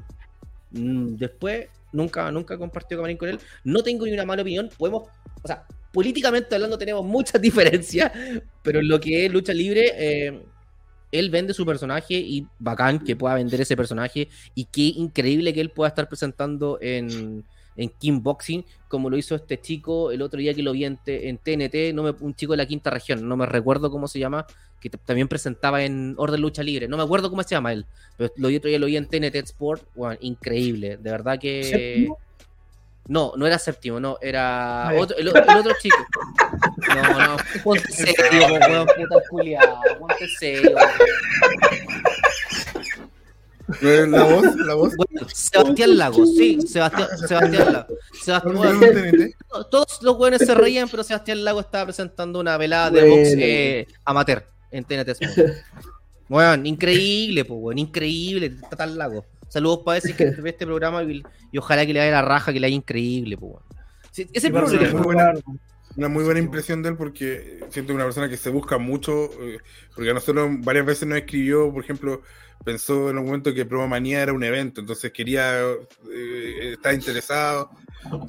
[0.72, 3.40] Mm, Después, nunca, nunca compartió camarín con él.
[3.64, 4.70] No tengo ni una mala opinión.
[4.78, 5.10] Podemos,
[5.44, 8.12] o sea, políticamente hablando tenemos muchas diferencias,
[8.62, 10.42] pero en lo que es lucha libre, eh,
[11.12, 15.62] él vende su personaje y bacán que pueda vender ese personaje y qué increíble que
[15.62, 20.40] él pueda estar presentando en, en King Boxing, como lo hizo este chico el otro
[20.40, 23.28] día que lo vi en, en TNT, no me- un chico de la quinta región,
[23.28, 24.46] no me recuerdo cómo se llama,
[24.80, 27.86] que también presentaba en Orden Lucha Libre, no me acuerdo cómo se llama él,
[28.18, 32.16] pero lo otro día lo vi en TNT Sport, bueno, increíble, de verdad que...
[33.08, 35.98] No, no era séptimo, no, era Ah, otro, el, el otro chico.
[36.88, 40.76] No, no, ponte serio, weón, puta culiado, ponte serio.
[43.82, 44.94] ¿No es La voz, la voz.
[44.98, 47.88] Bueno, Sebastián Lago, sí, Sebastián, Sebastián Lago.
[48.22, 49.36] Sebastián, ¿No bueno, es TNT?
[49.70, 53.16] todos los buenos se reían, pero Sebastián Lago estaba presentando una velada de Bueno.
[53.16, 55.10] box eh, amateur en TNT.
[56.28, 59.26] Bueno, increíble, pues, weón, increíble, está tan lago.
[59.52, 61.22] Saludos para decir que ve este programa y,
[61.52, 63.56] y ojalá que le vaya la raja, que le haya increíble, pues.
[64.12, 65.04] Sí, ese es el para Muy problema.
[65.04, 65.34] buena.
[65.98, 69.26] Una muy buena impresión de él porque siento que una persona que se busca mucho,
[69.42, 69.58] eh,
[69.94, 72.22] porque a nosotros varias veces nos escribió, por ejemplo,
[72.64, 77.72] pensó en un momento que Promo Manía era un evento, entonces quería eh, estar interesado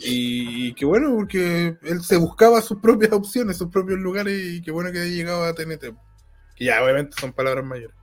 [0.00, 4.60] y, y qué bueno porque él se buscaba sus propias opciones, sus propios lugares y
[4.60, 5.94] qué bueno que haya llegado a TNT.
[6.56, 7.96] Que ya obviamente son palabras mayores.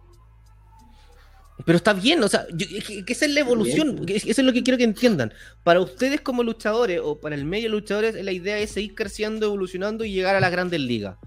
[1.65, 4.41] Pero está bien, o sea, yo- que, que esa es la evolución, que es- eso
[4.41, 5.33] es lo que quiero que entiendan.
[5.63, 9.45] Para ustedes como luchadores o para el medio de luchadores, la idea es seguir creciendo,
[9.45, 11.17] evolucionando y llegar a las grandes ligas.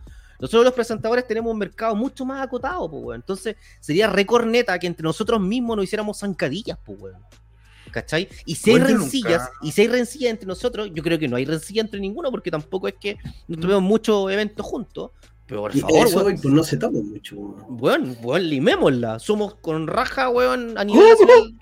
[0.40, 3.20] Nosotros los presentadores tenemos un mercado mucho más acotado, pues, weón.
[3.20, 7.22] Entonces sería recorneta que entre nosotros mismos nos hiciéramos zancadillas, pues, weón.
[7.92, 8.26] ¿Cachai?
[8.46, 11.36] Y si hay rencillas, nunca- y si hay rencillas entre nosotros, yo creo que no
[11.36, 15.10] hay rencilla entre ninguno, porque tampoco es que no tuvimos muchos eventos juntos.
[15.52, 17.36] Pero por favor, eso, weón, pues no se toma mucho.
[17.36, 17.66] weón.
[17.80, 19.18] Weón, weón, limémosla.
[19.18, 21.54] Somos con raja, weón, a nivel nacional.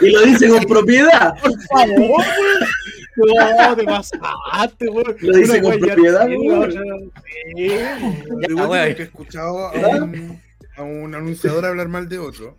[0.00, 1.34] Y lo dice con propiedad.
[1.40, 3.58] Por favor, weón.
[3.58, 5.16] No, te pasaste, weón.
[5.20, 7.12] Lo dice Una con propiedad, weón.
[7.54, 7.68] sí.
[8.48, 8.94] Ya, weón.
[8.94, 10.40] que he escuchado a un,
[10.76, 12.56] a un anunciador hablar mal de otro.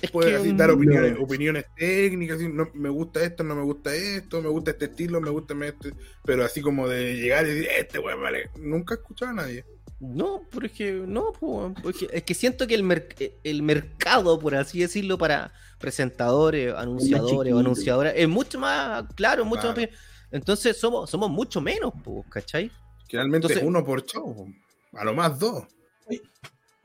[0.00, 0.74] Es puede que, así dar no.
[0.76, 4.84] opiniones, opiniones técnicas, así, no, me gusta esto, no me gusta esto, me gusta este
[4.84, 5.92] estilo, me gusta este,
[6.24, 9.64] pero así como de llegar y decir, este weón vale, nunca he escuchado a nadie.
[10.00, 13.08] No, pero es que no, po, porque es que siento que el, mer-
[13.42, 19.72] el mercado, por así decirlo, para presentadores, anunciadores o anunciadoras es mucho más claro, mucho
[19.74, 19.80] Claro.
[19.90, 19.98] más
[20.30, 22.70] Entonces somos, somos mucho menos, po, ¿cachai?
[23.08, 24.46] Generalmente Entonces- uno por show,
[24.92, 25.64] a lo más dos.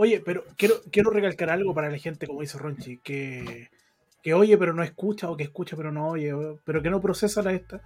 [0.03, 3.69] Oye, pero quiero, quiero recalcar algo para la gente, como dice Ronchi, que,
[4.21, 6.33] que oye pero no escucha, o que escucha pero no oye,
[6.65, 7.81] pero que no procesa la esta.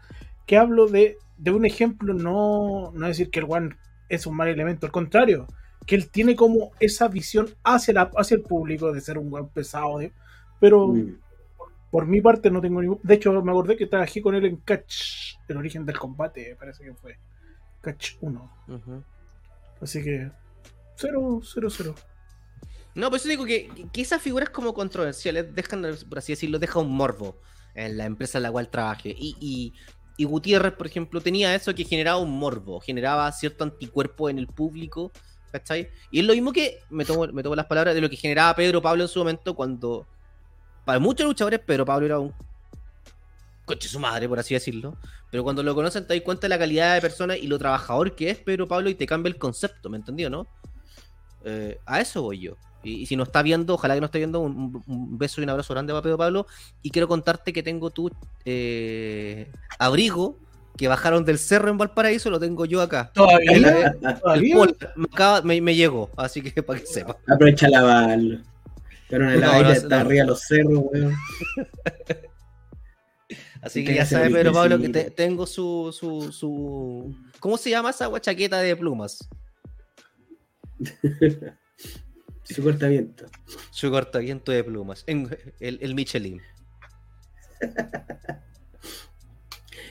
[0.47, 3.76] Que hablo de, de un ejemplo, no, no decir que el One
[4.09, 5.45] es un mal elemento, al contrario,
[5.86, 9.47] que él tiene como esa visión hacia, la, hacia el público de ser un buen
[9.49, 10.11] pesado, ¿eh?
[10.59, 11.20] pero Mm.
[11.91, 12.99] por mi parte no tengo ningún...
[13.03, 16.84] De hecho, me acordé que trabajé con él en Catch, el origen del combate, parece
[16.84, 17.20] que fue.
[17.82, 18.51] Catch 1.
[18.70, 19.03] Ujú.
[19.82, 20.32] Así que
[20.98, 21.95] 0, 0, 0.
[22.95, 26.80] No, por eso digo que, que esas figuras como controversiales dejan, por así decirlo, deja
[26.80, 27.39] un morbo
[27.76, 29.16] en la empresa en la cual trabaje.
[29.18, 29.74] Y, y,
[30.18, 34.48] y Gutiérrez, por ejemplo, tenía eso que generaba un morbo, generaba cierto anticuerpo en el
[34.48, 35.12] público,
[35.52, 35.89] ¿cachai?
[36.10, 38.56] Y es lo mismo que, me tomo, me tomo las palabras, de lo que generaba
[38.56, 40.08] Pedro Pablo en su momento cuando,
[40.84, 42.34] para muchos luchadores, Pedro Pablo era un
[43.66, 44.98] coche su madre, por así decirlo.
[45.30, 48.16] Pero cuando lo conocen te das cuenta de la calidad de persona y lo trabajador
[48.16, 50.48] que es Pedro Pablo y te cambia el concepto, ¿me entendió, no?
[51.46, 52.58] Eh, a eso voy yo.
[52.84, 55.44] Y, y si no está viendo, ojalá que no esté viendo, un, un beso y
[55.44, 56.48] un abrazo grande para Pedro Pablo.
[56.82, 58.10] Y quiero contarte que tengo tu
[58.46, 60.38] eh, abrigo
[60.78, 63.12] que bajaron del cerro en Valparaíso, lo tengo yo acá.
[63.14, 63.52] ¿Todavía?
[63.52, 64.54] El, el
[64.96, 67.18] me, acaba- me- me llegó, así que para que sepa.
[67.28, 68.40] Aprovecha a lavarlo.
[69.10, 70.02] Pero en el No, aire no, está no.
[70.02, 71.16] arriba los cerros, weón.
[73.62, 77.16] Así Sí, que ya ese sabe Pedro Pablo que te- tengo su, su, su.
[77.40, 79.28] ¿Cómo se llama esa guachaqueta de plumas?
[82.43, 83.25] Su cortamiento.
[83.71, 85.03] Su cortaviento de plumas.
[85.07, 86.41] En, el, el Michelin.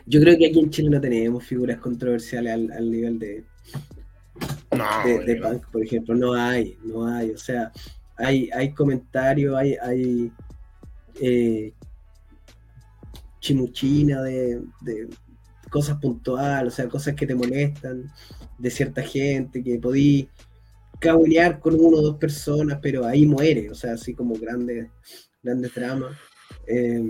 [0.06, 3.44] Yo creo que aquí en Chile no tenemos figuras controversiales al, al nivel de,
[4.70, 5.36] No, de.
[5.36, 6.14] Punk, por ejemplo.
[6.14, 7.30] No hay, no hay.
[7.30, 7.72] O sea,
[8.16, 10.32] hay, hay comentarios, hay, hay
[11.20, 11.72] eh,
[13.40, 15.08] chimuchina de, de
[15.70, 18.10] cosas puntuales, o sea, cosas que te molestan
[18.58, 20.28] de cierta gente, que podí
[20.98, 24.88] cabulear con uno o dos personas, pero ahí muere, o sea, así como grandes,
[25.42, 26.16] grandes dramas.
[26.66, 27.02] Eh,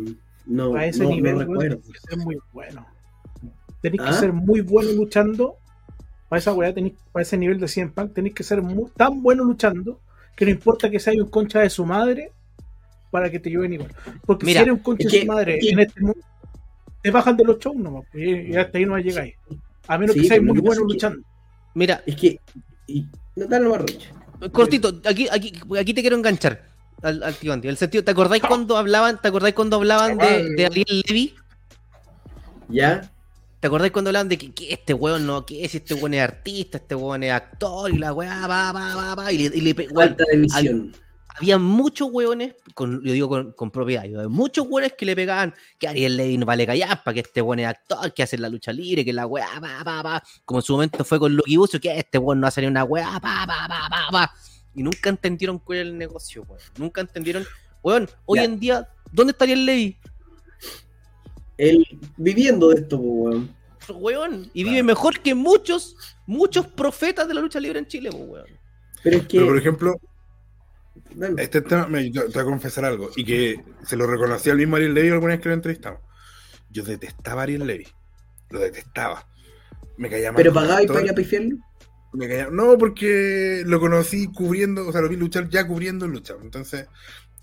[0.47, 1.79] no, A ese no- no nivel, recuerdo.
[1.79, 2.87] tenés que ser muy bueno.
[3.83, 4.13] Tenéis que ¿Ah?
[4.13, 5.57] ser muy bueno luchando.
[6.29, 9.23] Para esa weá, tenéis- para ese nivel de 100 Punk, tenéis que ser muy- tan
[9.23, 10.01] bueno luchando
[10.35, 12.33] que no importa que sea un concha de su madre
[13.11, 13.95] para que te lleven igual.
[14.27, 16.21] Porque Mira, si eres un concha de su madre que- en este mundo,
[17.03, 19.35] te bajan de los shows nomás, pues, y, y hasta ahí no llegáis.
[19.87, 21.23] A menos Sí, que seas lo muy bueno que- luchando.
[21.75, 22.41] Mira, Es que.
[22.87, 23.07] Y,
[23.37, 24.11] no rocha.
[24.53, 26.65] cortito, aquí, aquí, aquí te quiero enganchar
[27.03, 27.69] al, al tío Andy.
[27.69, 31.35] El sentido, ¿te acordáis cuando hablaban, te acordáis cuando hablaban de, de Ariel Levy?
[32.69, 33.11] ¿Ya?
[33.61, 36.23] ¿Te acordáis cuando hablaban de que, que este weón no, que si este weón es
[36.23, 39.61] artista, este weón es actor y la weá, va, va, va, va, y le, y
[39.61, 40.93] le weón, Falta de visión.
[41.37, 45.15] Había muchos weones, con, yo digo con, con propiedad, yo, había muchos weones que le
[45.15, 48.39] pegaban que Ariel Levy no vale callar, para que este weón es actor, que hace
[48.39, 51.35] la lucha libre, que la weá, va, va, va, como en su momento fue con
[51.35, 54.33] Lucky Bucio, que este weón no hace ni una weá, va, va, va, va, va,
[54.75, 57.45] y nunca entendieron cuál era el negocio, weón, nunca entendieron,
[57.83, 58.45] weón, hoy Ya.
[58.45, 59.99] en día, ¿dónde está Ariel Levy?
[61.59, 63.57] Él viviendo de esto, pues, weón.
[63.89, 68.25] Weón, y vive mejor que muchos, muchos profetas de la lucha libre en Chile, pues,
[68.27, 68.47] weón.
[69.03, 69.39] Pero es que.
[69.39, 70.01] Pero por ejemplo,
[71.15, 71.43] dale.
[71.43, 74.57] este tema, me, yo te voy a confesar algo, y que se lo reconocí al
[74.59, 76.01] mismo Ariel Levy alguna vez que lo entrevistamos.
[76.71, 77.87] Yo detestaba a Ariel Levy,
[78.51, 79.27] lo detestaba.
[79.97, 80.37] Me caía mal.
[80.37, 81.57] pero pagaba y para ir a pifiarlo.
[82.13, 86.35] me caía- No, porque lo conocí cubriendo, o sea, lo vi luchar ya cubriendo lucha.
[86.43, 86.87] Entonces,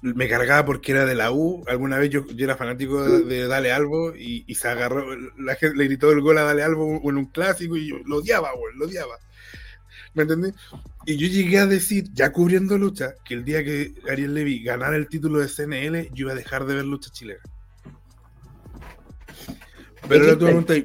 [0.01, 1.63] me cargaba porque era de la U.
[1.67, 5.05] Alguna vez yo, yo era fanático de, de Dale Albo y, y se agarró,
[5.37, 8.17] la gente le gritó el gol a Dale Albo en un clásico y yo lo
[8.17, 9.17] odiaba, güey, lo odiaba.
[10.13, 10.53] ¿Me entendés?
[11.05, 14.95] Y yo llegué a decir, ya cubriendo lucha, que el día que Ariel Levy ganara
[14.95, 17.41] el título de CNL, yo iba a dejar de ver lucha chilena.
[20.07, 20.83] Pero ahora tú me preguntas,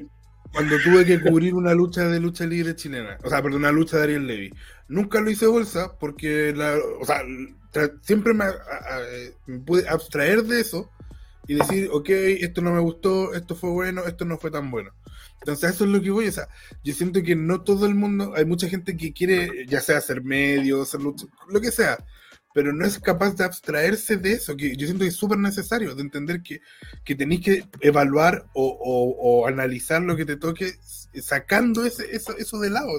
[0.51, 3.97] cuando tuve que cubrir una lucha de lucha libre chilena, o sea, perdón, una lucha
[3.97, 4.53] de Ariel Levy,
[4.87, 7.21] nunca lo hice bolsa porque, la, o sea,
[8.01, 9.01] siempre me, a- a-
[9.45, 10.89] me pude abstraer de eso
[11.47, 14.91] y decir, ok, esto no me gustó, esto fue bueno, esto no fue tan bueno.
[15.39, 16.47] Entonces, eso es lo que voy, o sea,
[16.83, 20.23] yo siento que no todo el mundo, hay mucha gente que quiere, ya sea hacer
[20.23, 21.97] medios, hacer lucha, lo que sea,
[22.53, 25.95] pero no es capaz de abstraerse de eso, que yo siento que es súper necesario,
[25.95, 26.61] de entender que,
[27.05, 30.75] que tenéis que evaluar o, o- o analizar lo que te toque
[31.21, 32.91] sacando ese, eso, eso de lado.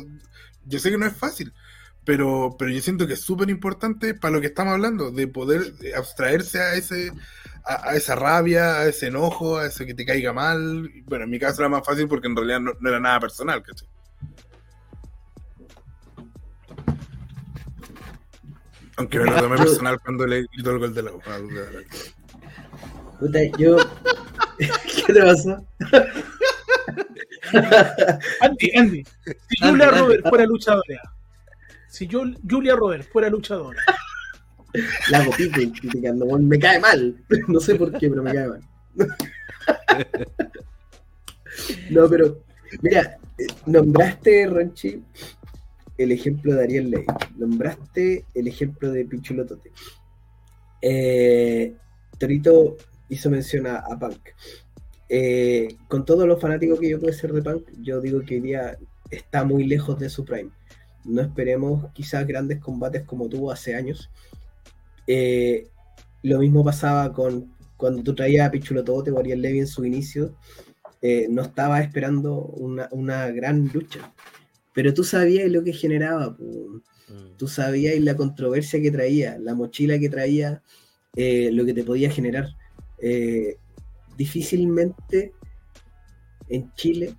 [0.67, 1.53] Yo sé que no es fácil,
[2.05, 5.75] pero, pero yo siento que es súper importante para lo que estamos hablando, de poder
[5.97, 7.13] abstraerse a ese
[7.65, 10.91] a, esa rabia, a ese enojo, a eso que te caiga mal.
[11.05, 13.89] Bueno, en mi caso era más fácil porque en realidad no, era nada personal, ¿cachai?
[18.97, 21.13] Aunque me lo tomé personal cuando le gritó el gol de la
[23.19, 23.77] Puta, yo.
[24.59, 25.67] ¿Qué te pasó?
[28.41, 29.05] Andy, Andy,
[29.49, 31.15] si Julia Robert fuera luchadora,
[31.89, 33.83] si yo, Julia Robert fuera luchadora,
[35.11, 38.61] la hago criticando, me cae mal, no sé por qué, pero me cae mal.
[41.91, 42.45] no, pero,
[42.83, 43.19] mira,
[43.67, 45.03] nombraste, Ronchi,
[45.99, 47.05] el ejemplo de Ariel Ley,
[47.37, 49.73] nombraste el ejemplo de Pichulotote.
[50.83, 51.75] Eh,
[52.19, 52.77] Torito
[53.09, 54.31] hizo mención a, Punk.
[55.09, 58.55] Eh, con todos los fanáticos que yo puedo ser de Punk, yo digo que hoy
[59.11, 60.51] está muy lejos de su prime.
[61.05, 64.11] No esperemos quizás grandes combates como tuvo hace años.
[65.07, 65.69] Eh,
[66.23, 70.35] lo mismo pasaba con cuando tú traías a Pichulotote o Ariel Levy en su inicio.
[71.03, 74.13] Eh, no estaba esperando una, gran lucha.
[74.75, 76.37] Pero tú sabías lo que generaba.
[76.39, 77.37] Mm.
[77.37, 80.63] Tú sabías la controversia que traía, la mochila que traía,
[81.17, 82.55] lo que te podía generar.
[83.03, 83.57] Eh,
[84.17, 85.33] difícilmente
[86.51, 87.15] en Chile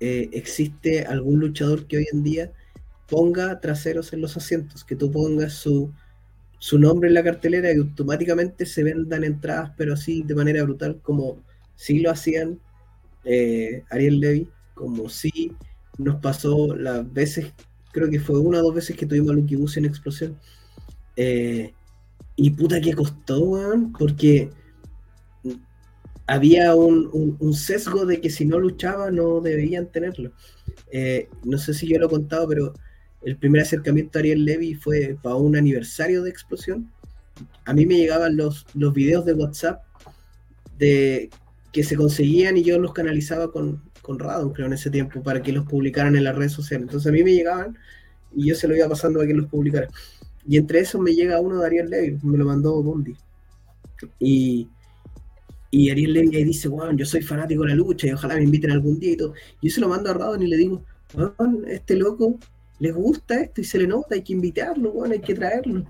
[0.00, 2.52] eh, existe algún luchador que hoy en día
[3.08, 5.92] ponga traseros en los asientos, que tú pongas su,
[6.66, 10.98] su nombre en la cartelera y automáticamente se vendan entradas, pero así de manera brutal,
[11.00, 11.40] como
[11.76, 12.58] si lo hacían
[13.24, 15.52] eh, Ariel Levy, como si
[15.96, 17.52] nos pasó las veces,
[17.92, 20.36] creo que fue una o dos veces que tuvimos a Lucky Bus en explosión.
[22.34, 24.50] y puta que costó, weón, porque
[26.26, 30.32] había un, sesgo de que si no luchaba no debían tenerlo.
[30.90, 32.74] Eh, no sé si yo lo he contado, pero
[33.22, 36.90] el primer acercamiento a Ariel Levy fue para un aniversario de explosión.
[37.64, 39.82] A mí me llegaban los, los videos de WhatsApp
[40.78, 41.30] de
[41.72, 45.42] que se conseguían y yo los canalizaba con, con Radon, creo, en ese tiempo, para
[45.42, 46.86] que los publicaran en las redes sociales.
[46.86, 47.76] Entonces a mí me llegaban
[48.34, 49.88] y yo se lo iba pasando para que los publicara.
[50.48, 53.14] Y entre esos me llega uno de Ariel Levy, me lo mandó Bondi.
[54.18, 54.68] Y
[55.70, 58.44] y Ariel Levy ahí dice, wow, yo soy fanático de la lucha y ojalá me
[58.44, 59.34] inviten algún día y todo.
[59.60, 60.82] Yo se lo mando a Radon y le digo,
[61.68, 62.38] este loco
[62.78, 65.84] le gusta esto y se le nota, hay que invitarlo, bueno, hay que traerlo.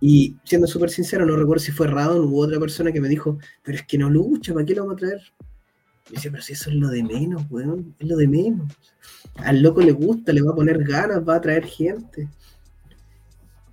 [0.00, 3.38] Y siendo súper sincero, no recuerdo si fue Radon u otra persona que me dijo,
[3.62, 5.22] pero es que no lucha, ¿para qué lo vamos a traer?
[6.10, 8.72] Y dice, pero si eso es lo de menos, weón, es lo de menos.
[9.36, 12.28] Al loco le gusta, le va a poner ganas, va a traer gente.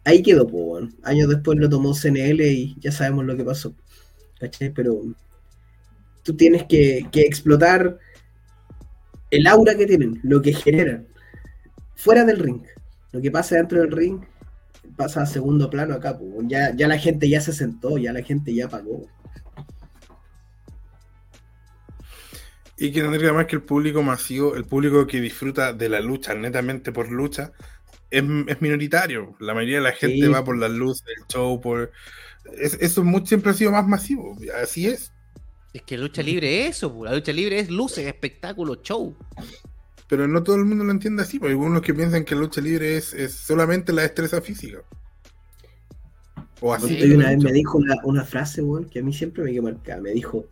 [0.05, 0.89] Ahí quedó, pues, bueno.
[1.03, 3.75] Años después lo tomó CNL y ya sabemos lo que pasó.
[4.73, 5.03] Pero
[6.23, 7.97] tú tienes que, explotar
[9.29, 11.07] el aura que tienen, lo que generan,
[11.95, 12.63] fuera del ring.
[13.11, 14.21] Lo que pasa dentro del ring
[14.95, 18.53] pasa a segundo plano acá, ya, ya la gente ya se sentó, ya la gente
[18.53, 19.07] ya pagó.
[22.77, 26.33] Y que tendría más que el público masivo, el público que disfruta de la lucha
[26.33, 27.53] netamente por lucha,
[28.09, 28.23] es,
[28.61, 29.35] minoritario.
[29.39, 31.91] La mayoría de la gente va por la luz del show, por
[32.59, 35.11] eso siempre ha sido más masivo, así es.
[35.73, 39.15] Es que lucha libre es eso, la lucha libre es luces, espectáculo, show.
[40.13, 42.41] Pero no todo el mundo lo entiende así, porque hay algunos que piensan que la
[42.41, 44.83] lucha libre es, solamente la destreza física.
[46.61, 47.11] O así.
[47.11, 50.01] una vez me dijo una, frase, weón, que a mí siempre me quedó marcada.
[50.01, 50.45] Me dijo,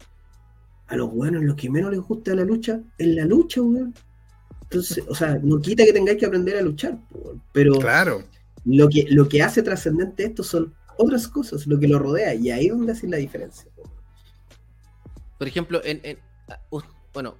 [0.87, 3.93] a los buenos lo que menos les gusta de la lucha es la lucha, weón.
[4.63, 6.97] Entonces, o sea, no quita que tengáis que aprender a luchar,
[7.51, 8.23] pero claro.
[8.65, 12.49] lo, que, lo que hace trascendente esto son otras cosas, lo que lo rodea, y
[12.49, 13.69] ahí es donde hace la diferencia.
[15.37, 16.17] Por ejemplo, en,
[16.71, 16.81] uh,
[17.13, 17.35] bueno,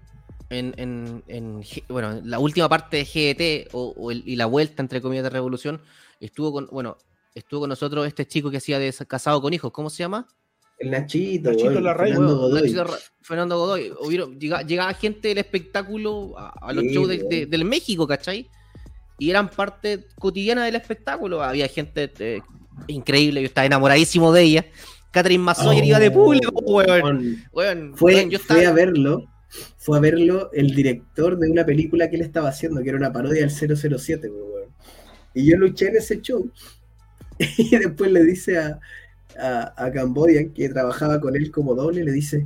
[0.52, 5.82] en, bueno, la última parte de GET o, y la vuelta, entre comillas, de Revolución,
[6.20, 6.98] estuvo con, bueno,
[7.34, 10.28] estuvo con nosotros este chico que hacía de casado con hijos, ¿cómo se llama?
[10.78, 12.76] El Nachito, Fernando, Godoy.
[13.22, 13.94] Fernando Godoy.
[14.66, 18.50] llegaba, gente del espectáculo a, los shows del México, ¿cachai?
[19.20, 21.44] Y eran parte cotidiana del espectáculo.
[21.44, 22.42] Había gente eh,
[22.88, 24.66] increíble, yo estaba enamoradísimo de ella.
[25.12, 27.46] Catherine Mazoyer iba de oh, público, weón.
[27.96, 29.31] fue, yo fue a verlo,
[29.78, 33.12] fue a verlo el director de una película que él estaba haciendo, que era una
[33.12, 34.70] parodia del 007, weón.
[35.34, 36.50] Y yo luché en ese show.
[37.58, 38.80] Y después le dice a,
[39.76, 42.46] a, Cambodian, que trabajaba con él como doble, le dice,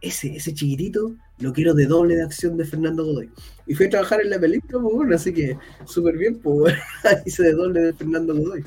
[0.00, 3.30] ese, ese chiquitito lo quiero de doble de acción de Fernando Godoy.
[3.66, 6.74] Y fue a trabajar en la película, pues, así que súper bien, pues,
[7.26, 8.64] hice de doble de Fernando Godoy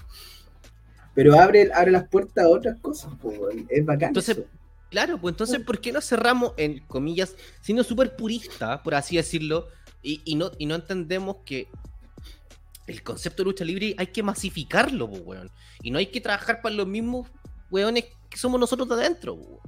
[1.18, 3.40] pero abre, abre las puertas a otras cosas, pues,
[3.70, 4.10] es bacán.
[4.10, 4.38] Entonces,
[4.90, 9.68] claro, pues entonces, ¿por qué no cerramos, en comillas, siendo súper purista, por así decirlo,
[10.04, 11.68] y, no, y no entendemos que
[12.86, 15.52] el concepto de lucha libre hay que masificarlo, po, weón.
[15.84, 17.28] Y no hay que trabajar para los mismos
[17.70, 19.60] weones que somos nosotros de adentro, po, weón.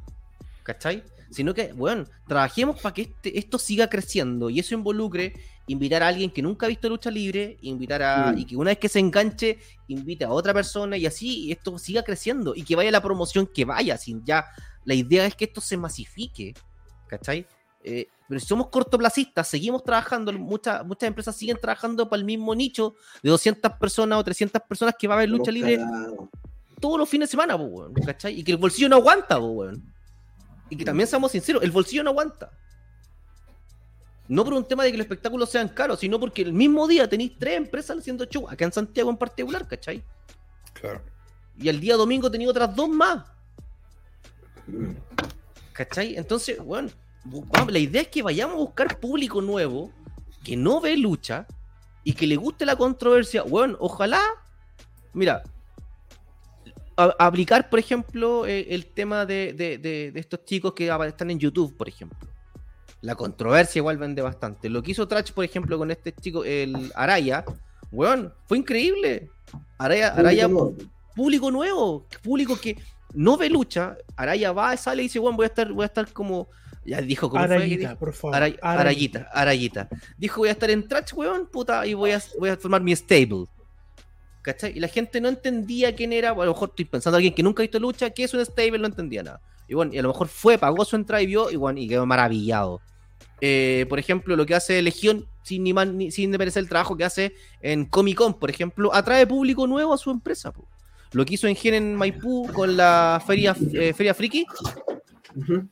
[0.63, 1.03] ¿cachai?
[1.29, 5.33] Sino que, weón, trabajemos para que este- esto siga creciendo y eso involucre
[5.67, 8.33] invitar a alguien que nunca ha visto lucha libre, invitar a.
[8.37, 12.03] Y que una vez que se enganche, invite a otra persona y así esto siga
[12.03, 14.45] creciendo y que vaya la promoción que vaya, sin ya.
[14.85, 16.53] La idea es que esto se masifique,
[17.07, 17.45] ¿cachai?
[17.83, 22.53] Eh, pero si somos cortoplacistas, seguimos trabajando, muchas, muchas empresas siguen trabajando para el mismo
[22.53, 25.79] nicho de 200 personas o 300 personas que va a haber lucha libre
[26.79, 28.39] todos los fines de semana, po, ¿cachai?
[28.39, 29.93] Y que el bolsillo no aguanta, po, weón.
[30.69, 32.51] Y que también seamos sinceros, el bolsillo no aguanta.
[34.27, 37.09] No por un tema de que los espectáculos sean caros, sino porque el mismo día
[37.09, 40.03] tenéis tres empresas haciendo show, acá en Santiago en particular, ¿cachai?
[40.73, 41.01] Claro.
[41.57, 43.25] Y el día domingo tenía otras dos más.
[45.73, 46.15] ¿Cachai?
[46.17, 46.89] Entonces, bueno,
[47.69, 49.91] la idea es que vayamos a buscar público nuevo
[50.43, 51.45] que no ve lucha
[52.03, 53.43] y que le guste la controversia.
[53.43, 54.21] Bueno, ojalá,
[55.13, 55.43] mira,
[56.97, 61.31] a- aplicar, por ejemplo, eh, el tema de, de- de- de estos chicos que están
[61.31, 62.17] en YouTube, por ejemplo.
[63.01, 64.69] La controversia igual vende bastante.
[64.69, 67.45] Lo que hizo Trash, por ejemplo, con este chico, el Araya,
[67.91, 69.29] weón, fue increíble.
[69.77, 70.75] Araya, Araya nuevo.
[71.15, 72.77] público nuevo, público que
[73.13, 73.97] no ve lucha.
[74.15, 76.47] Araya va, sale y dice, bueno, voy a estar, voy a estar como.
[76.85, 78.35] Ya dijo como Arayita, por favor.
[78.37, 79.89] Aray- Arayita, Arayita.
[80.17, 82.95] Dijo, voy a estar en Trash, weón, puta, y voy a, voy a formar mi
[82.95, 83.45] stable.
[84.41, 84.71] ¿Cachai?
[84.75, 86.29] Y la gente no entendía quién era.
[86.31, 88.43] a lo mejor estoy pensando en alguien que nunca ha visto lucha, que es un
[88.45, 89.41] stable, no entendía nada.
[89.67, 91.87] Y bueno, y a lo mejor fue, pagó su entrada y vio, y bueno, y
[91.87, 92.81] quedó maravillado.
[93.41, 96.97] Eh, por ejemplo, lo que hace Legión, sin ni más ni- sin desmerecer el trabajo
[96.97, 100.51] que hace en Comic Con, por ejemplo, atrae público nuevo a su empresa.
[100.51, 100.65] po.
[101.13, 104.45] Lo que hizo en Gen en Maipú con la feria, eh, feria Friki,
[105.35, 105.67] Ujú.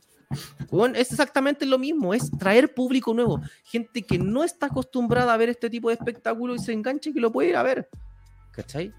[0.70, 5.36] Weón, es exactamente lo mismo, es traer público nuevo, gente que no está acostumbrada a
[5.38, 7.88] ver este tipo de espectáculo y se enganche y que lo puede ir a ver.
[8.50, 8.92] ¿Cachai?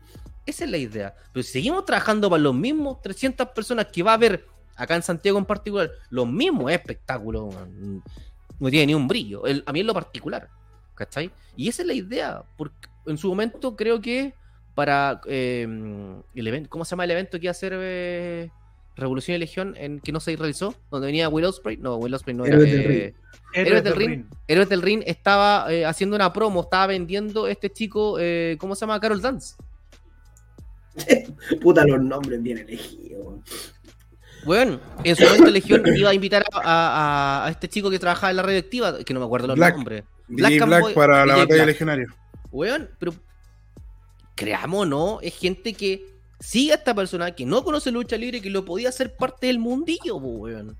[0.45, 1.13] Esa es la idea.
[1.31, 5.03] Pero si seguimos trabajando para los mismos 300 personas que va a ver acá en
[5.03, 7.53] Santiago en particular, los mismos espectáculos,
[8.59, 9.45] no tiene ni un brillo.
[9.45, 10.49] El- a mí en lo particular.
[10.95, 11.31] ¿Cachai?
[11.55, 12.43] Y esa es la idea.
[12.57, 14.33] Porque en su momento creo que
[14.79, 15.67] para eh,
[16.35, 18.49] el evento, ¿cómo se llama el evento que iba a hacer eh,
[18.95, 20.73] Revolución y Legión en que no se realizó?
[20.89, 21.75] Donde venía Will Ospreay.
[21.75, 22.81] No, Will Ospreay no Héroes era.
[22.83, 23.13] del eh, Ring.
[23.67, 24.25] Héroes del Ring.
[24.47, 28.81] Héroes del Ring estaba eh, haciendo una promo, estaba vendiendo este chico, eh, ¿cómo se
[28.81, 29.01] llama?
[29.01, 29.55] Carol Dance.
[31.61, 33.19] Puta, los nombres bien elegidos.
[33.19, 33.43] weón.
[34.45, 38.31] Bueno, en su momento Legión iba a invitar a, a- a este chico que trabajaba
[38.31, 39.75] en la radioactiva, que no me acuerdo los Black.
[39.75, 40.03] nombres.
[40.29, 41.67] Black Black, Boy- para la batalla Black.
[41.67, 42.05] legionaria.
[42.51, 43.13] Weón, pero
[44.39, 45.19] creamos, ¿no?
[45.21, 46.05] Es gente que
[46.39, 49.59] sigue a esta persona, que no conoce lucha libre, que lo podía hacer parte del
[49.59, 50.77] mundillo, weón.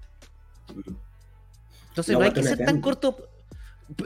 [1.90, 3.18] Entonces no hay que ser tan corto.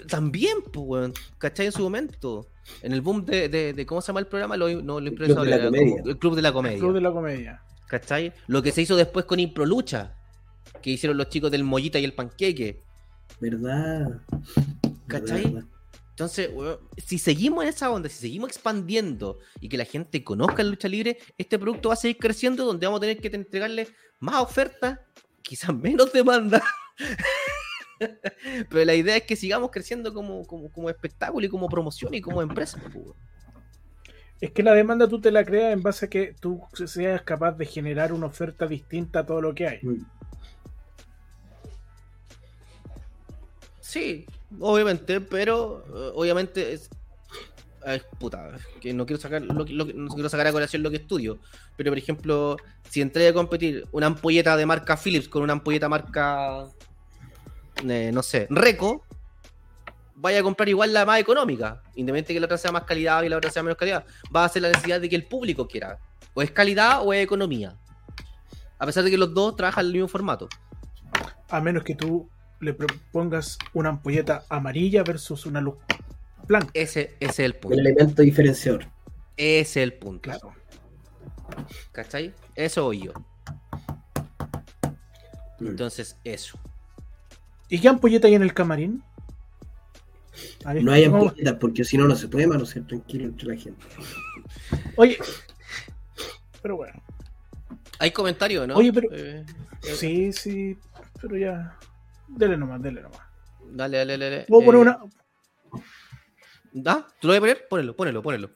[0.07, 1.13] También, pues, weón.
[1.37, 1.67] ¿Cachai?
[1.67, 2.47] En su momento.
[2.81, 4.57] En el boom de, de- de- ¿cómo se llama el programa?
[4.57, 5.97] Lo, no, lo Club de la improvisable, era Comedia.
[5.97, 6.79] como el Club de la Comedia.
[6.79, 7.61] Club de la comedia.
[7.87, 8.33] ¿Cachai?
[8.47, 10.15] Lo que se hizo después con Impro Lucha.
[10.81, 12.81] Que hicieron los chicos del Mollita y el Panqueque.
[13.39, 14.21] ¿Verdad?
[15.07, 15.43] ¿Cachai?
[15.43, 15.67] ¿Verdad?
[16.13, 20.61] Entonces, weón, si seguimos en esa onda, si seguimos expandiendo y que la gente conozca
[20.61, 23.87] la lucha libre, este producto va a seguir creciendo donde vamos a tener que entregarle
[24.19, 24.99] más ofertas,
[25.41, 26.63] quizás menos demanda.
[28.69, 32.21] Pero la idea es que sigamos creciendo como, como, como espectáculo y como promoción y
[32.21, 32.79] como empresa.
[32.93, 33.15] pues.
[34.39, 37.53] Es que la demanda tú te la creas en base a que tú seas capaz
[37.53, 39.79] de generar una oferta distinta a todo lo que hay.
[39.81, 40.05] Mm.
[43.79, 44.27] Sí,
[44.59, 46.89] obviamente, pero eh, obviamente es.
[47.85, 48.51] ay, puta,
[48.81, 51.39] que no quiero sacar lo, lo no quiero sacar a colación lo que estudio.
[51.75, 52.57] Pero por ejemplo,
[52.89, 56.67] si entré a competir una ampolleta de marca Philips con una ampolleta marca
[57.81, 59.03] eh, no sé, Reco,
[60.15, 61.81] vaya a comprar igual la más económica.
[61.95, 64.05] Independiente que la otra sea más calidad y la otra sea menos calidad.
[64.33, 65.99] Va a ser la necesidad de que el público quiera.
[66.33, 67.75] O es calidad o es economía.
[68.79, 70.47] A pesar de que los dos trabajan en el mismo formato.
[71.49, 72.29] A menos que tú
[72.63, 75.75] le propongas una ampolleta amarilla versus una luz
[76.47, 76.69] blanca.
[76.73, 77.77] Ese, ese es el El punto.
[77.79, 78.85] elemento diferenciador.
[79.37, 80.21] Ese es el punto.
[80.29, 80.53] Claro.
[81.91, 82.33] ¿Cachai?
[82.55, 83.13] Eso oí yo.
[85.59, 85.67] Mm.
[85.67, 86.57] Entonces, eso.
[87.69, 89.03] ¿Y qué ampolleta hay en el camarín?
[90.65, 93.85] Ahí, No hay ampolletas porque si no, no se puede manosear tranquilo entre la gente.
[94.95, 95.17] Oye,
[96.61, 97.01] pero bueno,
[97.99, 98.75] Hay comentarios, ¿no?
[98.75, 99.45] Oye, pero- Eh,
[99.81, 100.77] sí, sí,
[101.21, 101.77] pero ya.
[102.35, 103.19] Dele nomás, dele nomás.
[103.71, 104.45] dale, dale, dale.
[104.49, 104.99] Voy a poner Eh, una.
[106.91, 107.07] ¿Ah?
[107.19, 107.67] ¿Tú lo vas a poner?
[107.69, 108.49] Ponelo, ponelo, ponelo.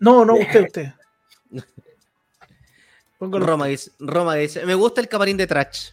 [0.00, 0.92] No, no, usted, usted.
[3.20, 5.90] Roma dice, Roma dice, me gusta el camarín de Trash.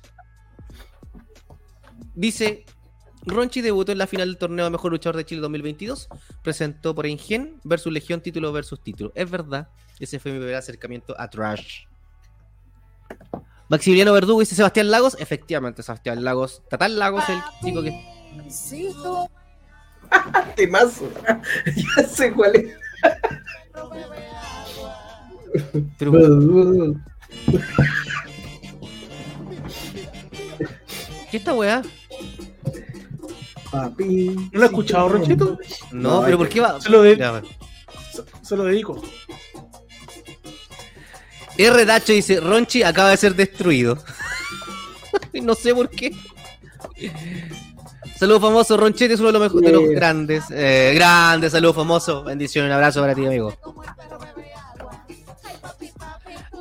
[2.16, 2.66] Dice,
[3.26, 6.08] Ronchi debutó en la final del torneo Mejor Luchador de Chile 2022.
[6.42, 9.12] Presentó por Engen versus Legión, título versus título.
[9.14, 9.68] Es verdad,
[10.00, 11.84] ese fue mi primer acercamiento a Trash.
[13.70, 15.18] Maximiliano Verdugo dice Sebastián Lagos.
[15.20, 16.62] Efectivamente, Sebastián Lagos.
[16.70, 17.92] Tatal Lagos, el chico que.
[20.56, 21.10] Temazo.
[21.98, 22.74] ya sé cuál es.
[25.98, 26.12] Pero,
[31.32, 31.82] ¿Qué esta weá?
[33.72, 34.30] Papi.
[34.54, 35.58] ¿No lo has escuchado, Ronchito?
[35.92, 36.80] No, No, pero ¿por qué va?
[36.80, 37.48] Se lo, de- Ya, bueno.
[38.12, 39.02] se, se lo dedico.
[41.58, 41.86] R.
[41.86, 43.98] Dacho dice, Ronchi acaba de ser destruido.
[45.42, 46.12] No sé por qué.
[48.20, 49.96] Saludos famoso, Ronchete es uno de los mejores, de los Yeah.
[49.96, 50.44] grandes.
[50.50, 52.24] Eh, grandes, saludos famoso.
[52.24, 53.54] Bendiciones, un abrazo para ti, amigo.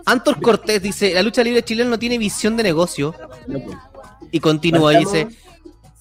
[0.05, 3.14] Antor Cortés dice, la lucha libre chilena no tiene visión de negocio.
[3.47, 3.62] Pues.
[4.31, 5.28] Y continúa, y dice,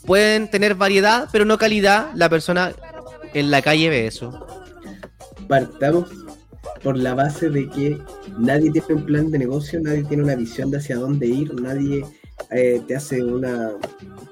[0.05, 2.09] pueden tener variedad, pero no calidad.
[2.13, 2.73] La persona
[3.33, 4.45] en la calle ve eso.
[5.47, 6.09] partamos
[6.83, 8.01] por la base de que
[8.37, 12.05] nadie tiene un plan de negocio, nadie tiene una visión de hacia dónde ir, nadie
[12.51, 13.71] eh, te hace una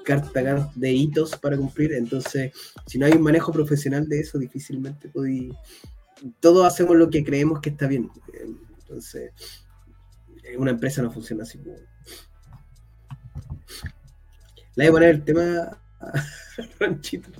[0.04, 1.92] carta de hitos para cumplir.
[1.92, 2.52] Entonces,
[2.86, 5.52] si no hay un manejo profesional de eso, difícilmente podí.
[6.40, 8.10] Todos hacemos lo que creemos que está bien.
[8.78, 9.32] Entonces,
[10.58, 11.58] una empresa no funciona así.
[14.76, 16.12] Le voy a poner el tema a
[16.80, 17.30] Ronchito.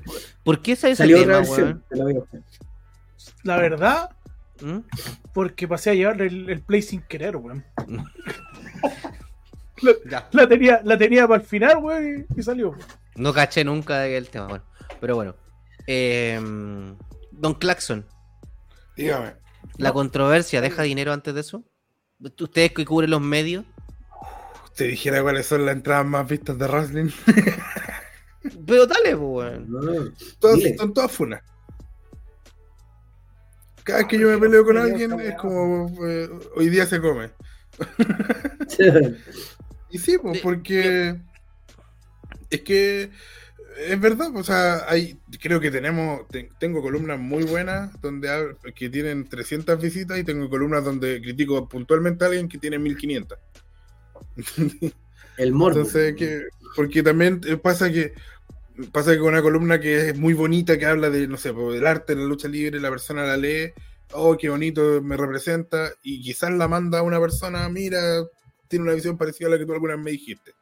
[0.43, 1.85] ¿Por qué ese es el Salió tema, otra versión.
[1.89, 2.23] te la voy a.
[3.43, 4.11] La verdad,
[4.61, 4.79] ¿Mm?
[5.33, 7.65] porque pasé a llevar el, el play sin querer, weón.
[10.09, 10.29] Ya.
[10.33, 12.75] La tenía, la tenía para el final, weón, y, y salió.
[13.17, 14.65] No caché nunca el tema, bueno.
[15.01, 15.35] Pero bueno.
[15.87, 16.41] Eh,
[17.33, 18.07] Don Claxon,
[18.97, 19.35] Dígame.
[19.77, 21.65] ¿la controversia deja dinero antes de eso?
[22.41, 23.65] ¿Ustedes que cubren los medios?
[24.75, 27.11] Te dijera cuáles son las entradas más vistas de wrestling.
[28.67, 29.67] Pero dale, pues, weón.
[29.71, 30.77] No, Todas, Dile.
[30.79, 31.43] son todas funas.
[33.85, 37.31] Cada vez que yo me peleo con alguien es como eh, hoy día se come.
[39.91, 41.15] Y sí, pues, porque
[42.51, 43.11] es que
[43.89, 48.89] es verdad, o sea, hay, creo que tenemos, te- tengo columnas muy buenas donde que
[48.89, 53.39] tienen 300 visitas y tengo columnas donde critico puntualmente a alguien que tiene 1500.
[55.37, 55.79] el morbo.
[55.79, 56.43] Entonces, que,
[56.77, 58.15] porque también eh, pasa que
[58.93, 61.87] pasa que con una columna que es muy bonita, que habla de, no sé, del
[61.87, 63.73] arte, la lucha libre, la persona la lee,
[64.13, 68.01] oh, qué bonito, me representa, y quizás la manda a una persona, mira,
[68.69, 70.53] tiene una visión parecida a la que tú alguna vez me dijiste.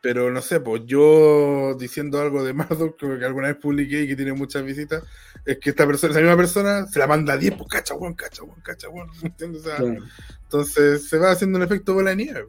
[0.00, 4.16] Pero no sé, pues yo diciendo algo de Marduk, que alguna vez publiqué y que
[4.16, 5.02] tiene muchas visitas,
[5.46, 8.14] es que esta persona, esa misma persona, se la manda a 10, pues cacha, weón,
[8.14, 8.88] cacha, weón, cacha.
[8.88, 10.04] O sea, Claro.
[10.42, 12.44] entonces se va haciendo un efecto bola de nieve.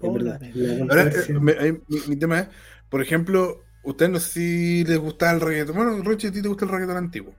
[0.00, 0.42] Es verdad.
[0.54, 1.34] La Ahora, controversia.
[1.60, 2.48] eh, mi, mi tema es,
[2.88, 5.76] por ejemplo, ustedes no sé si les gusta el reggaetón.
[5.76, 7.38] Bueno, Roche, a ti te gusta el reggaetón antiguo.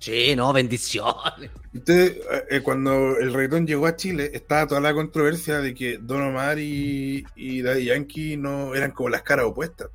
[0.00, 1.50] Sí, no, bendiciones.
[1.72, 5.98] Ustedes, eh, eh, cuando el reggaetón llegó a Chile, estaba toda la controversia de que
[5.98, 9.88] Don Omar y, y Daddy Yankee no eran como las caras opuestas.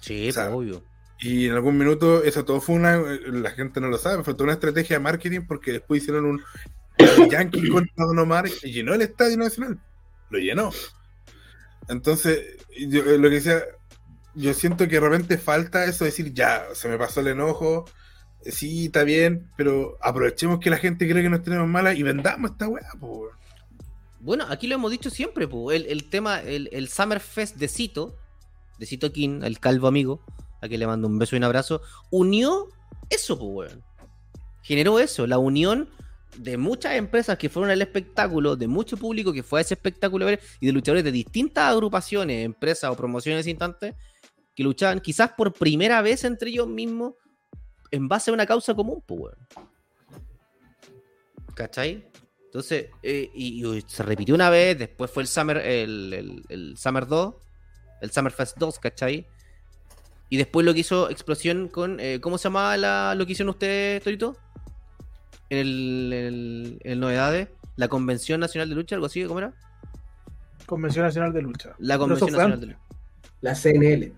[0.00, 0.82] Sí, O sea, obvio.
[1.18, 4.34] Y en algún minuto, eso todo fue una, eh, la gente no lo sabe, fue
[4.34, 6.42] toda una estrategia de marketing porque después hicieron un
[6.98, 9.80] Daddy Yankee contra Don Omar y llenó el Estadio Nacional.
[10.30, 10.70] Lo llenó.
[11.88, 12.56] Entonces,
[12.88, 13.62] yo, eh, lo que decía,
[14.34, 17.84] yo siento que de repente falta eso de decir, ya, se me pasó el enojo,
[18.44, 22.02] eh, sí, está bien, pero aprovechemos que la gente cree que nos tenemos malas y
[22.02, 23.28] vendamos esta weá, po.
[24.20, 25.76] Bueno, aquí lo hemos dicho siempre, pues.
[25.76, 28.16] El, el tema, el, el Summerfest de Cito,
[28.78, 30.20] de Cito King, el calvo amigo,
[30.60, 31.80] a quien le mando un beso y un abrazo,
[32.10, 32.68] unió
[33.10, 33.84] eso, pues, weón.
[34.62, 35.88] Generó eso, la unión
[36.38, 40.26] de muchas empresas que fueron al espectáculo, de mucho público que fue a ese espectáculo
[40.30, 43.94] y de luchadores de distintas agrupaciones, empresas o promociones instantes,
[44.54, 47.14] que luchaban quizás por primera vez entre ellos mismos
[47.90, 49.34] en base a una causa común, pues.
[51.54, 52.06] ¿Cachai?
[52.44, 57.06] Entonces, eh, y, y se repitió una vez, después fue el Summer, el, el- Summer
[57.06, 57.34] 2,
[58.02, 59.26] el Summerfest 2, ¿cachai?
[60.28, 63.50] Y después lo que hizo Explosión con, eh, ¿cómo se llamaba la, lo que hicieron
[63.50, 64.36] ustedes, Torito?
[65.50, 69.54] En el, el- Novedades, la Convención Nacional de Lucha, algo así, ¿cómo era?
[70.66, 71.74] Convención Nacional de Lucha.
[71.78, 72.80] La Convención Nacional de Lucha.
[73.40, 74.12] La CNL.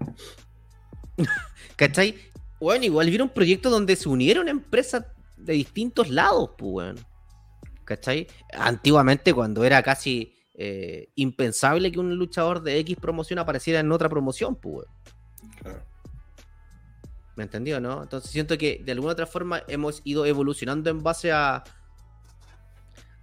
[1.76, 2.14] ¿Cachai?
[2.60, 5.04] Bueno, igual vieron proyectos donde se unieron empresas
[5.36, 6.96] de distintos lados, pues, weón.
[7.84, 8.26] ¿Cachai?
[8.52, 14.08] Antiguamente, cuando era casi eh, impensable que un luchador de X promoción apareciera en otra
[14.08, 14.98] promoción, pues, weón.
[17.38, 18.02] ¿Me entendió, no?
[18.02, 21.62] Entonces siento que de alguna otra forma hemos ido evolucionando en base a.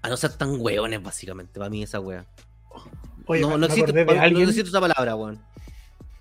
[0.02, 2.26] a no ser tan hueones, básicamente, para mí esa wea.
[3.26, 5.42] Oye, no, me, no me existe, de no alguien, existe esa palabra, weón.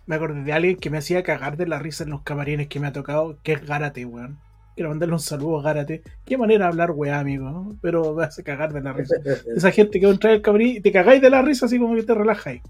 [0.07, 2.81] me acordé de alguien que me hacía cagar de la risa en los camarines que
[2.81, 4.41] me ha tocado, que es Gárate, weón.
[4.75, 6.03] Quiero mandarle un saludo a Gárate.
[6.25, 7.79] Qué manera de hablar, weá, amigo, ¿no?
[7.81, 9.15] Pero me hace cagar de la risa.
[9.57, 12.03] Esa gente que entra el camarín y te cagáis de la risa así como que
[12.03, 12.61] te relajáis.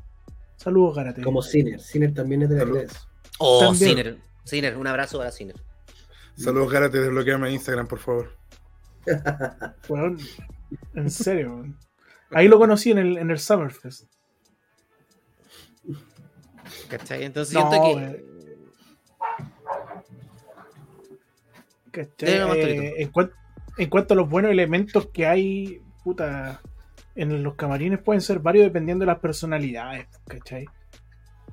[0.56, 1.22] Saludos, Gárate.
[1.22, 1.80] Como Sinner.
[1.80, 3.00] Sinner también es de la iglesia.
[3.38, 3.88] Oh, También.
[3.88, 4.33] Sinner.
[4.44, 5.56] Sinner, un abrazo para Sinner.
[6.36, 8.36] Saludos, Gárate, desbloqueame Instagram, por favor.
[9.88, 10.18] Weón,
[10.94, 11.78] en serio, weón.
[12.30, 14.10] Ahí lo conocí en el, en el Summerfest.
[16.88, 17.24] ¿Cachai?
[17.24, 18.24] Entonces No, siento que.
[21.92, 22.96] Eh, Torito.
[22.98, 23.32] en, cuan-
[23.78, 26.60] en cuanto a los buenos elementos que hay, puta,
[27.14, 30.66] en los camarines pueden ser varios dependiendo de las personalidades, ¿cachai?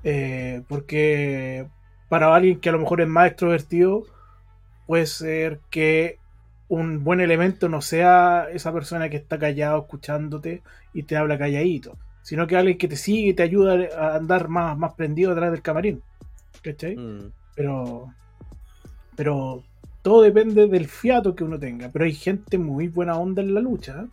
[0.04, 1.68] Eh, porque
[2.12, 4.04] para alguien que a lo mejor es más extrovertido,
[4.86, 6.18] puede ser que
[6.68, 10.62] un buen elemento no sea esa persona que está callado escuchándote
[10.94, 14.50] y te habla calladito, sino que alguien que te sigue y te ayuda a andar
[14.50, 16.02] más, más prendido atrás del camarín.
[16.62, 16.98] ¿Cachai?
[16.98, 17.32] Mm.
[17.56, 18.14] Pero.
[19.16, 19.64] Pero
[20.02, 21.92] todo depende del fiato que uno tenga.
[21.94, 24.02] Pero hay gente muy buena onda en la lucha.
[24.02, 24.08] ¿eh?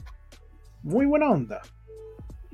[0.85, 1.63] Muy buena onda.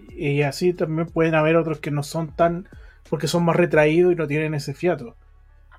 [0.09, 2.67] Y así también pueden haber otros que no son tan.
[3.11, 5.17] porque son más retraídos y no tienen ese fiato.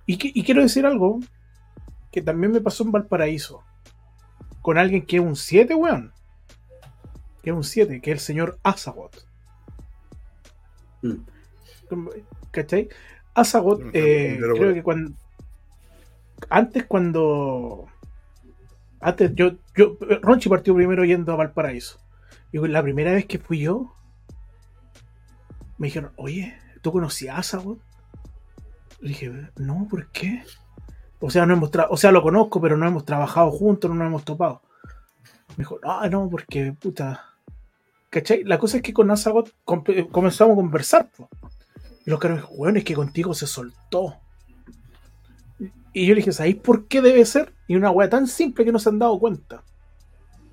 [0.05, 1.19] Y, que- y quiero decir algo
[2.11, 3.63] que también me pasó en Valparaíso.
[4.61, 6.11] Con alguien que es un 7, weón.
[7.43, 9.27] Que es un 7, que es el señor Azagot.
[11.01, 11.15] Mm.
[12.51, 12.89] ¿Cachai?
[13.33, 14.73] Azagot, eh, creo bueno.
[14.73, 15.11] que cuando.
[16.49, 17.85] Antes, cuando.
[18.99, 19.51] Antes, yo.
[19.75, 21.99] yo Ronchi partió primero yendo a Valparaíso.
[22.51, 23.93] Y la primera vez que fui yo.
[25.77, 27.79] Me dijeron, oye, ¿tú conocías a Azagot?
[29.01, 30.43] Le dije, no, ¿por qué?
[31.19, 34.07] O sea, no hemos o sea, lo conozco, pero no hemos trabajado juntos, no nos
[34.07, 34.61] hemos topado.
[35.49, 37.31] Me dijo, ah, no, porque puta.
[38.09, 38.43] ¿Cachai?
[38.43, 41.09] La cosa es que con Azagot comp- comenzamos a conversar.
[41.15, 41.29] po.
[42.05, 44.17] Y los caras me dijo, bueno, es que contigo se soltó.
[45.93, 47.53] Y yo le dije, ¿sabéis por qué debe ser?
[47.67, 49.63] Y una wea tan simple que no se han dado cuenta.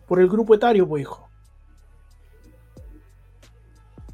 [0.06, 1.28] Por el grupo etario, pues hijo.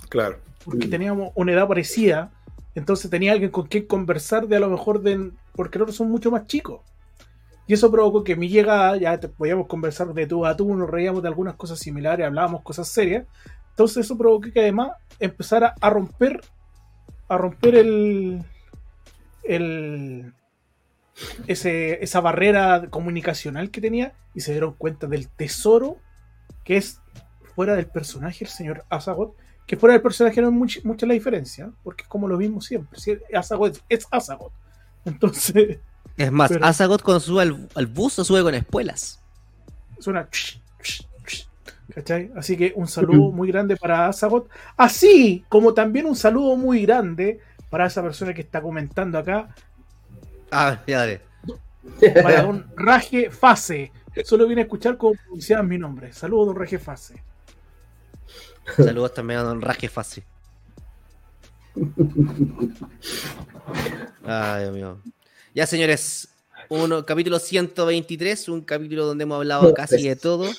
[0.09, 0.39] Claro.
[0.65, 2.33] Porque teníamos una edad parecida.
[2.75, 5.33] Entonces tenía alguien con quien conversar de a lo mejor de.
[5.55, 6.81] Porque los son mucho más chicos.
[7.67, 10.89] Y eso provocó que mi llegada, ya te- podíamos conversar de tú a tú, nos
[10.89, 13.27] reíamos de algunas cosas similares, hablábamos cosas serias.
[13.71, 16.41] Entonces eso provocó que además empezara a romper,
[17.29, 18.43] a romper el,
[19.43, 20.33] el
[21.47, 25.99] ese, esa barrera comunicacional que tenía y se dieron cuenta del tesoro
[26.65, 27.01] que es
[27.55, 29.35] fuera del personaje el señor Azagot,
[29.69, 32.61] que fuera del personaje no es much- mucha la diferencia, porque es como lo mismo
[32.61, 32.99] siempre.
[32.99, 34.51] Si Azagot es, Azagot.
[35.05, 35.79] Entonces,
[36.17, 39.21] Es más, Pero- Azagot cuando sube al, al bus se sube con espuelas.
[40.01, 40.29] suena.
[41.95, 42.31] ¿Cachai?
[42.37, 44.49] Así que un saludo muy grande para Azagot.
[44.77, 47.41] Así como también un saludo muy grande
[47.71, 49.49] para esa persona que está comentando acá,
[50.51, 51.21] Ah, ya dale.
[52.23, 53.93] para don Raje Fase.
[54.25, 56.13] Solo vine a escuchar cómo pronunciaban mi nombre.
[56.13, 57.23] Saludos, don Raje Fase.
[58.77, 60.25] Saludos también a Don Raje Fácil.
[64.25, 65.01] Ay, Dios mío.
[65.55, 66.29] Ya, señores,
[66.69, 70.51] uno, capítulo 123, un capítulo donde hemos hablado casi de todo.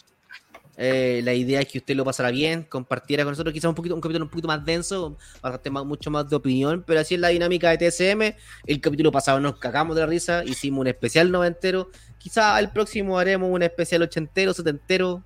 [0.82, 3.96] Eh, la idea es que usted lo pasara bien, compartiera con nosotros, quizás un poquito,
[3.96, 7.20] un capítulo un poquito más denso, bastante más, mucho más de opinión, pero así es
[7.20, 8.34] la dinámica de TSM.
[8.66, 11.92] El capítulo pasado nos cagamos de la risa, hicimos un especial noventero.
[12.18, 15.22] Quizás el próximo haremos un especial ochentero, setentero,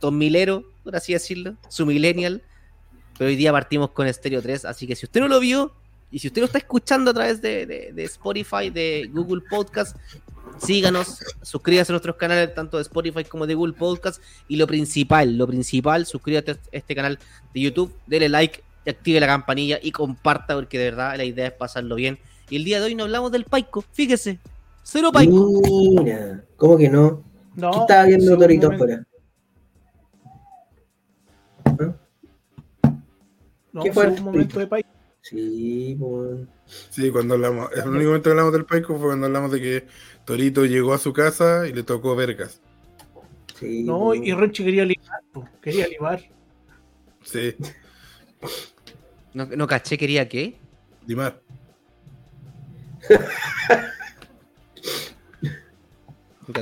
[0.00, 2.40] dos milero, por así decirlo, su millennial.
[3.18, 5.72] Pero hoy día partimos con Stereo 3, así que si usted no lo vio
[6.10, 9.96] y si usted lo está escuchando a través de, de- de Spotify, de Google Podcast,
[10.58, 15.36] síganos, suscríbase a nuestros canales tanto de Spotify como de Google Podcast y lo principal,
[15.36, 17.18] lo principal, suscríbete a este canal
[17.52, 21.46] de YouTube, dele like, y active la campanilla y comparta porque de verdad la idea
[21.48, 22.18] es pasarlo bien.
[22.48, 24.38] Y el día de hoy no hablamos del Paico, fíjese,
[24.84, 25.60] cero Paico.
[26.04, 27.24] Mira, ¿cómo que no?
[27.56, 29.04] No, ¿Qué estaba viendo Torito afuera?
[33.72, 34.86] No, ¿Qué fue un momento de país.
[35.20, 36.46] Sí, pues.
[36.90, 37.70] Sí, cuando hablamos.
[37.72, 39.86] El único momento que hablamos del Paico fue cuando hablamos de que
[40.24, 42.60] Torito llegó a su casa y le tocó vergas.
[43.58, 46.22] Sí, No, y Ronchi quería libar, po, quería libar.
[47.22, 47.56] Sí,
[49.34, 50.56] No, no caché, quería qué.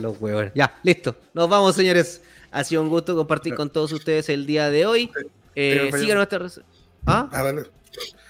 [0.01, 0.47] Los huevos.
[0.55, 1.16] Ya, listo.
[1.35, 2.22] Nos vamos, señores.
[2.55, 5.10] Ha sido un gusto compartir con todos ustedes el día de hoy.
[5.56, 6.60] Eh, sigan nuestras.
[7.05, 7.28] ¿Ah?
[7.32, 7.64] Ah, dale.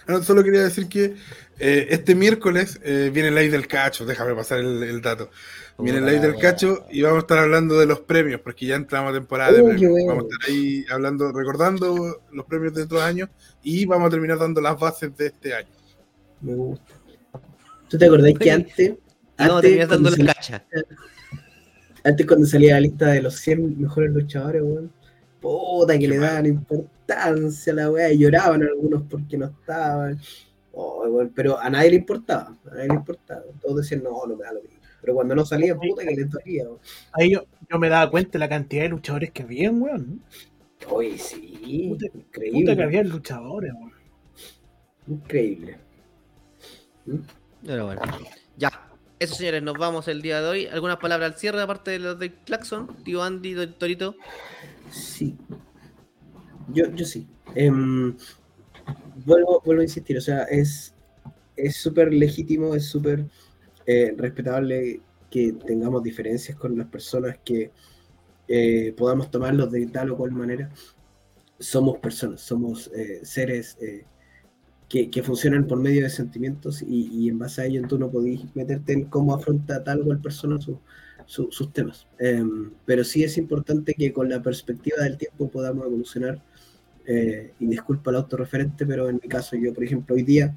[0.09, 1.15] No, solo quería decir que
[1.59, 5.29] eh, este miércoles eh, viene el ley del cacho, déjame pasar el, el dato.
[5.77, 8.77] Viene el ley del cacho y vamos a estar hablando de los premios, porque ya
[8.77, 9.93] entramos a temporada de premios.
[10.07, 13.29] Vamos a estar ahí hablando, recordando los premios de otros años
[13.63, 15.69] y vamos a terminar dando las bases de este año.
[16.41, 16.95] Me gusta.
[17.91, 18.93] ¿Tú te acordás que antes,
[19.37, 20.65] antes, terminar cuando dándole salía, cacha.
[22.05, 24.93] Antes cuando salía la lista de los 100 mejores luchadores, weón?
[25.41, 30.19] Puta, que le daban importancia a la weá y lloraban algunos porque no estaban.
[30.73, 33.43] Oh, weón, pero a nadie le importaba, a nadie le importaba.
[33.61, 34.79] Todos decían, no, no me da lo mismo.
[35.01, 36.65] Pero cuando no salían, puta, que les dolía.
[36.65, 36.79] weón.
[37.13, 40.23] Ahí yo, yo me daba cuenta de la cantidad de luchadores que había, weón.
[40.91, 42.19] Oye, sí, Puta- Puta que
[42.49, 42.83] increíble.
[42.85, 43.93] había luchadores, weón.
[45.07, 45.79] Increíble.
[47.67, 48.01] Pero bueno,
[48.57, 48.71] ya.
[49.19, 50.67] Eso, señores, nos vamos el día de hoy.
[50.67, 52.89] ¿Algunas palabras al cierre, aparte de los del Claxon?
[53.05, 54.17] Tío Andy, Don Torito.
[54.91, 55.37] Sí.
[56.73, 57.27] Yo, yo sí.
[57.55, 58.17] Em,
[59.25, 60.95] vuelvo, vuelvo a insistir, o sea, es
[61.57, 63.27] es súper legítimo, es súper
[63.87, 65.01] eh, respetable
[65.31, 67.71] que tengamos diferencias con las personas, que
[68.49, 70.71] eh, podamos tomarlos de tal o cual manera.
[71.59, 73.79] Somos personas, somos eh, seres
[74.89, 78.11] que, que funcionan por medio de sentimientos y, y en base a ello tú no
[78.11, 80.79] podís meterte en cómo afronta tal o cual persona su-
[81.27, 82.07] su- sus temas.
[82.19, 86.43] Em, pero sí es importante que con la perspectiva del tiempo podamos evolucionar.
[87.07, 90.57] eh, y disculpa el autorreferente, pero en mi caso, yo, por ejemplo, hoy día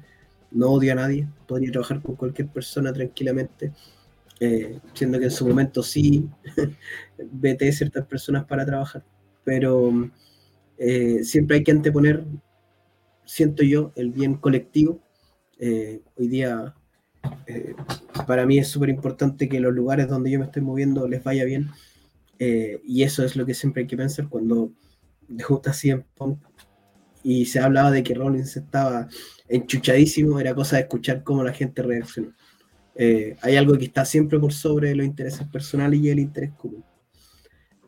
[0.50, 3.72] no odio a nadie, podría trabajar con cualquier persona tranquilamente,
[4.40, 6.28] eh, siendo que en su momento sí
[7.32, 9.04] vete ciertas personas para trabajar,
[9.44, 9.92] pero
[10.78, 12.24] eh, siempre hay que anteponer,
[13.28, 15.00] siento yo, el bien colectivo.
[15.60, 16.74] Eh, hoy día
[17.46, 17.74] eh,
[18.26, 21.44] para mí es súper importante que los lugares donde yo me estoy moviendo les vaya
[21.44, 21.70] bien.
[22.38, 24.72] eh, y eso es lo que siempre hay que pensar cuando
[25.28, 26.38] debuta CM Punk
[27.22, 29.08] y se hablaba de que Rollins estaba
[29.48, 32.32] enchuchadísimo, era cosa de escuchar cómo la gente reaccionó.
[32.94, 36.84] Eh, hay algo que está siempre por sobre los intereses personales y el interés común.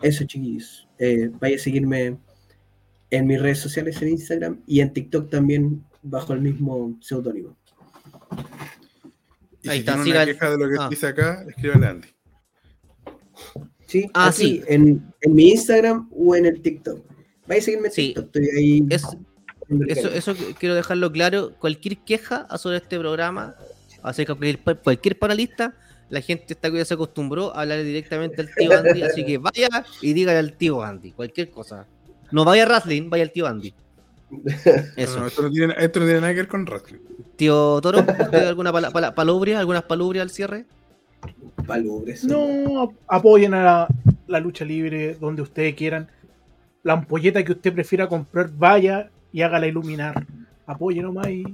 [0.03, 0.89] Eso, chiquillos.
[0.99, 2.19] Eh, vaya a seguirme
[3.11, 7.57] en mis redes sociales, en Instagram y en TikTok también bajo el mismo seudónimo.
[9.67, 10.89] Ahí si está, tiene siga una queja de lo que ah.
[10.89, 12.09] dice acá, escríbale a Andy.
[13.87, 14.63] Sí, Ah, así, sí.
[14.69, 17.05] En, en mi Instagram o en el TikTok.
[17.47, 18.03] Vaya a seguirme en Sí.
[18.15, 18.87] TikTok, estoy ahí.
[18.89, 19.03] Es,
[19.89, 21.55] Eso, eso qu- quiero dejarlo claro.
[21.59, 23.55] Cualquier queja sobre este programa,
[24.03, 25.75] acerca de cualquier, cualquier panelista,
[26.09, 29.39] la gente está que ya se acostumbró a hablar directamente al tío Andy, así que
[29.39, 29.69] vaya
[30.03, 31.87] y dígale al tío Andy, cualquier cosa.
[32.33, 33.75] No vaya a wrestling, vaya al tío Andy.
[34.97, 35.21] Eso.
[35.21, 36.99] No, esto, no tiene, esto no tiene nada que ver con wrestling.
[37.37, 40.67] Tío Toro, ¿usted alguna pala- pala- palubria, algunas palubrias al cierre?
[41.67, 42.25] Palubres.
[42.25, 43.89] No, ap- apoyen a la,
[44.27, 46.09] la lucha libre donde ustedes quieran.
[46.83, 50.27] La ampolleta que usted prefiera comprar, vaya y hágala iluminar.
[50.67, 51.45] Apoyen nomás y...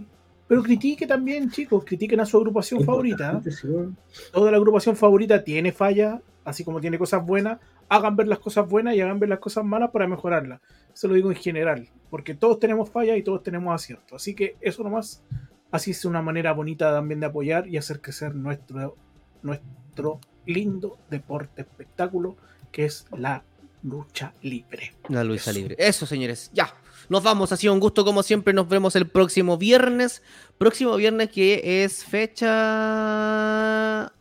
[0.49, 3.43] Pero critique también, chicos, critiquen a su agrupación favorita.
[3.45, 3.89] ¿eh?
[4.33, 7.59] Toda la agrupación favorita tiene fallas, así como tiene cosas buenas.
[7.89, 10.61] Hagan ver las cosas buenas y hagan ver las cosas malas para mejorarlas.
[10.95, 14.23] Eso lo digo en general, porque todos tenemos fallas y todos tenemos aciertos.
[14.23, 15.23] Así que eso nomás,
[15.71, 18.97] así es una manera bonita también de apoyar y hacer crecer nuestro,
[19.43, 22.37] nuestro lindo deporte espectáculo
[22.71, 23.43] que es la
[23.83, 24.95] lucha libre.
[25.09, 25.53] La Eso.
[25.53, 25.77] Libre.
[25.79, 26.51] Eso, señores.
[26.55, 26.73] Ya.
[27.09, 27.53] Nos vamos.
[27.53, 28.53] Ha sido un gusto como siempre.
[28.53, 30.23] Nos vemos el próximo viernes.
[30.59, 32.47] Próximo viernes que es fecha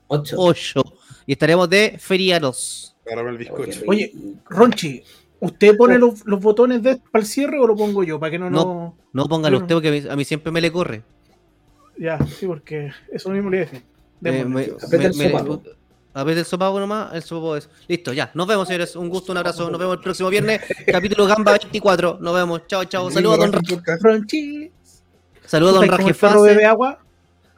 [0.08, 0.36] Ocho.
[0.38, 0.84] 8.
[1.26, 2.96] Y estaremos de feriados.
[3.06, 3.82] Agárrame el bizcocho.
[3.88, 4.12] Oye,
[4.50, 5.04] Ronchi,
[5.40, 8.20] ¿usted pone los, los botones de, para el cierre o lo pongo yo?
[8.20, 8.98] Para que no, no...
[9.14, 9.64] No póngalo No.
[9.64, 11.04] usted porque a mí, a mí siempre me le corre.
[11.98, 13.84] Ya, sí, porque eso mismo le dije.
[14.24, 15.62] Eh, me- el sopapo.
[16.14, 17.70] A ver el sopapo nomás, el sopapo es.
[17.88, 18.32] Listo, ya.
[18.34, 18.96] Nos vemos, señores.
[18.96, 19.70] Un gusto, un abrazo.
[19.70, 20.62] Nos vemos el próximo viernes.
[20.88, 22.18] Capítulo Gamba 24.
[22.22, 22.68] Nos vemos.
[22.68, 23.10] Chao, chao.
[23.12, 23.52] Saludos a Don.
[24.02, 24.72] Ronchi.
[25.46, 27.00] saludos a don ¿Como el perro bebe agua?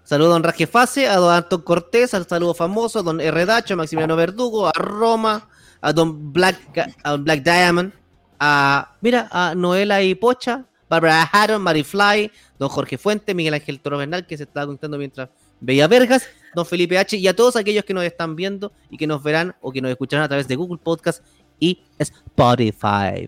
[0.07, 3.45] Saludos a Don Rajefase, a Don Anton Cortés, al saludo famoso, a Don R.
[3.45, 5.49] Dacho, a Maximiliano Verdugo, a Roma,
[5.81, 7.91] a Don Black, a Don Black Diamond,
[8.39, 8.95] a.
[9.01, 13.97] Mira, a Noela y Pocha, Barbara Haron, Mary Fly, Don Jorge Fuente, Miguel Ángel Toro
[13.97, 15.27] Bernal, que se estaba conectando mientras
[15.59, 16.25] veía Vergas,
[16.55, 17.17] Don Felipe H.
[17.17, 19.91] y a todos aquellos que nos están viendo y que nos verán o que nos
[19.91, 21.21] escucharán a través de Google Podcast
[21.59, 23.27] y Spotify.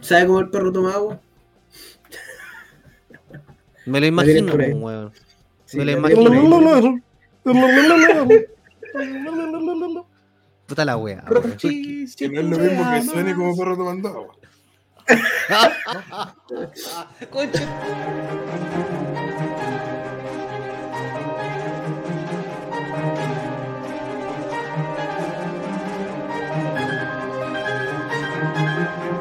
[0.00, 1.20] ¿Sabe cómo el perro toma agua?
[3.86, 5.12] Me lo imagino, weón.
[5.72, 7.00] Sí, Me lo la imagino.
[10.66, 11.24] Puta la wea.
[11.24, 13.06] Que no es tú lo me mismo que amas.
[13.06, 14.34] suene como perro tomando agua.
[17.30, 17.66] Concha.